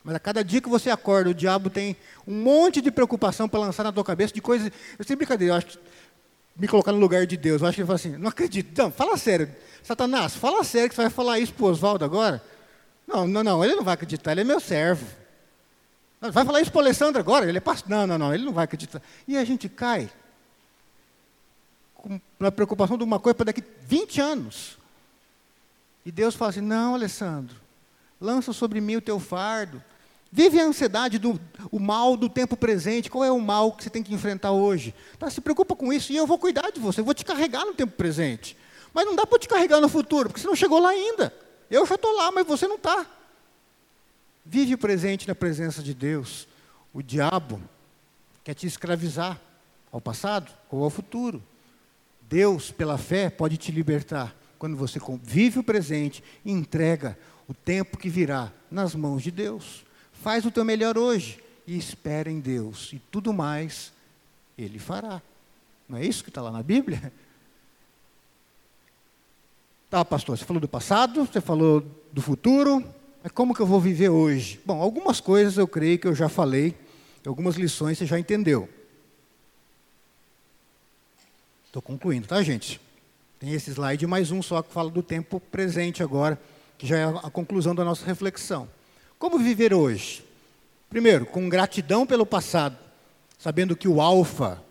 Mas 0.03 0.15
a 0.15 0.19
cada 0.19 0.43
dia 0.43 0.61
que 0.61 0.69
você 0.69 0.89
acorda, 0.89 1.29
o 1.29 1.33
diabo 1.33 1.69
tem 1.69 1.95
um 2.25 2.33
monte 2.33 2.81
de 2.81 2.89
preocupação 2.89 3.47
para 3.47 3.59
lançar 3.59 3.83
na 3.83 3.91
tua 3.91 4.03
cabeça 4.03 4.33
de 4.33 4.41
coisas. 4.41 4.71
Eu 4.97 5.05
sei 5.05 5.15
brincadeira, 5.15 5.53
eu 5.53 5.57
acho 5.57 5.77
me 6.55 6.67
colocar 6.67 6.91
no 6.91 6.97
lugar 6.97 7.27
de 7.27 7.37
Deus. 7.37 7.61
Eu 7.61 7.67
acho 7.67 7.75
que 7.75 7.81
ele 7.81 7.87
fala 7.87 7.97
assim: 7.97 8.17
não 8.17 8.29
acredito. 8.29 8.75
Não, 8.81 8.91
fala 8.91 9.17
sério. 9.17 9.53
Satanás, 9.83 10.35
fala 10.35 10.63
sério 10.63 10.89
que 10.89 10.95
você 10.95 11.01
vai 11.01 11.11
falar 11.11 11.39
isso 11.39 11.53
para 11.53 11.65
o 11.65 11.69
Oswaldo 11.69 12.03
agora? 12.03 12.41
Não, 13.05 13.27
não, 13.27 13.43
não, 13.43 13.63
ele 13.63 13.75
não 13.75 13.83
vai 13.83 13.93
acreditar, 13.93 14.31
ele 14.31 14.41
é 14.41 14.43
meu 14.43 14.59
servo. 14.59 15.05
Vai 16.19 16.45
falar 16.45 16.61
isso 16.61 16.71
para 16.71 16.79
o 16.79 16.81
Alessandro 16.81 17.21
agora? 17.21 17.47
Ele 17.47 17.57
é 17.57 17.61
pastor. 17.61 17.89
Não, 17.89 18.07
não, 18.07 18.17
não, 18.17 18.33
ele 18.33 18.43
não 18.43 18.51
vai 18.51 18.63
acreditar. 18.63 19.01
E 19.27 19.37
a 19.37 19.45
gente 19.45 19.69
cai 19.69 20.09
na 22.39 22.51
preocupação 22.51 22.97
de 22.97 23.03
uma 23.03 23.19
coisa 23.19 23.35
para 23.35 23.45
daqui 23.47 23.63
20 23.81 24.21
anos. 24.21 24.77
E 26.05 26.11
Deus 26.11 26.35
fala 26.35 26.51
assim: 26.51 26.61
Não, 26.61 26.95
Alessandro, 26.95 27.55
lança 28.19 28.53
sobre 28.53 28.79
mim 28.79 28.95
o 28.95 29.01
teu 29.01 29.19
fardo. 29.19 29.83
Vive 30.31 30.59
a 30.59 30.65
ansiedade 30.65 31.17
do 31.17 31.39
o 31.71 31.79
mal 31.79 32.17
do 32.17 32.29
tempo 32.29 32.57
presente. 32.57 33.09
Qual 33.09 33.23
é 33.23 33.31
o 33.31 33.39
mal 33.39 33.71
que 33.71 33.83
você 33.83 33.89
tem 33.89 34.03
que 34.03 34.13
enfrentar 34.13 34.51
hoje? 34.51 34.93
Tá, 35.17 35.29
se 35.29 35.39
preocupa 35.39 35.75
com 35.75 35.91
isso 35.91 36.11
e 36.11 36.17
eu 36.17 36.27
vou 36.27 36.37
cuidar 36.37 36.69
de 36.71 36.79
você. 36.79 36.99
Eu 36.99 37.05
vou 37.05 37.13
te 37.13 37.23
carregar 37.23 37.65
no 37.65 37.73
tempo 37.73 37.93
presente. 37.93 38.57
Mas 38.93 39.05
não 39.05 39.15
dá 39.15 39.25
para 39.25 39.39
te 39.39 39.47
carregar 39.47 39.79
no 39.79 39.89
futuro, 39.89 40.29
porque 40.29 40.41
você 40.41 40.47
não 40.47 40.55
chegou 40.55 40.79
lá 40.79 40.89
ainda. 40.89 41.33
Eu 41.69 41.85
já 41.85 41.95
estou 41.95 42.15
lá, 42.15 42.31
mas 42.31 42.45
você 42.45 42.67
não 42.67 42.75
está. 42.75 43.05
Vive 44.45 44.73
o 44.73 44.77
presente 44.77 45.27
na 45.27 45.35
presença 45.35 45.83
de 45.83 45.93
Deus. 45.93 46.47
O 46.93 47.01
diabo 47.01 47.61
quer 48.43 48.53
te 48.53 48.65
escravizar. 48.65 49.39
ao 49.91 50.01
passado 50.01 50.51
ou 50.69 50.83
ao 50.83 50.89
futuro. 50.89 51.41
Deus, 52.29 52.71
pela 52.71 52.97
fé, 52.97 53.29
pode 53.29 53.57
te 53.57 53.71
libertar 53.71 54.35
quando 54.59 54.75
você 54.75 54.99
vive 55.23 55.59
o 55.59 55.63
presente 55.63 56.23
e 56.43 56.51
entrega 56.51 57.17
o 57.47 57.53
tempo 57.53 57.97
que 57.97 58.09
virá 58.09 58.51
nas 58.69 58.95
mãos 58.95 59.23
de 59.23 59.31
Deus. 59.31 59.85
Faz 60.11 60.45
o 60.45 60.51
teu 60.51 60.65
melhor 60.65 60.97
hoje 60.97 61.39
e 61.65 61.77
espera 61.77 62.29
em 62.29 62.39
Deus, 62.39 62.91
e 62.93 62.99
tudo 63.11 63.33
mais 63.33 63.93
Ele 64.57 64.79
fará. 64.79 65.21
Não 65.87 65.97
é 65.97 66.05
isso 66.05 66.23
que 66.23 66.29
está 66.29 66.41
lá 66.41 66.51
na 66.51 66.63
Bíblia? 66.63 67.13
Tá, 69.89 70.03
pastor, 70.03 70.37
você 70.37 70.43
falou 70.43 70.59
do 70.59 70.67
passado, 70.67 71.25
você 71.25 71.39
falou 71.39 71.81
do 72.11 72.21
futuro, 72.21 72.83
mas 73.23 73.31
como 73.31 73.55
que 73.55 73.61
eu 73.61 73.65
vou 73.65 73.79
viver 73.79 74.09
hoje? 74.09 74.59
Bom, 74.65 74.81
algumas 74.81 75.21
coisas 75.21 75.57
eu 75.57 75.67
creio 75.67 75.97
que 75.97 76.07
eu 76.07 76.15
já 76.15 76.27
falei, 76.27 76.75
algumas 77.25 77.55
lições 77.55 77.97
você 77.97 78.05
já 78.05 78.19
entendeu. 78.19 78.67
Estou 81.67 81.81
concluindo, 81.81 82.25
tá, 82.25 82.41
gente? 82.41 82.79
Tem 83.39 83.51
esse 83.51 83.69
slide 83.71 84.07
mais 84.07 84.31
um 84.31 84.41
só 84.41 84.61
que 84.61 84.71
fala 84.71 84.89
do 84.89 85.03
tempo 85.03 85.39
presente 85.39 86.01
agora, 86.01 86.39
que 86.77 86.87
já 86.87 86.97
é 86.97 87.03
a 87.03 87.29
conclusão 87.29 87.75
da 87.75 87.83
nossa 87.83 88.05
reflexão. 88.05 88.69
Como 89.19 89.37
viver 89.37 89.73
hoje? 89.73 90.23
Primeiro, 90.89 91.25
com 91.25 91.49
gratidão 91.49 92.07
pelo 92.07 92.25
passado, 92.25 92.77
sabendo 93.37 93.75
que 93.75 93.87
o 93.87 93.99
alfa, 93.99 94.63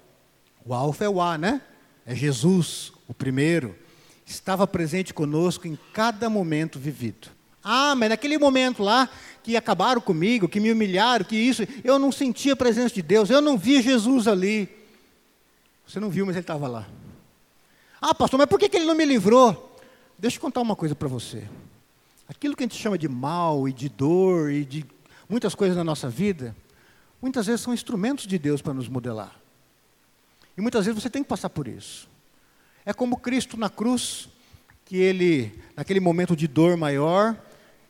o 0.65 0.73
alfa 0.73 1.05
é 1.05 1.09
o 1.09 1.21
A, 1.21 1.37
né? 1.37 1.61
É 2.07 2.15
Jesus, 2.15 2.93
o 3.07 3.13
primeiro 3.13 3.77
estava 4.25 4.67
presente 4.67 5.13
conosco 5.13 5.69
em 5.69 5.79
cada 5.93 6.31
momento 6.31 6.79
vivido. 6.79 7.29
Ah, 7.63 7.95
mas 7.95 8.09
naquele 8.09 8.39
momento 8.39 8.83
lá 8.83 9.09
que 9.43 9.55
acabaram 9.55 10.01
comigo, 10.01 10.49
que 10.49 10.61
me 10.61 10.73
humilharam, 10.73 11.27
que 11.27 11.37
isso, 11.37 11.63
eu 11.85 11.99
não 11.99 12.11
sentia 12.11 12.55
a 12.55 12.57
presença 12.57 12.95
de 12.95 13.03
Deus, 13.03 13.29
eu 13.29 13.43
não 13.43 13.59
via 13.59 13.83
Jesus 13.83 14.27
ali. 14.27 14.86
Você 15.87 16.01
não 16.01 16.11
viu, 16.11 16.27
mas 16.27 16.35
ele 16.35 16.43
estava 16.43 16.67
lá. 16.67 16.87
Ah, 18.01 18.15
pastor, 18.15 18.39
mas 18.39 18.49
por 18.49 18.59
que, 18.59 18.69
que 18.69 18.77
ele 18.77 18.87
não 18.87 18.95
me 18.95 19.05
livrou? 19.05 19.77
Deixa 20.19 20.37
eu 20.37 20.41
contar 20.41 20.61
uma 20.61 20.75
coisa 20.75 20.95
para 20.95 21.09
você. 21.09 21.49
Aquilo 22.29 22.57
que 22.57 22.65
a 22.65 22.67
gente 22.67 22.81
chama 22.81 22.99
de 22.99 23.09
mal 23.09 23.69
e 23.69 23.73
de 23.73 23.89
dor 23.89 24.51
e 24.51 24.65
de 24.65 24.85
muitas 25.29 25.55
coisas 25.55 25.77
na 25.77 25.85
nossa 25.85 26.09
vida, 26.09 26.57
muitas 27.23 27.47
vezes 27.47 27.61
são 27.61 27.73
instrumentos 27.73 28.27
de 28.27 28.39
Deus 28.39 28.61
para 28.61 28.75
nos 28.75 28.89
modelar. 28.89 29.35
E 30.57 30.61
muitas 30.61 30.87
vezes 30.87 31.01
você 31.01 31.11
tem 31.11 31.23
que 31.23 31.29
passar 31.29 31.51
por 31.51 31.69
isso. 31.69 32.09
É 32.85 32.93
como 32.93 33.17
Cristo 33.17 33.57
na 33.57 33.69
cruz, 33.69 34.29
que 34.85 34.97
ele, 34.97 35.53
naquele 35.77 36.01
momento 36.01 36.35
de 36.35 36.47
dor 36.47 36.77
maior, 36.77 37.37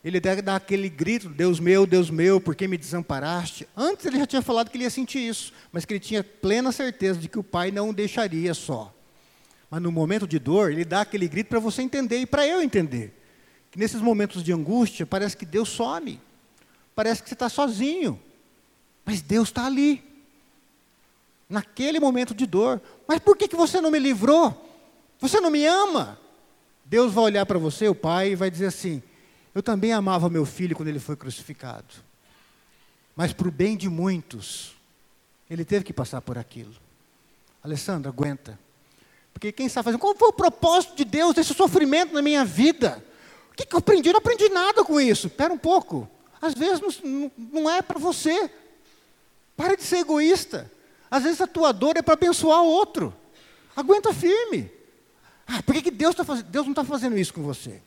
ele 0.07 0.21
dá 0.21 0.55
aquele 0.55 0.89
grito: 0.89 1.29
Deus 1.29 1.59
meu, 1.59 1.85
Deus 1.85 2.11
meu, 2.11 2.41
por 2.41 2.55
que 2.55 2.69
me 2.69 2.79
desamparaste? 2.79 3.67
Antes 3.77 4.07
ele 4.07 4.21
já 4.21 4.27
tinha 4.27 4.41
falado 4.41 4.71
que 4.71 4.77
ele 4.77 4.85
ia 4.85 4.91
sentir 4.91 5.19
isso, 5.19 5.53
mas 5.73 5.85
que 5.85 5.93
ele 5.93 5.99
tinha 5.99 6.23
plena 6.23 6.71
certeza 6.71 7.19
de 7.19 7.29
que 7.29 7.41
o 7.41 7.43
Pai 7.43 7.73
não 7.73 7.91
o 7.91 7.93
deixaria 7.93 8.55
só. 8.55 8.95
Mas 9.69 9.83
no 9.83 9.91
momento 9.91 10.25
de 10.25 10.39
dor, 10.39 10.71
ele 10.71 10.85
dá 10.85 11.01
aquele 11.01 11.27
grito 11.27 11.49
para 11.49 11.59
você 11.59 11.83
entender 11.83 12.21
e 12.21 12.27
para 12.27 12.47
eu 12.47 12.63
entender. 12.63 13.21
Que 13.69 13.81
nesses 13.81 14.01
momentos 14.01 14.45
de 14.45 14.53
angústia, 14.53 15.05
parece 15.05 15.37
que 15.37 15.45
Deus 15.45 15.71
some, 15.71 16.21
parece 16.95 17.21
que 17.21 17.29
você 17.29 17.35
está 17.35 17.49
sozinho, 17.49 18.23
mas 19.05 19.21
Deus 19.21 19.49
está 19.49 19.67
ali. 19.67 20.05
Naquele 21.49 21.99
momento 21.99 22.33
de 22.33 22.47
dor, 22.47 22.81
mas 23.09 23.19
por 23.19 23.37
que, 23.37 23.49
que 23.49 23.57
você 23.57 23.81
não 23.81 23.91
me 23.91 23.99
livrou? 23.99 24.55
Você 25.19 25.41
não 25.41 25.51
me 25.51 25.67
ama? 25.67 26.17
Deus 26.85 27.13
vai 27.13 27.25
olhar 27.25 27.45
para 27.45 27.59
você, 27.59 27.89
o 27.89 27.95
pai, 27.95 28.31
e 28.31 28.37
vai 28.37 28.49
dizer 28.49 28.67
assim: 28.67 29.03
Eu 29.57 29.63
também 29.63 29.91
amava 29.91 30.29
meu 30.29 30.45
filho 30.45 30.77
quando 30.77 30.89
ele 30.89 30.99
foi 30.99 31.17
crucificado. 31.17 31.95
Mas 33.17 33.33
para 33.33 33.49
o 33.49 33.51
bem 33.51 33.75
de 33.75 33.89
muitos, 33.89 34.77
ele 35.49 35.65
teve 35.65 35.83
que 35.83 35.95
passar 35.95 36.21
por 36.21 36.37
aquilo. 36.37 36.75
Alessandra, 37.65 38.11
aguenta. 38.11 38.59
Porque 39.33 39.51
quem 39.51 39.65
está 39.65 39.83
fazendo, 39.83 39.99
qual 39.99 40.15
foi 40.15 40.29
o 40.29 40.33
propósito 40.35 40.95
de 40.95 41.07
Deus 41.07 41.35
desse 41.35 41.55
sofrimento 41.55 42.13
na 42.13 42.21
minha 42.21 42.45
vida? 42.45 43.03
O 43.51 43.55
que, 43.55 43.65
que 43.65 43.75
eu 43.75 43.79
aprendi? 43.79 44.11
Eu 44.11 44.13
não 44.13 44.19
aprendi 44.19 44.47
nada 44.51 44.85
com 44.85 45.01
isso. 45.01 45.29
Espera 45.29 45.51
um 45.51 45.59
pouco. 45.59 46.07
Às 46.39 46.53
vezes 46.53 47.01
não, 47.03 47.33
não 47.51 47.71
é 47.71 47.81
para 47.81 47.99
você. 47.99 48.51
Para 49.57 49.75
de 49.75 49.85
ser 49.85 50.01
egoísta. 50.01 50.71
Às 51.11 51.23
vezes 51.23 51.41
a 51.41 51.47
tua 51.47 51.73
dor 51.73 51.97
é 51.97 52.03
para 52.03 52.13
abençoar 52.13 52.63
o 52.63 52.67
outro. 52.67 53.11
Aguenta 53.75 54.13
firme. 54.13 54.71
Ah, 55.47 55.63
por 55.63 55.75
que, 55.75 55.81
que 55.81 55.91
Deus, 55.91 56.15
tá 56.15 56.27
faz... 56.27 56.43
Deus 56.43 56.67
não 56.67 56.73
está 56.73 56.85
fazendo 56.85 57.17
isso 57.17 57.33
com 57.33 57.43
você? 57.43 57.81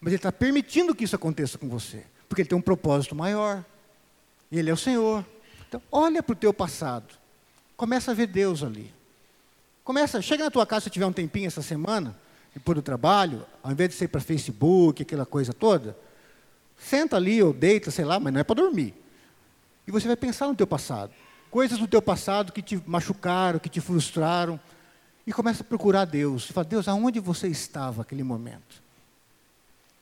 Mas 0.00 0.12
Ele 0.12 0.16
está 0.16 0.32
permitindo 0.32 0.94
que 0.94 1.04
isso 1.04 1.16
aconteça 1.16 1.58
com 1.58 1.68
você. 1.68 2.04
Porque 2.28 2.42
Ele 2.42 2.48
tem 2.48 2.58
um 2.58 2.62
propósito 2.62 3.14
maior. 3.14 3.64
Ele 4.50 4.70
é 4.70 4.72
o 4.72 4.76
Senhor. 4.76 5.24
Então, 5.68 5.82
olha 5.90 6.22
para 6.22 6.32
o 6.32 6.36
teu 6.36 6.52
passado. 6.52 7.14
Começa 7.76 8.10
a 8.10 8.14
ver 8.14 8.26
Deus 8.26 8.62
ali. 8.62 8.92
Começa, 9.84 10.20
chega 10.20 10.44
na 10.44 10.50
tua 10.50 10.66
casa 10.66 10.84
se 10.84 10.90
tiver 10.90 11.06
um 11.06 11.12
tempinho 11.12 11.46
essa 11.46 11.62
semana, 11.62 12.16
depois 12.52 12.74
do 12.74 12.82
trabalho, 12.82 13.46
ao 13.62 13.70
invés 13.70 13.90
de 13.90 13.94
ser 13.94 14.08
para 14.08 14.20
Facebook, 14.20 15.02
aquela 15.02 15.26
coisa 15.26 15.52
toda, 15.52 15.96
senta 16.76 17.16
ali 17.16 17.42
ou 17.42 17.52
deita, 17.52 17.90
sei 17.90 18.04
lá, 18.04 18.18
mas 18.18 18.32
não 18.32 18.40
é 18.40 18.44
para 18.44 18.56
dormir. 18.56 18.94
E 19.86 19.92
você 19.92 20.06
vai 20.06 20.16
pensar 20.16 20.48
no 20.48 20.56
teu 20.56 20.66
passado. 20.66 21.12
Coisas 21.50 21.78
do 21.78 21.86
teu 21.86 22.02
passado 22.02 22.52
que 22.52 22.62
te 22.62 22.82
machucaram, 22.86 23.58
que 23.58 23.68
te 23.68 23.80
frustraram, 23.80 24.58
e 25.26 25.32
começa 25.32 25.62
a 25.62 25.66
procurar 25.66 26.04
Deus. 26.04 26.48
E 26.50 26.52
fala, 26.52 26.64
Deus, 26.64 26.88
aonde 26.88 27.20
você 27.20 27.46
estava 27.48 27.98
naquele 27.98 28.22
momento? 28.22 28.82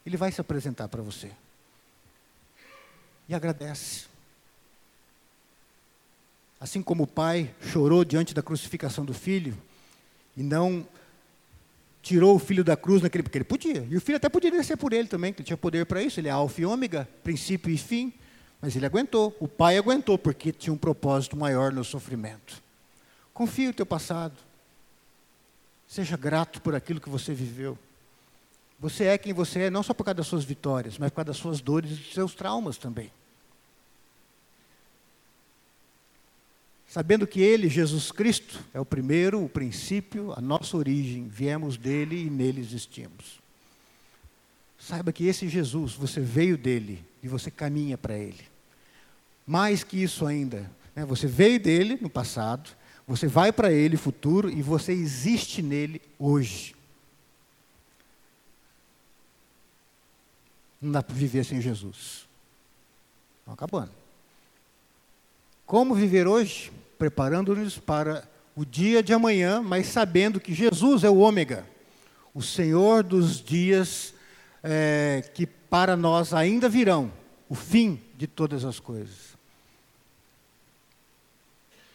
Ele 0.05 0.17
vai 0.17 0.31
se 0.31 0.41
apresentar 0.41 0.89
para 0.89 1.03
você. 1.03 1.31
E 3.29 3.35
agradece. 3.35 4.05
Assim 6.61 6.83
como 6.83 7.05
o 7.05 7.07
pai 7.07 7.55
chorou 7.61 8.05
diante 8.05 8.35
da 8.35 8.43
crucificação 8.43 9.05
do 9.05 9.15
filho, 9.15 9.57
e 10.37 10.43
não 10.43 10.87
tirou 12.03 12.37
o 12.37 12.39
filho 12.39 12.63
da 12.63 12.77
cruz 12.77 13.03
naquele, 13.03 13.23
porque 13.23 13.39
ele 13.39 13.45
podia. 13.45 13.87
E 13.91 13.97
o 13.97 14.01
filho 14.01 14.17
até 14.17 14.29
poderia 14.29 14.63
ser 14.63 14.77
por 14.77 14.93
ele 14.93 15.09
também, 15.09 15.33
que 15.33 15.41
ele 15.41 15.47
tinha 15.47 15.57
poder 15.57 15.87
para 15.87 16.03
isso, 16.03 16.21
ele 16.21 16.29
é 16.29 16.31
alfa 16.31 16.61
e 16.61 16.67
ômega, 16.67 17.09
princípio 17.23 17.73
e 17.73 17.79
fim. 17.79 18.13
Mas 18.61 18.77
ele 18.77 18.87
aguentou, 18.87 19.35
o 19.41 19.49
pai 19.49 19.77
aguentou, 19.77 20.19
porque 20.19 20.53
tinha 20.53 20.73
um 20.73 20.77
propósito 20.77 21.37
maior 21.37 21.73
no 21.73 21.85
sofrimento. 21.85 22.63
Confia 23.33 23.71
o 23.71 23.75
teu 23.75 23.87
passado. 23.87 24.35
Seja 25.89 26.17
grato 26.17 26.61
por 26.61 26.75
aquilo 26.75 27.01
que 27.01 27.09
você 27.09 27.33
viveu. 27.35 27.79
Você 28.85 29.05
é 29.05 29.17
quem 29.17 29.33
você 29.33 29.61
é, 29.61 29.71
não 29.71 29.83
só 29.83 29.95
por 29.95 30.05
causa 30.05 30.17
das 30.17 30.27
suas 30.27 30.45
vitórias, 30.45 30.99
mas 30.99 31.09
por 31.09 31.17
causa 31.17 31.29
das 31.29 31.39
suas 31.39 31.63
dores 31.63 31.91
e 31.91 31.95
dos 31.95 32.13
seus 32.13 32.35
traumas 32.35 32.77
também. 32.77 33.11
Sabendo 36.87 37.27
que 37.27 37.41
Ele, 37.41 37.71
Jesus 37.71 38.13
Cristo, 38.13 38.63
é 38.75 38.79
o 38.79 38.85
primeiro, 38.85 39.43
o 39.43 39.49
princípio, 39.49 40.35
a 40.37 40.41
nossa 40.43 40.77
origem, 40.77 41.27
viemos 41.27 41.79
dele 41.79 42.27
e 42.27 42.29
nele 42.29 42.61
existimos. 42.61 43.41
Saiba 44.79 45.15
que 45.15 45.25
esse 45.25 45.49
Jesus, 45.49 45.95
você 45.95 46.21
veio 46.21 46.59
dele 46.59 47.03
e 47.23 47.27
você 47.27 47.51
caminha 47.51 47.97
para 47.97 48.19
ele. 48.19 48.45
Mais 49.47 49.83
que 49.83 50.03
isso 50.03 50.27
ainda, 50.27 50.71
né, 50.95 51.07
você 51.07 51.27
veio 51.27 51.59
dele 51.59 51.99
no 52.03 52.11
passado, 52.11 52.69
você 53.09 53.27
vai 53.27 53.51
para 53.51 53.73
Ele 53.73 53.97
futuro 53.97 54.51
e 54.51 54.61
você 54.61 54.93
existe 54.93 55.63
nele 55.63 56.03
hoje. 56.19 56.75
Não 60.85 60.93
dá 60.93 61.03
para 61.03 61.17
viver 61.17 61.47
sem 61.47 61.63
Jesus. 61.63 62.27
Estão 63.39 63.55
acabando. 63.55 63.91
Como 65.65 65.95
viver 65.95 66.27
hoje? 66.27 66.71
Preparando-nos 66.99 67.79
para 67.79 68.29
o 68.55 68.67
dia 68.67 69.03
de 69.03 69.15
amanhã, 69.15 69.63
mas 69.63 69.87
sabendo 69.87 70.39
que 70.39 70.53
Jesus 70.53 71.03
é 71.03 71.09
o 71.09 71.17
ômega, 71.17 71.67
o 72.35 72.43
Senhor 72.43 73.03
dos 73.03 73.41
dias 73.41 74.13
é, 74.63 75.25
que 75.33 75.47
para 75.47 75.97
nós 75.97 76.35
ainda 76.35 76.69
virão, 76.69 77.11
o 77.49 77.55
fim 77.55 77.99
de 78.19 78.27
todas 78.27 78.63
as 78.63 78.79
coisas. 78.79 79.39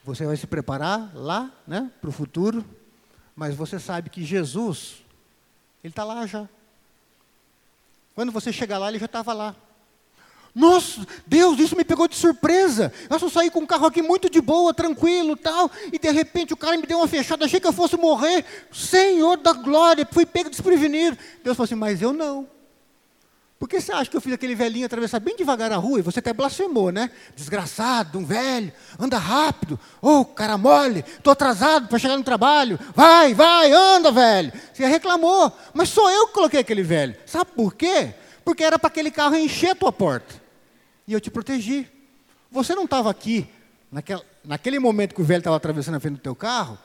Você 0.04 0.26
vai 0.26 0.36
se 0.36 0.48
preparar 0.48 1.12
lá, 1.14 1.54
né, 1.68 1.92
para 2.02 2.10
o 2.10 2.14
futuro, 2.14 2.66
mas 3.36 3.54
você 3.54 3.80
sabe 3.80 4.10
que 4.10 4.26
Jesus, 4.26 5.04
ele 5.84 5.92
está 5.92 6.04
lá 6.04 6.26
já. 6.26 6.50
Quando 8.20 8.34
você 8.34 8.52
chegar 8.52 8.78
lá, 8.78 8.90
ele 8.90 9.00
já 9.00 9.06
estava 9.06 9.32
lá. 9.32 9.56
Nossa, 10.54 11.08
Deus, 11.26 11.58
isso 11.58 11.74
me 11.74 11.86
pegou 11.86 12.06
de 12.06 12.18
surpresa. 12.18 12.92
Eu 13.10 13.18
só 13.18 13.30
saí 13.30 13.50
com 13.50 13.62
um 13.62 13.66
carro 13.66 13.86
aqui 13.86 14.02
muito 14.02 14.30
de 14.30 14.42
boa, 14.42 14.74
tranquilo 14.74 15.38
tal, 15.38 15.72
e 15.90 15.98
de 15.98 16.12
repente 16.12 16.54
o 16.54 16.58
cara 16.58 16.76
me 16.76 16.86
deu 16.86 16.98
uma 16.98 17.08
fechada, 17.08 17.46
achei 17.46 17.62
que 17.62 17.68
eu 17.68 17.72
fosse 17.72 17.96
morrer. 17.96 18.44
Senhor 18.74 19.38
da 19.38 19.54
glória, 19.54 20.06
fui 20.12 20.26
pego 20.26 20.50
desprevenido. 20.50 21.18
Deus 21.42 21.56
falou 21.56 21.64
assim, 21.64 21.76
mas 21.76 22.02
eu 22.02 22.12
não. 22.12 22.46
Por 23.60 23.68
que 23.68 23.82
você 23.82 23.92
acha 23.92 24.10
que 24.10 24.16
eu 24.16 24.22
fiz 24.22 24.32
aquele 24.32 24.56
velhinho 24.56 24.86
atravessar 24.86 25.20
bem 25.20 25.36
devagar 25.36 25.70
a 25.74 25.76
rua 25.76 26.00
e 26.00 26.02
você 26.02 26.20
até 26.20 26.32
blasfemou, 26.32 26.94
né? 26.94 27.12
Desgraçado, 27.36 28.18
um 28.18 28.24
velho, 28.24 28.72
anda 28.98 29.18
rápido, 29.18 29.78
ô 30.02 30.22
oh, 30.22 30.26
cara 30.26 30.58
mole, 30.58 31.00
estou 31.00 31.34
atrasado 31.34 31.90
para 31.90 32.00
chegar 32.00 32.16
no 32.16 32.24
trabalho, 32.24 32.80
vai, 32.96 33.34
vai, 33.34 33.70
anda, 33.74 34.14
velho. 34.14 34.54
Você 34.74 34.86
reclamou, 34.86 35.52
mas 35.74 35.90
sou 35.90 36.10
eu 36.10 36.28
que 36.28 36.34
coloquei 36.36 36.62
aquele 36.62 36.82
velho. 36.82 37.18
Sabe 37.26 37.52
por 37.54 37.76
quê? 37.76 38.14
Porque 38.46 38.64
era 38.64 38.80
para 38.80 38.88
aquele 38.88 39.12
carro 39.12 39.36
encher 39.36 39.72
a 39.72 39.76
tua 39.76 39.92
porta. 39.92 40.42
E 41.06 41.12
eu 41.12 41.20
te 41.20 41.30
protegi. 41.30 41.86
Você 42.50 42.74
não 42.74 42.86
estava 42.86 43.12
aqui 43.12 43.46
naquela, 43.92 44.24
naquele 44.42 44.80
momento 44.80 45.14
que 45.14 45.22
o 45.22 45.26
velho 45.26 45.40
estava 45.40 45.58
atravessando 45.58 45.96
a 45.96 46.00
frente 46.00 46.16
do 46.16 46.22
teu 46.22 46.34
carro, 46.34 46.78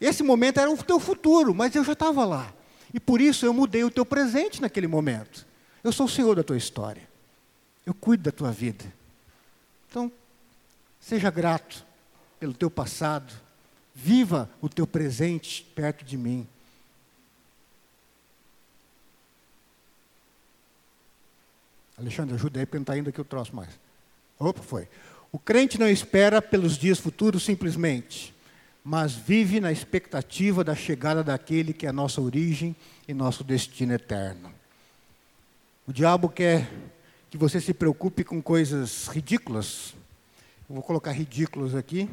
esse 0.00 0.22
momento 0.22 0.58
era 0.58 0.70
o 0.70 0.82
teu 0.82 0.98
futuro, 0.98 1.54
mas 1.54 1.74
eu 1.74 1.84
já 1.84 1.92
estava 1.92 2.24
lá. 2.24 2.50
E 2.94 2.98
por 2.98 3.20
isso 3.20 3.44
eu 3.44 3.52
mudei 3.52 3.84
o 3.84 3.90
teu 3.90 4.06
presente 4.06 4.62
naquele 4.62 4.86
momento. 4.86 5.51
Eu 5.82 5.92
sou 5.92 6.06
o 6.06 6.08
Senhor 6.08 6.36
da 6.36 6.42
tua 6.42 6.56
história. 6.56 7.08
Eu 7.84 7.92
cuido 7.92 8.22
da 8.22 8.32
tua 8.32 8.52
vida. 8.52 8.84
Então, 9.88 10.10
seja 11.00 11.30
grato 11.30 11.84
pelo 12.38 12.54
teu 12.54 12.70
passado. 12.70 13.32
Viva 13.94 14.48
o 14.60 14.68
teu 14.68 14.86
presente 14.86 15.64
perto 15.74 16.04
de 16.04 16.16
mim. 16.16 16.46
Alexandre, 21.98 22.34
ajuda 22.34 22.60
aí, 22.60 22.66
porque 22.66 22.78
não 22.78 22.82
está 22.82 22.96
indo 22.96 23.10
aqui 23.10 23.20
o 23.20 23.24
troço 23.24 23.54
mais. 23.54 23.70
Opa, 24.38 24.62
foi. 24.62 24.88
O 25.30 25.38
crente 25.38 25.78
não 25.78 25.88
espera 25.88 26.42
pelos 26.42 26.76
dias 26.76 26.98
futuros 26.98 27.44
simplesmente, 27.44 28.34
mas 28.84 29.12
vive 29.12 29.60
na 29.60 29.72
expectativa 29.72 30.64
da 30.64 30.74
chegada 30.74 31.22
daquele 31.22 31.72
que 31.72 31.86
é 31.86 31.88
a 31.88 31.92
nossa 31.92 32.20
origem 32.20 32.74
e 33.06 33.14
nosso 33.14 33.44
destino 33.44 33.92
eterno. 33.92 34.61
O 35.84 35.92
diabo 35.92 36.28
quer 36.28 36.70
que 37.28 37.36
você 37.36 37.60
se 37.60 37.74
preocupe 37.74 38.22
com 38.22 38.40
coisas 38.40 39.08
ridículas. 39.08 39.94
Eu 40.68 40.76
vou 40.76 40.82
colocar 40.84 41.10
ridículos 41.10 41.74
aqui, 41.74 42.08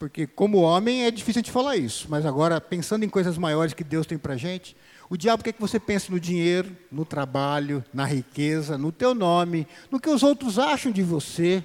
porque 0.00 0.26
como 0.26 0.58
homem 0.62 1.04
é 1.04 1.10
difícil 1.12 1.42
de 1.42 1.50
falar 1.52 1.76
isso, 1.76 2.08
mas 2.10 2.26
agora 2.26 2.60
pensando 2.60 3.04
em 3.04 3.08
coisas 3.08 3.38
maiores 3.38 3.72
que 3.72 3.84
Deus 3.84 4.04
tem 4.04 4.18
para 4.18 4.36
gente, 4.36 4.76
o 5.08 5.16
diabo 5.16 5.44
quer 5.44 5.52
que 5.52 5.60
você 5.60 5.78
pense 5.78 6.10
no 6.10 6.18
dinheiro, 6.18 6.76
no 6.90 7.04
trabalho, 7.04 7.84
na 7.94 8.04
riqueza, 8.04 8.76
no 8.76 8.90
teu 8.90 9.14
nome, 9.14 9.64
no 9.88 10.00
que 10.00 10.10
os 10.10 10.24
outros 10.24 10.58
acham 10.58 10.90
de 10.90 11.04
você, 11.04 11.64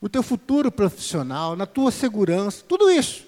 no 0.00 0.08
teu 0.08 0.22
futuro 0.22 0.72
profissional, 0.72 1.54
na 1.54 1.66
tua 1.66 1.90
segurança, 1.90 2.64
tudo 2.66 2.90
isso. 2.90 3.26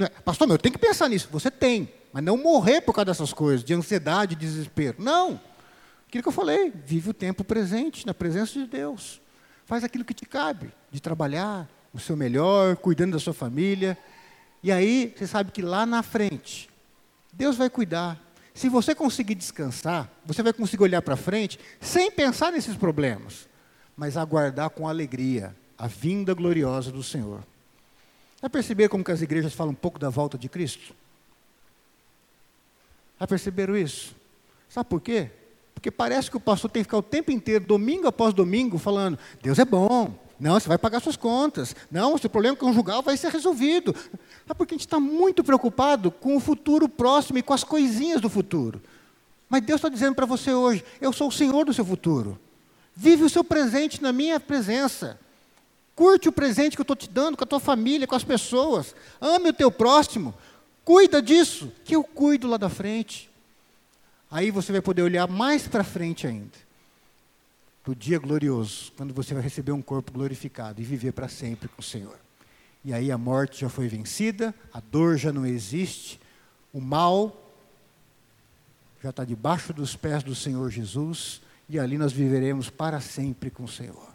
É, 0.00 0.08
Pastor, 0.08 0.48
eu 0.48 0.56
tenho 0.56 0.72
que 0.72 0.78
pensar 0.78 1.10
nisso. 1.10 1.28
Você 1.30 1.50
tem, 1.50 1.90
mas 2.10 2.24
não 2.24 2.38
morrer 2.38 2.80
por 2.80 2.94
causa 2.94 3.06
dessas 3.06 3.34
coisas, 3.34 3.62
de 3.62 3.74
ansiedade, 3.74 4.34
desespero. 4.34 4.96
Não. 4.98 5.38
Aquilo 6.08 6.22
que 6.22 6.28
eu 6.28 6.32
falei, 6.32 6.70
vive 6.70 7.10
o 7.10 7.14
tempo 7.14 7.42
presente, 7.44 8.06
na 8.06 8.14
presença 8.14 8.52
de 8.52 8.66
Deus. 8.66 9.20
Faz 9.64 9.82
aquilo 9.82 10.04
que 10.04 10.14
te 10.14 10.24
cabe, 10.24 10.72
de 10.90 11.00
trabalhar 11.00 11.68
o 11.92 11.98
seu 11.98 12.16
melhor, 12.16 12.76
cuidando 12.76 13.12
da 13.12 13.18
sua 13.18 13.34
família. 13.34 13.98
E 14.62 14.70
aí, 14.70 15.12
você 15.16 15.26
sabe 15.26 15.50
que 15.50 15.62
lá 15.62 15.84
na 15.84 16.02
frente, 16.02 16.70
Deus 17.32 17.56
vai 17.56 17.68
cuidar, 17.68 18.20
se 18.54 18.70
você 18.70 18.94
conseguir 18.94 19.34
descansar, 19.34 20.10
você 20.24 20.42
vai 20.42 20.52
conseguir 20.52 20.84
olhar 20.84 21.02
para 21.02 21.14
frente 21.14 21.58
sem 21.78 22.10
pensar 22.10 22.50
nesses 22.50 22.74
problemas, 22.74 23.46
mas 23.94 24.16
aguardar 24.16 24.70
com 24.70 24.88
alegria 24.88 25.54
a 25.76 25.86
vinda 25.86 26.32
gloriosa 26.32 26.90
do 26.90 27.02
Senhor. 27.02 27.44
Já 28.40 28.48
perceberam 28.48 28.88
como 28.88 29.04
que 29.04 29.12
as 29.12 29.20
igrejas 29.20 29.52
falam 29.52 29.72
um 29.72 29.76
pouco 29.76 29.98
da 29.98 30.08
volta 30.08 30.38
de 30.38 30.48
Cristo? 30.48 30.94
Já 33.20 33.26
perceberam 33.26 33.76
isso? 33.76 34.16
Sabe 34.70 34.88
por 34.88 35.02
quê? 35.02 35.30
Porque 35.76 35.90
parece 35.90 36.30
que 36.30 36.38
o 36.38 36.40
pastor 36.40 36.70
tem 36.70 36.82
que 36.82 36.86
ficar 36.86 36.96
o 36.96 37.02
tempo 37.02 37.30
inteiro, 37.30 37.66
domingo 37.66 38.08
após 38.08 38.32
domingo, 38.32 38.78
falando: 38.78 39.18
Deus 39.42 39.58
é 39.58 39.64
bom, 39.64 40.10
não, 40.40 40.58
você 40.58 40.66
vai 40.66 40.78
pagar 40.78 41.00
suas 41.00 41.16
contas. 41.16 41.76
Não, 41.90 42.16
seu 42.16 42.30
problema 42.30 42.56
conjugal 42.56 43.02
vai 43.02 43.16
ser 43.16 43.30
resolvido. 43.30 43.94
É 44.48 44.54
porque 44.54 44.74
a 44.74 44.76
gente 44.76 44.86
está 44.86 44.98
muito 44.98 45.44
preocupado 45.44 46.10
com 46.10 46.34
o 46.34 46.40
futuro 46.40 46.88
próximo 46.88 47.38
e 47.38 47.42
com 47.42 47.52
as 47.52 47.62
coisinhas 47.62 48.22
do 48.22 48.30
futuro. 48.30 48.80
Mas 49.48 49.62
Deus 49.62 49.78
está 49.78 49.90
dizendo 49.90 50.14
para 50.14 50.24
você 50.24 50.52
hoje: 50.52 50.82
eu 51.00 51.12
sou 51.12 51.28
o 51.28 51.32
Senhor 51.32 51.64
do 51.64 51.74
seu 51.74 51.84
futuro. 51.84 52.38
Vive 52.94 53.24
o 53.24 53.30
seu 53.30 53.44
presente 53.44 54.02
na 54.02 54.12
minha 54.12 54.40
presença. 54.40 55.20
Curte 55.94 56.28
o 56.28 56.32
presente 56.32 56.74
que 56.74 56.80
eu 56.80 56.84
estou 56.84 56.96
te 56.96 57.08
dando 57.08 57.36
com 57.36 57.44
a 57.44 57.46
tua 57.46 57.60
família, 57.60 58.06
com 58.06 58.14
as 58.14 58.24
pessoas. 58.24 58.94
Ame 59.20 59.50
o 59.50 59.52
teu 59.52 59.70
próximo. 59.70 60.34
Cuida 60.84 61.20
disso, 61.20 61.72
que 61.84 61.96
eu 61.96 62.04
cuido 62.04 62.46
lá 62.46 62.56
da 62.56 62.68
frente. 62.68 63.25
Aí 64.30 64.50
você 64.50 64.72
vai 64.72 64.80
poder 64.80 65.02
olhar 65.02 65.28
mais 65.28 65.68
para 65.68 65.84
frente 65.84 66.26
ainda 66.26 66.66
do 67.86 67.94
dia 67.94 68.18
glorioso, 68.18 68.92
quando 68.96 69.14
você 69.14 69.32
vai 69.32 69.42
receber 69.44 69.70
um 69.70 69.80
corpo 69.80 70.10
glorificado 70.10 70.80
e 70.80 70.84
viver 70.84 71.12
para 71.12 71.28
sempre 71.28 71.68
com 71.68 71.80
o 71.80 71.84
Senhor. 71.84 72.18
E 72.84 72.92
aí 72.92 73.12
a 73.12 73.18
morte 73.18 73.60
já 73.60 73.68
foi 73.68 73.86
vencida, 73.86 74.52
a 74.72 74.80
dor 74.80 75.16
já 75.16 75.32
não 75.32 75.46
existe, 75.46 76.20
o 76.72 76.80
mal 76.80 77.44
já 79.00 79.10
está 79.10 79.24
debaixo 79.24 79.72
dos 79.72 79.94
pés 79.94 80.24
do 80.24 80.34
Senhor 80.34 80.68
Jesus, 80.68 81.40
e 81.68 81.78
ali 81.78 81.96
nós 81.96 82.12
viveremos 82.12 82.68
para 82.68 83.00
sempre 83.00 83.50
com 83.50 83.62
o 83.62 83.68
Senhor. 83.68 84.08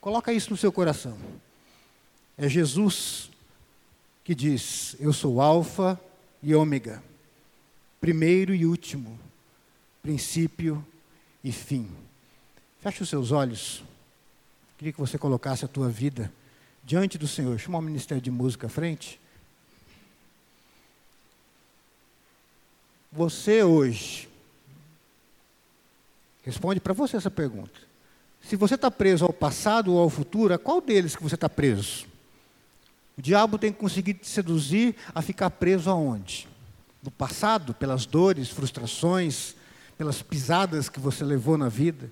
Coloca 0.00 0.32
isso 0.32 0.50
no 0.50 0.56
seu 0.56 0.72
coração. 0.72 1.16
É 2.36 2.48
Jesus 2.48 3.30
que 4.24 4.34
diz: 4.34 4.96
Eu 4.98 5.12
sou 5.12 5.40
Alfa 5.40 6.00
e 6.42 6.52
Ômega, 6.52 7.02
primeiro 8.00 8.54
e 8.54 8.64
último, 8.64 9.18
princípio 10.02 10.84
e 11.44 11.52
fim. 11.52 11.88
Feche 12.80 13.02
os 13.02 13.08
seus 13.08 13.30
olhos. 13.30 13.84
Queria 14.78 14.92
que 14.92 15.00
você 15.00 15.18
colocasse 15.18 15.64
a 15.64 15.68
tua 15.68 15.90
vida 15.90 16.32
diante 16.82 17.18
do 17.18 17.28
Senhor. 17.28 17.58
Chama 17.58 17.78
o 17.78 17.82
Ministério 17.82 18.22
de 18.22 18.30
Música 18.30 18.66
à 18.66 18.70
frente. 18.70 19.20
Você 23.12 23.62
hoje, 23.62 24.28
responde 26.42 26.80
para 26.80 26.94
você 26.94 27.16
essa 27.16 27.30
pergunta. 27.30 27.78
Se 28.40 28.56
você 28.56 28.76
está 28.76 28.90
preso 28.90 29.24
ao 29.24 29.32
passado 29.32 29.92
ou 29.92 29.98
ao 29.98 30.08
futuro, 30.08 30.54
a 30.54 30.58
qual 30.58 30.80
deles 30.80 31.14
que 31.14 31.22
você 31.22 31.34
está 31.34 31.48
preso? 31.48 32.06
O 33.18 33.22
diabo 33.22 33.58
tem 33.58 33.72
que 33.72 33.78
conseguir 33.78 34.14
te 34.14 34.26
seduzir 34.26 34.96
a 35.14 35.20
ficar 35.20 35.50
preso 35.50 35.90
aonde? 35.90 36.48
No 37.02 37.10
passado, 37.10 37.72
pelas 37.72 38.06
dores, 38.06 38.50
frustrações, 38.50 39.54
pelas 39.96 40.22
pisadas 40.22 40.88
que 40.88 41.00
você 41.00 41.24
levou 41.24 41.58
na 41.58 41.68
vida. 41.68 42.10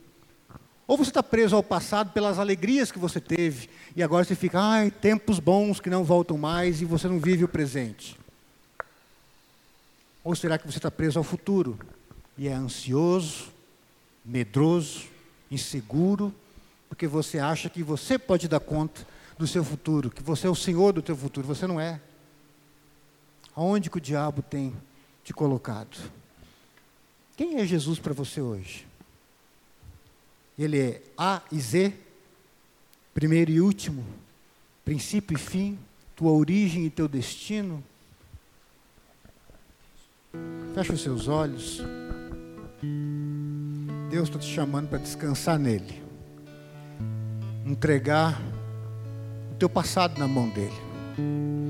Ou 0.87 0.97
você 0.97 1.11
está 1.11 1.23
preso 1.23 1.55
ao 1.55 1.63
passado 1.63 2.13
pelas 2.13 2.39
alegrias 2.39 2.91
que 2.91 2.99
você 2.99 3.21
teve, 3.21 3.69
e 3.95 4.03
agora 4.03 4.25
você 4.25 4.35
fica, 4.35 4.59
ai, 4.59 4.91
tempos 4.91 5.39
bons 5.39 5.81
que 5.81 5.91
não 5.91 6.03
voltam 6.03 6.39
mais, 6.39 6.81
e 6.81 6.87
você 6.87 7.07
não 7.09 7.21
vive 7.21 7.45
o 7.45 7.49
presente. 7.49 8.19
Ou 10.25 10.35
será 10.35 10.57
que 10.59 10.67
você 10.67 10.79
está 10.79 10.91
preso 10.91 11.19
ao 11.19 11.25
futuro, 11.25 11.79
e 12.39 12.49
é 12.49 12.55
ansioso, 12.55 13.49
medroso, 14.25 15.05
inseguro, 15.51 16.35
porque 16.89 17.07
você 17.07 17.39
acha 17.39 17.69
que 17.69 17.83
você 17.83 18.19
pode 18.19 18.49
dar 18.49 18.61
conta 18.61 19.07
do 19.39 19.47
seu 19.47 19.63
futuro, 19.63 20.11
que 20.11 20.23
você 20.23 20.47
é 20.47 20.51
o 20.51 20.55
senhor 20.55 20.93
do 20.93 21.03
teu 21.03 21.17
futuro, 21.17 21.47
você 21.47 21.67
não 21.67 21.79
é. 21.81 22.01
Aonde 23.59 23.91
que 23.91 23.99
o 23.99 24.01
diabo 24.01 24.41
tem 24.41 24.73
te 25.25 25.35
colocado? 25.35 25.99
Quem 27.37 27.59
é 27.59 27.67
Jesus 27.67 27.99
para 27.99 28.15
você 28.15 28.41
hoje? 28.41 28.87
Ele 30.57 30.79
é 30.79 31.03
A 31.19 31.43
e 31.51 31.59
Z, 31.59 31.93
primeiro 33.13 33.51
e 33.51 33.61
último, 33.61 34.07
princípio 34.85 35.37
e 35.37 35.41
fim, 35.41 35.77
tua 36.15 36.31
origem 36.31 36.87
e 36.87 36.91
teu 36.91 37.09
destino. 37.09 37.83
Fecha 40.73 40.93
os 40.93 41.03
seus 41.03 41.27
olhos. 41.27 41.83
Deus 44.09 44.29
está 44.29 44.39
te 44.39 44.47
chamando 44.47 44.89
para 44.89 44.99
descansar 44.99 45.59
nele. 45.59 46.01
Entregar 47.67 48.41
o 49.51 49.57
teu 49.57 49.69
passado 49.69 50.17
na 50.17 50.29
mão 50.29 50.49
dele. 50.49 51.68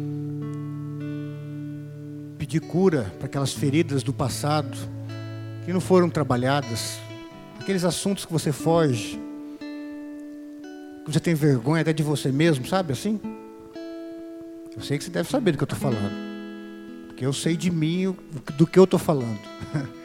Pedir 2.49 2.61
cura 2.61 3.13
para 3.19 3.27
aquelas 3.27 3.53
feridas 3.53 4.03
do 4.03 4.11
passado 4.11 4.75
que 5.67 5.71
não 5.71 5.83
foram 5.83 6.09
trabalhadas 6.09 6.99
aqueles 7.61 7.85
assuntos 7.85 8.25
que 8.25 8.33
você 8.33 8.53
foge, 8.53 9.21
que 11.05 11.13
você 11.13 11.21
tem 11.21 11.35
vergonha 11.35 11.83
até 11.83 11.93
de 11.93 12.03
você 12.03 12.33
mesmo, 12.33 12.67
sabe 12.67 12.95
assim? 12.95 13.21
Eu 14.75 14.81
sei 14.81 14.97
que 14.97 15.05
você 15.05 15.11
deve 15.11 15.29
saber 15.29 15.53
do 15.53 15.59
que 15.59 15.65
eu 15.65 15.67
estou 15.67 15.79
falando, 15.79 17.09
porque 17.09 17.27
eu 17.27 17.35
sei 17.35 17.55
de 17.55 17.71
mim 17.71 18.17
do 18.57 18.67
que 18.67 18.79
eu 18.79 18.85
estou 18.85 18.99
falando. 18.99 19.41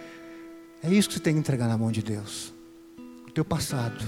É 0.83 0.89
isso 0.89 1.07
que 1.07 1.13
você 1.13 1.21
tem 1.21 1.35
que 1.35 1.39
entregar 1.39 1.69
na 1.69 1.77
mão 1.77 1.93
de 1.93 2.03
Deus, 2.03 2.53
o 3.25 3.31
teu 3.31 3.45
passado. 3.45 4.03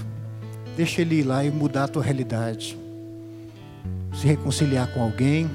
Deixa 0.76 1.00
Ele 1.00 1.20
ir 1.20 1.22
lá 1.22 1.42
e 1.42 1.50
mudar 1.50 1.84
a 1.84 1.88
tua 1.88 2.02
realidade. 2.02 2.78
Se 4.12 4.26
reconciliar 4.26 4.92
com 4.92 5.02
alguém, 5.02 5.50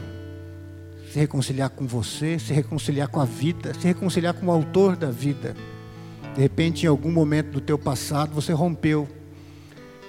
se 1.12 1.20
reconciliar 1.20 1.70
com 1.70 1.86
você, 1.86 2.40
se 2.40 2.54
reconciliar 2.54 3.10
com 3.10 3.20
a 3.20 3.26
vida, 3.26 3.74
se 3.74 3.86
reconciliar 3.86 4.34
com 4.34 4.46
o 4.46 4.52
autor 4.52 4.96
da 4.96 5.12
vida. 5.12 5.56
De 6.34 6.40
repente, 6.40 6.86
em 6.86 6.88
algum 6.88 7.12
momento 7.12 7.52
do 7.52 7.60
teu 7.60 7.78
passado, 7.78 8.34
você 8.34 8.54
rompeu. 8.54 9.10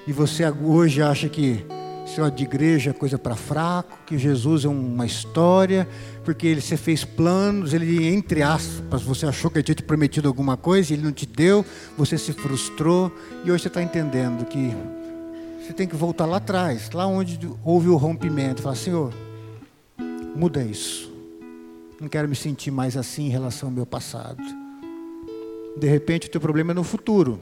E 0.07 0.13
você 0.13 0.49
hoje 0.49 1.03
acha 1.03 1.29
que 1.29 1.65
é 2.19 2.31
de 2.31 2.43
igreja 2.43 2.91
é 2.91 2.93
coisa 2.93 3.19
para 3.19 3.35
fraco, 3.35 3.99
que 4.07 4.19
Jesus 4.19 4.65
é 4.65 4.69
uma 4.69 5.07
história, 5.07 5.89
porque 6.25 6.47
ele 6.47 6.61
você 6.61 6.77
fez 6.77 7.05
planos, 7.05 7.73
ele 7.73 8.07
entre 8.07 8.43
aspas, 8.43 9.03
você 9.03 9.25
achou 9.25 9.51
que 9.51 9.59
ele 9.59 9.63
tinha 9.65 9.75
te 9.75 9.83
prometido 9.83 10.29
alguma 10.29 10.57
coisa, 10.57 10.93
e 10.93 10.97
ele 10.97 11.05
não 11.05 11.13
te 11.13 11.25
deu, 11.25 11.65
você 11.97 12.19
se 12.19 12.33
frustrou, 12.33 13.11
e 13.45 13.51
hoje 13.51 13.63
você 13.63 13.69
está 13.69 13.83
entendendo 13.83 14.45
que 14.45 14.73
Você 15.65 15.73
tem 15.73 15.87
que 15.87 15.97
voltar 15.97 16.27
lá 16.27 16.37
atrás, 16.37 16.91
lá 16.91 17.07
onde 17.07 17.39
houve 17.65 17.89
o 17.89 17.97
rompimento, 17.97 18.61
falar: 18.61 18.75
Senhor, 18.75 19.13
muda 20.35 20.63
isso. 20.63 21.13
Não 22.01 22.09
quero 22.09 22.29
me 22.29 22.35
sentir 22.35 22.71
mais 22.71 22.97
assim 22.97 23.27
em 23.27 23.31
relação 23.31 23.69
ao 23.69 23.75
meu 23.75 23.87
passado. 23.87 24.43
De 25.77 25.87
repente, 25.87 26.27
o 26.27 26.31
teu 26.31 26.41
problema 26.41 26.73
é 26.73 26.75
no 26.75 26.85
futuro. 26.85 27.41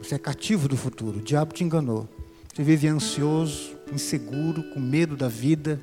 Você 0.00 0.14
é 0.14 0.18
cativo 0.18 0.68
do 0.68 0.76
futuro. 0.76 1.18
O 1.18 1.22
diabo 1.22 1.52
te 1.52 1.64
enganou. 1.64 2.08
Você 2.52 2.62
vive 2.62 2.88
ansioso, 2.88 3.76
inseguro, 3.92 4.62
com 4.74 4.80
medo 4.80 5.16
da 5.16 5.28
vida, 5.28 5.80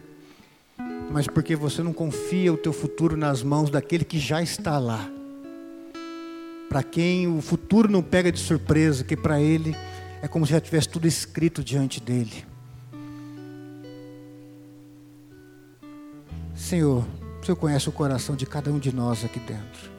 mas 1.10 1.28
porque 1.28 1.56
você 1.56 1.82
não 1.82 1.94
confia 1.94 2.52
o 2.52 2.58
teu 2.58 2.74
futuro 2.74 3.16
nas 3.16 3.42
mãos 3.42 3.70
daquele 3.70 4.04
que 4.04 4.20
já 4.20 4.42
está 4.42 4.78
lá. 4.78 5.10
Para 6.68 6.84
quem 6.84 7.28
o 7.28 7.42
futuro 7.42 7.90
não 7.90 8.02
pega 8.02 8.32
de 8.32 8.40
surpresa, 8.40 9.04
que 9.04 9.16
para 9.16 9.42
ele 9.42 9.76
é 10.22 10.28
como 10.28 10.46
se 10.46 10.52
já 10.52 10.60
tivesse 10.60 10.90
tudo 10.90 11.08
escrito 11.08 11.64
diante 11.64 12.02
dele. 12.02 12.46
Senhor, 16.56 17.06
o 17.42 17.46
Senhor 17.46 17.58
conhece 17.58 17.90
o 17.90 17.92
coração 17.92 18.36
de 18.36 18.46
cada 18.46 18.72
um 18.72 18.80
de 18.80 18.96
nós 18.96 19.24
aqui 19.26 19.40
dentro. 19.40 19.92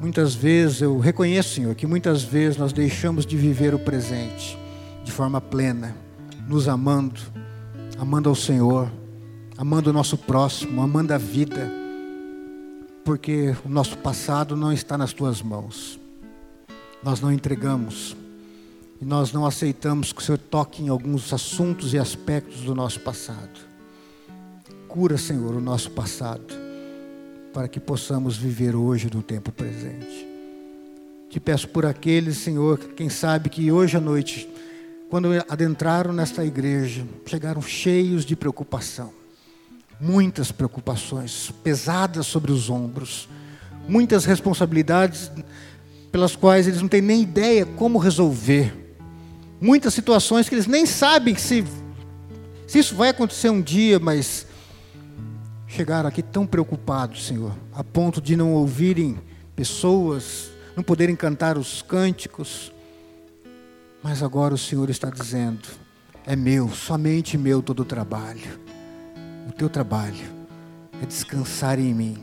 Muitas 0.00 0.34
vezes 0.34 0.82
eu 0.82 0.98
reconheço, 0.98 1.54
Senhor, 1.54 1.74
que 1.76 1.86
muitas 1.86 2.24
vezes 2.24 2.58
nós 2.58 2.72
deixamos 2.72 3.24
de 3.24 3.36
viver 3.36 3.72
o 3.72 3.78
presente 3.78 4.58
de 5.04 5.12
forma 5.12 5.40
plena, 5.40 5.94
nos 6.48 6.66
amando, 6.66 7.20
amando 7.96 8.28
ao 8.28 8.34
Senhor, 8.34 8.90
amando 9.56 9.90
o 9.90 9.92
nosso 9.92 10.18
próximo, 10.18 10.82
amando 10.82 11.14
a 11.14 11.18
vida, 11.18 11.70
porque 13.04 13.54
o 13.64 13.68
nosso 13.68 13.96
passado 13.98 14.56
não 14.56 14.72
está 14.72 14.98
nas 14.98 15.12
tuas 15.12 15.40
mãos. 15.40 15.98
Nós 17.02 17.20
não 17.20 17.32
entregamos 17.32 18.16
e 19.00 19.04
nós 19.04 19.32
não 19.32 19.46
aceitamos 19.46 20.12
que 20.12 20.20
o 20.20 20.24
Senhor 20.24 20.38
toque 20.38 20.82
em 20.82 20.88
alguns 20.88 21.32
assuntos 21.32 21.94
e 21.94 21.98
aspectos 21.98 22.62
do 22.62 22.74
nosso 22.74 22.98
passado. 23.00 23.71
Cura, 24.92 25.16
Senhor, 25.16 25.54
o 25.54 25.60
nosso 25.60 25.90
passado, 25.92 26.54
para 27.50 27.66
que 27.66 27.80
possamos 27.80 28.36
viver 28.36 28.76
hoje 28.76 29.08
no 29.10 29.22
tempo 29.22 29.50
presente. 29.50 30.28
Te 31.30 31.40
peço 31.40 31.66
por 31.66 31.86
aqueles, 31.86 32.36
Senhor, 32.36 32.76
quem 32.94 33.08
sabe 33.08 33.48
que 33.48 33.72
hoje 33.72 33.96
à 33.96 34.00
noite 34.00 34.46
quando 35.08 35.28
adentraram 35.48 36.12
nesta 36.12 36.44
igreja, 36.44 37.06
chegaram 37.24 37.62
cheios 37.62 38.22
de 38.22 38.36
preocupação. 38.36 39.10
Muitas 39.98 40.52
preocupações 40.52 41.50
pesadas 41.64 42.26
sobre 42.26 42.52
os 42.52 42.68
ombros, 42.68 43.30
muitas 43.88 44.26
responsabilidades 44.26 45.30
pelas 46.10 46.36
quais 46.36 46.68
eles 46.68 46.82
não 46.82 46.88
têm 46.88 47.00
nem 47.00 47.22
ideia 47.22 47.64
como 47.64 47.98
resolver. 47.98 48.94
Muitas 49.58 49.94
situações 49.94 50.50
que 50.50 50.54
eles 50.54 50.66
nem 50.66 50.84
sabem 50.84 51.34
se, 51.34 51.64
se 52.66 52.78
isso 52.78 52.94
vai 52.94 53.08
acontecer 53.08 53.48
um 53.48 53.62
dia, 53.62 53.98
mas 53.98 54.51
chegaram 55.72 56.06
aqui 56.06 56.22
tão 56.22 56.46
preocupados, 56.46 57.26
Senhor, 57.26 57.56
a 57.72 57.82
ponto 57.82 58.20
de 58.20 58.36
não 58.36 58.52
ouvirem 58.52 59.18
pessoas, 59.56 60.50
não 60.76 60.82
poderem 60.82 61.16
cantar 61.16 61.56
os 61.56 61.80
cânticos, 61.80 62.70
mas 64.02 64.22
agora 64.22 64.52
o 64.52 64.58
Senhor 64.58 64.90
está 64.90 65.08
dizendo: 65.08 65.66
é 66.26 66.36
meu, 66.36 66.68
somente 66.68 67.38
meu 67.38 67.62
todo 67.62 67.80
o 67.80 67.84
trabalho. 67.86 68.60
O 69.48 69.52
teu 69.52 69.68
trabalho 69.68 70.24
é 71.02 71.06
descansar 71.06 71.78
em 71.78 71.94
mim 71.94 72.18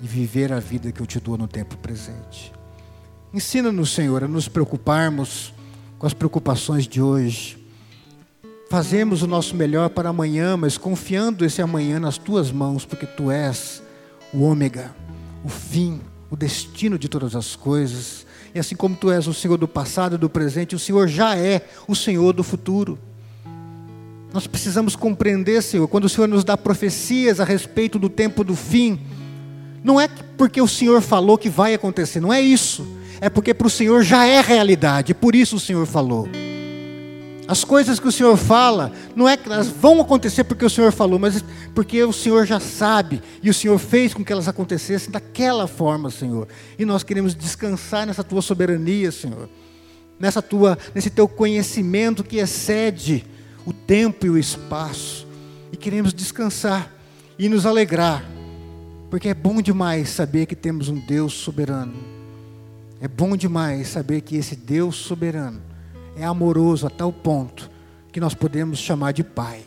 e 0.00 0.06
viver 0.06 0.52
a 0.52 0.60
vida 0.60 0.92
que 0.92 1.00
eu 1.00 1.06
te 1.06 1.18
dou 1.18 1.38
no 1.38 1.48
tempo 1.48 1.76
presente. 1.78 2.52
Ensina-nos, 3.32 3.92
Senhor, 3.92 4.24
a 4.24 4.28
nos 4.28 4.46
preocuparmos 4.46 5.54
com 5.98 6.06
as 6.06 6.14
preocupações 6.14 6.86
de 6.86 7.00
hoje. 7.00 7.58
Fazemos 8.70 9.22
o 9.22 9.26
nosso 9.26 9.56
melhor 9.56 9.88
para 9.88 10.10
amanhã, 10.10 10.54
mas 10.54 10.76
confiando 10.76 11.42
esse 11.42 11.62
amanhã 11.62 11.98
nas 11.98 12.18
tuas 12.18 12.52
mãos, 12.52 12.84
porque 12.84 13.06
tu 13.06 13.30
és 13.30 13.82
o 14.32 14.42
ômega, 14.42 14.94
o 15.42 15.48
fim, 15.48 16.02
o 16.30 16.36
destino 16.36 16.98
de 16.98 17.08
todas 17.08 17.34
as 17.34 17.56
coisas. 17.56 18.26
E 18.54 18.58
assim 18.58 18.76
como 18.76 18.94
tu 18.94 19.10
és 19.10 19.26
o 19.26 19.32
Senhor 19.32 19.56
do 19.56 19.66
passado 19.66 20.16
e 20.16 20.18
do 20.18 20.28
presente, 20.28 20.76
o 20.76 20.78
Senhor 20.78 21.08
já 21.08 21.34
é 21.34 21.66
o 21.86 21.94
Senhor 21.94 22.34
do 22.34 22.44
futuro. 22.44 22.98
Nós 24.34 24.46
precisamos 24.46 24.94
compreender, 24.94 25.62
Senhor, 25.62 25.88
quando 25.88 26.04
o 26.04 26.08
Senhor 26.08 26.28
nos 26.28 26.44
dá 26.44 26.54
profecias 26.54 27.40
a 27.40 27.44
respeito 27.44 27.98
do 27.98 28.10
tempo 28.10 28.44
do 28.44 28.54
fim, 28.54 29.00
não 29.82 29.98
é 29.98 30.08
porque 30.36 30.60
o 30.60 30.68
Senhor 30.68 31.00
falou 31.00 31.38
que 31.38 31.48
vai 31.48 31.72
acontecer, 31.72 32.20
não 32.20 32.30
é 32.30 32.42
isso. 32.42 32.86
É 33.18 33.30
porque 33.30 33.54
para 33.54 33.66
o 33.66 33.70
Senhor 33.70 34.02
já 34.02 34.26
é 34.26 34.42
realidade, 34.42 35.14
por 35.14 35.34
isso 35.34 35.56
o 35.56 35.60
Senhor 35.60 35.86
falou. 35.86 36.28
As 37.48 37.64
coisas 37.64 37.98
que 37.98 38.06
o 38.06 38.12
Senhor 38.12 38.36
fala, 38.36 38.92
não 39.16 39.26
é 39.26 39.34
que 39.34 39.48
elas 39.48 39.68
vão 39.68 40.02
acontecer 40.02 40.44
porque 40.44 40.66
o 40.66 40.68
Senhor 40.68 40.92
falou, 40.92 41.18
mas 41.18 41.42
porque 41.74 42.04
o 42.04 42.12
Senhor 42.12 42.44
já 42.44 42.60
sabe 42.60 43.22
e 43.42 43.48
o 43.48 43.54
Senhor 43.54 43.78
fez 43.78 44.12
com 44.12 44.22
que 44.22 44.30
elas 44.30 44.48
acontecessem 44.48 45.10
daquela 45.10 45.66
forma, 45.66 46.10
Senhor. 46.10 46.46
E 46.78 46.84
nós 46.84 47.02
queremos 47.02 47.34
descansar 47.34 48.06
nessa 48.06 48.22
tua 48.22 48.42
soberania, 48.42 49.10
Senhor. 49.10 49.48
Nessa 50.20 50.42
tua, 50.42 50.76
nesse 50.94 51.08
teu 51.08 51.26
conhecimento 51.26 52.22
que 52.22 52.36
excede 52.36 53.24
o 53.64 53.72
tempo 53.72 54.26
e 54.26 54.30
o 54.30 54.36
espaço. 54.36 55.26
E 55.72 55.76
queremos 55.78 56.12
descansar 56.12 56.92
e 57.38 57.48
nos 57.48 57.64
alegrar, 57.64 58.22
porque 59.08 59.30
é 59.30 59.34
bom 59.34 59.62
demais 59.62 60.10
saber 60.10 60.44
que 60.44 60.54
temos 60.54 60.90
um 60.90 61.00
Deus 61.00 61.32
soberano. 61.32 61.94
É 63.00 63.08
bom 63.08 63.34
demais 63.34 63.88
saber 63.88 64.20
que 64.20 64.36
esse 64.36 64.54
Deus 64.54 64.96
soberano 64.96 65.67
é 66.18 66.24
amoroso 66.24 66.86
a 66.86 66.90
tal 66.90 67.12
ponto 67.12 67.70
que 68.10 68.20
nós 68.20 68.34
podemos 68.34 68.78
chamar 68.78 69.12
de 69.12 69.22
Pai. 69.22 69.62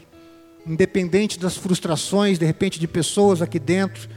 Independente 0.68 1.40
das 1.40 1.56
frustrações, 1.58 2.38
de 2.38 2.46
repente, 2.46 2.80
de 2.80 2.88
pessoas 2.88 3.42
aqui 3.42 3.58
dentro, 3.58 4.10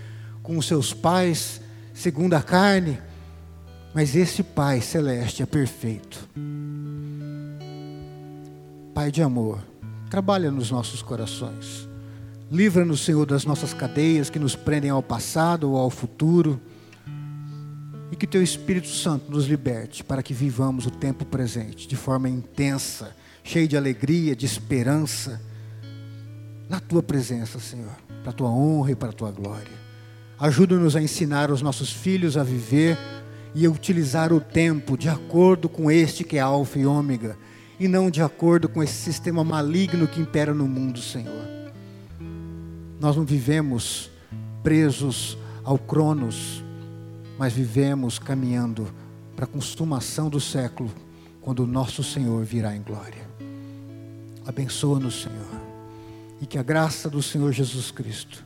com 0.42 0.58
os 0.58 0.66
seus 0.66 0.92
pais, 0.92 1.60
segundo 1.94 2.34
a 2.34 2.42
carne, 2.42 2.98
mas 3.94 4.16
esse 4.16 4.42
Pai 4.42 4.80
celeste 4.80 5.42
é 5.42 5.46
perfeito. 5.46 6.28
Pai 8.92 9.10
de 9.10 9.22
amor, 9.22 9.60
trabalha 10.10 10.50
nos 10.50 10.70
nossos 10.70 11.00
corações. 11.00 11.88
Livra-nos, 12.50 13.04
Senhor, 13.04 13.24
das 13.24 13.44
nossas 13.44 13.72
cadeias 13.72 14.28
que 14.28 14.38
nos 14.38 14.54
prendem 14.54 14.90
ao 14.90 15.02
passado 15.02 15.70
ou 15.70 15.76
ao 15.76 15.90
futuro 15.90 16.60
e 18.14 18.16
que 18.16 18.28
teu 18.28 18.44
Espírito 18.44 18.86
Santo 18.86 19.28
nos 19.28 19.46
liberte 19.46 20.04
para 20.04 20.22
que 20.22 20.32
vivamos 20.32 20.86
o 20.86 20.90
tempo 20.90 21.24
presente 21.24 21.88
de 21.88 21.96
forma 21.96 22.28
intensa, 22.28 23.12
cheia 23.42 23.66
de 23.66 23.76
alegria, 23.76 24.36
de 24.36 24.46
esperança, 24.46 25.42
na 26.68 26.78
tua 26.78 27.02
presença, 27.02 27.58
Senhor, 27.58 27.90
para 28.22 28.30
a 28.30 28.32
tua 28.32 28.48
honra 28.48 28.92
e 28.92 28.94
para 28.94 29.08
a 29.08 29.12
tua 29.12 29.32
glória. 29.32 29.72
Ajuda-nos 30.38 30.94
a 30.94 31.02
ensinar 31.02 31.50
os 31.50 31.60
nossos 31.60 31.92
filhos 31.92 32.36
a 32.36 32.44
viver 32.44 32.96
e 33.52 33.66
a 33.66 33.70
utilizar 33.70 34.32
o 34.32 34.40
tempo 34.40 34.96
de 34.96 35.08
acordo 35.08 35.68
com 35.68 35.90
este 35.90 36.22
que 36.22 36.36
é 36.36 36.40
Alfa 36.40 36.78
e 36.78 36.86
Ômega, 36.86 37.36
e 37.80 37.88
não 37.88 38.08
de 38.08 38.22
acordo 38.22 38.68
com 38.68 38.80
esse 38.80 38.94
sistema 38.94 39.42
maligno 39.42 40.06
que 40.06 40.20
impera 40.20 40.54
no 40.54 40.68
mundo, 40.68 41.00
Senhor. 41.00 41.48
Nós 43.00 43.16
não 43.16 43.24
vivemos 43.24 44.08
presos 44.62 45.36
ao 45.64 45.76
Cronos, 45.76 46.63
mas 47.38 47.52
vivemos 47.52 48.18
caminhando 48.18 48.86
para 49.34 49.44
a 49.44 49.48
consumação 49.48 50.28
do 50.28 50.40
século, 50.40 50.90
quando 51.40 51.60
o 51.60 51.66
nosso 51.66 52.02
Senhor 52.02 52.44
virá 52.44 52.74
em 52.74 52.82
glória. 52.82 53.28
Abençoa-nos, 54.46 55.22
Senhor, 55.22 55.60
e 56.40 56.46
que 56.46 56.58
a 56.58 56.62
graça 56.62 57.08
do 57.08 57.22
Senhor 57.22 57.52
Jesus 57.52 57.90
Cristo, 57.90 58.44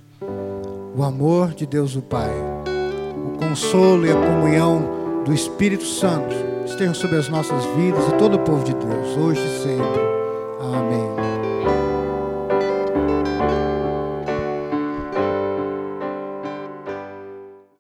o 0.97 1.03
amor 1.03 1.55
de 1.55 1.67
Deus 1.67 1.97
o 1.97 2.03
Pai, 2.03 2.33
o 3.35 3.39
consolo 3.39 4.07
e 4.07 4.11
a 4.11 4.15
comunhão 4.15 5.23
do 5.25 5.33
Espírito 5.33 5.85
Santo 5.85 6.35
estejam 6.65 6.95
sobre 6.95 7.17
as 7.17 7.29
nossas 7.29 7.65
vidas 7.77 8.07
e 8.09 8.19
todo 8.19 8.37
o 8.37 8.41
povo 8.41 8.65
de 8.65 8.75
Deus, 8.75 9.17
hoje 9.17 9.41
e 9.41 9.63
sempre. 9.63 10.01
Amém. 10.61 11.08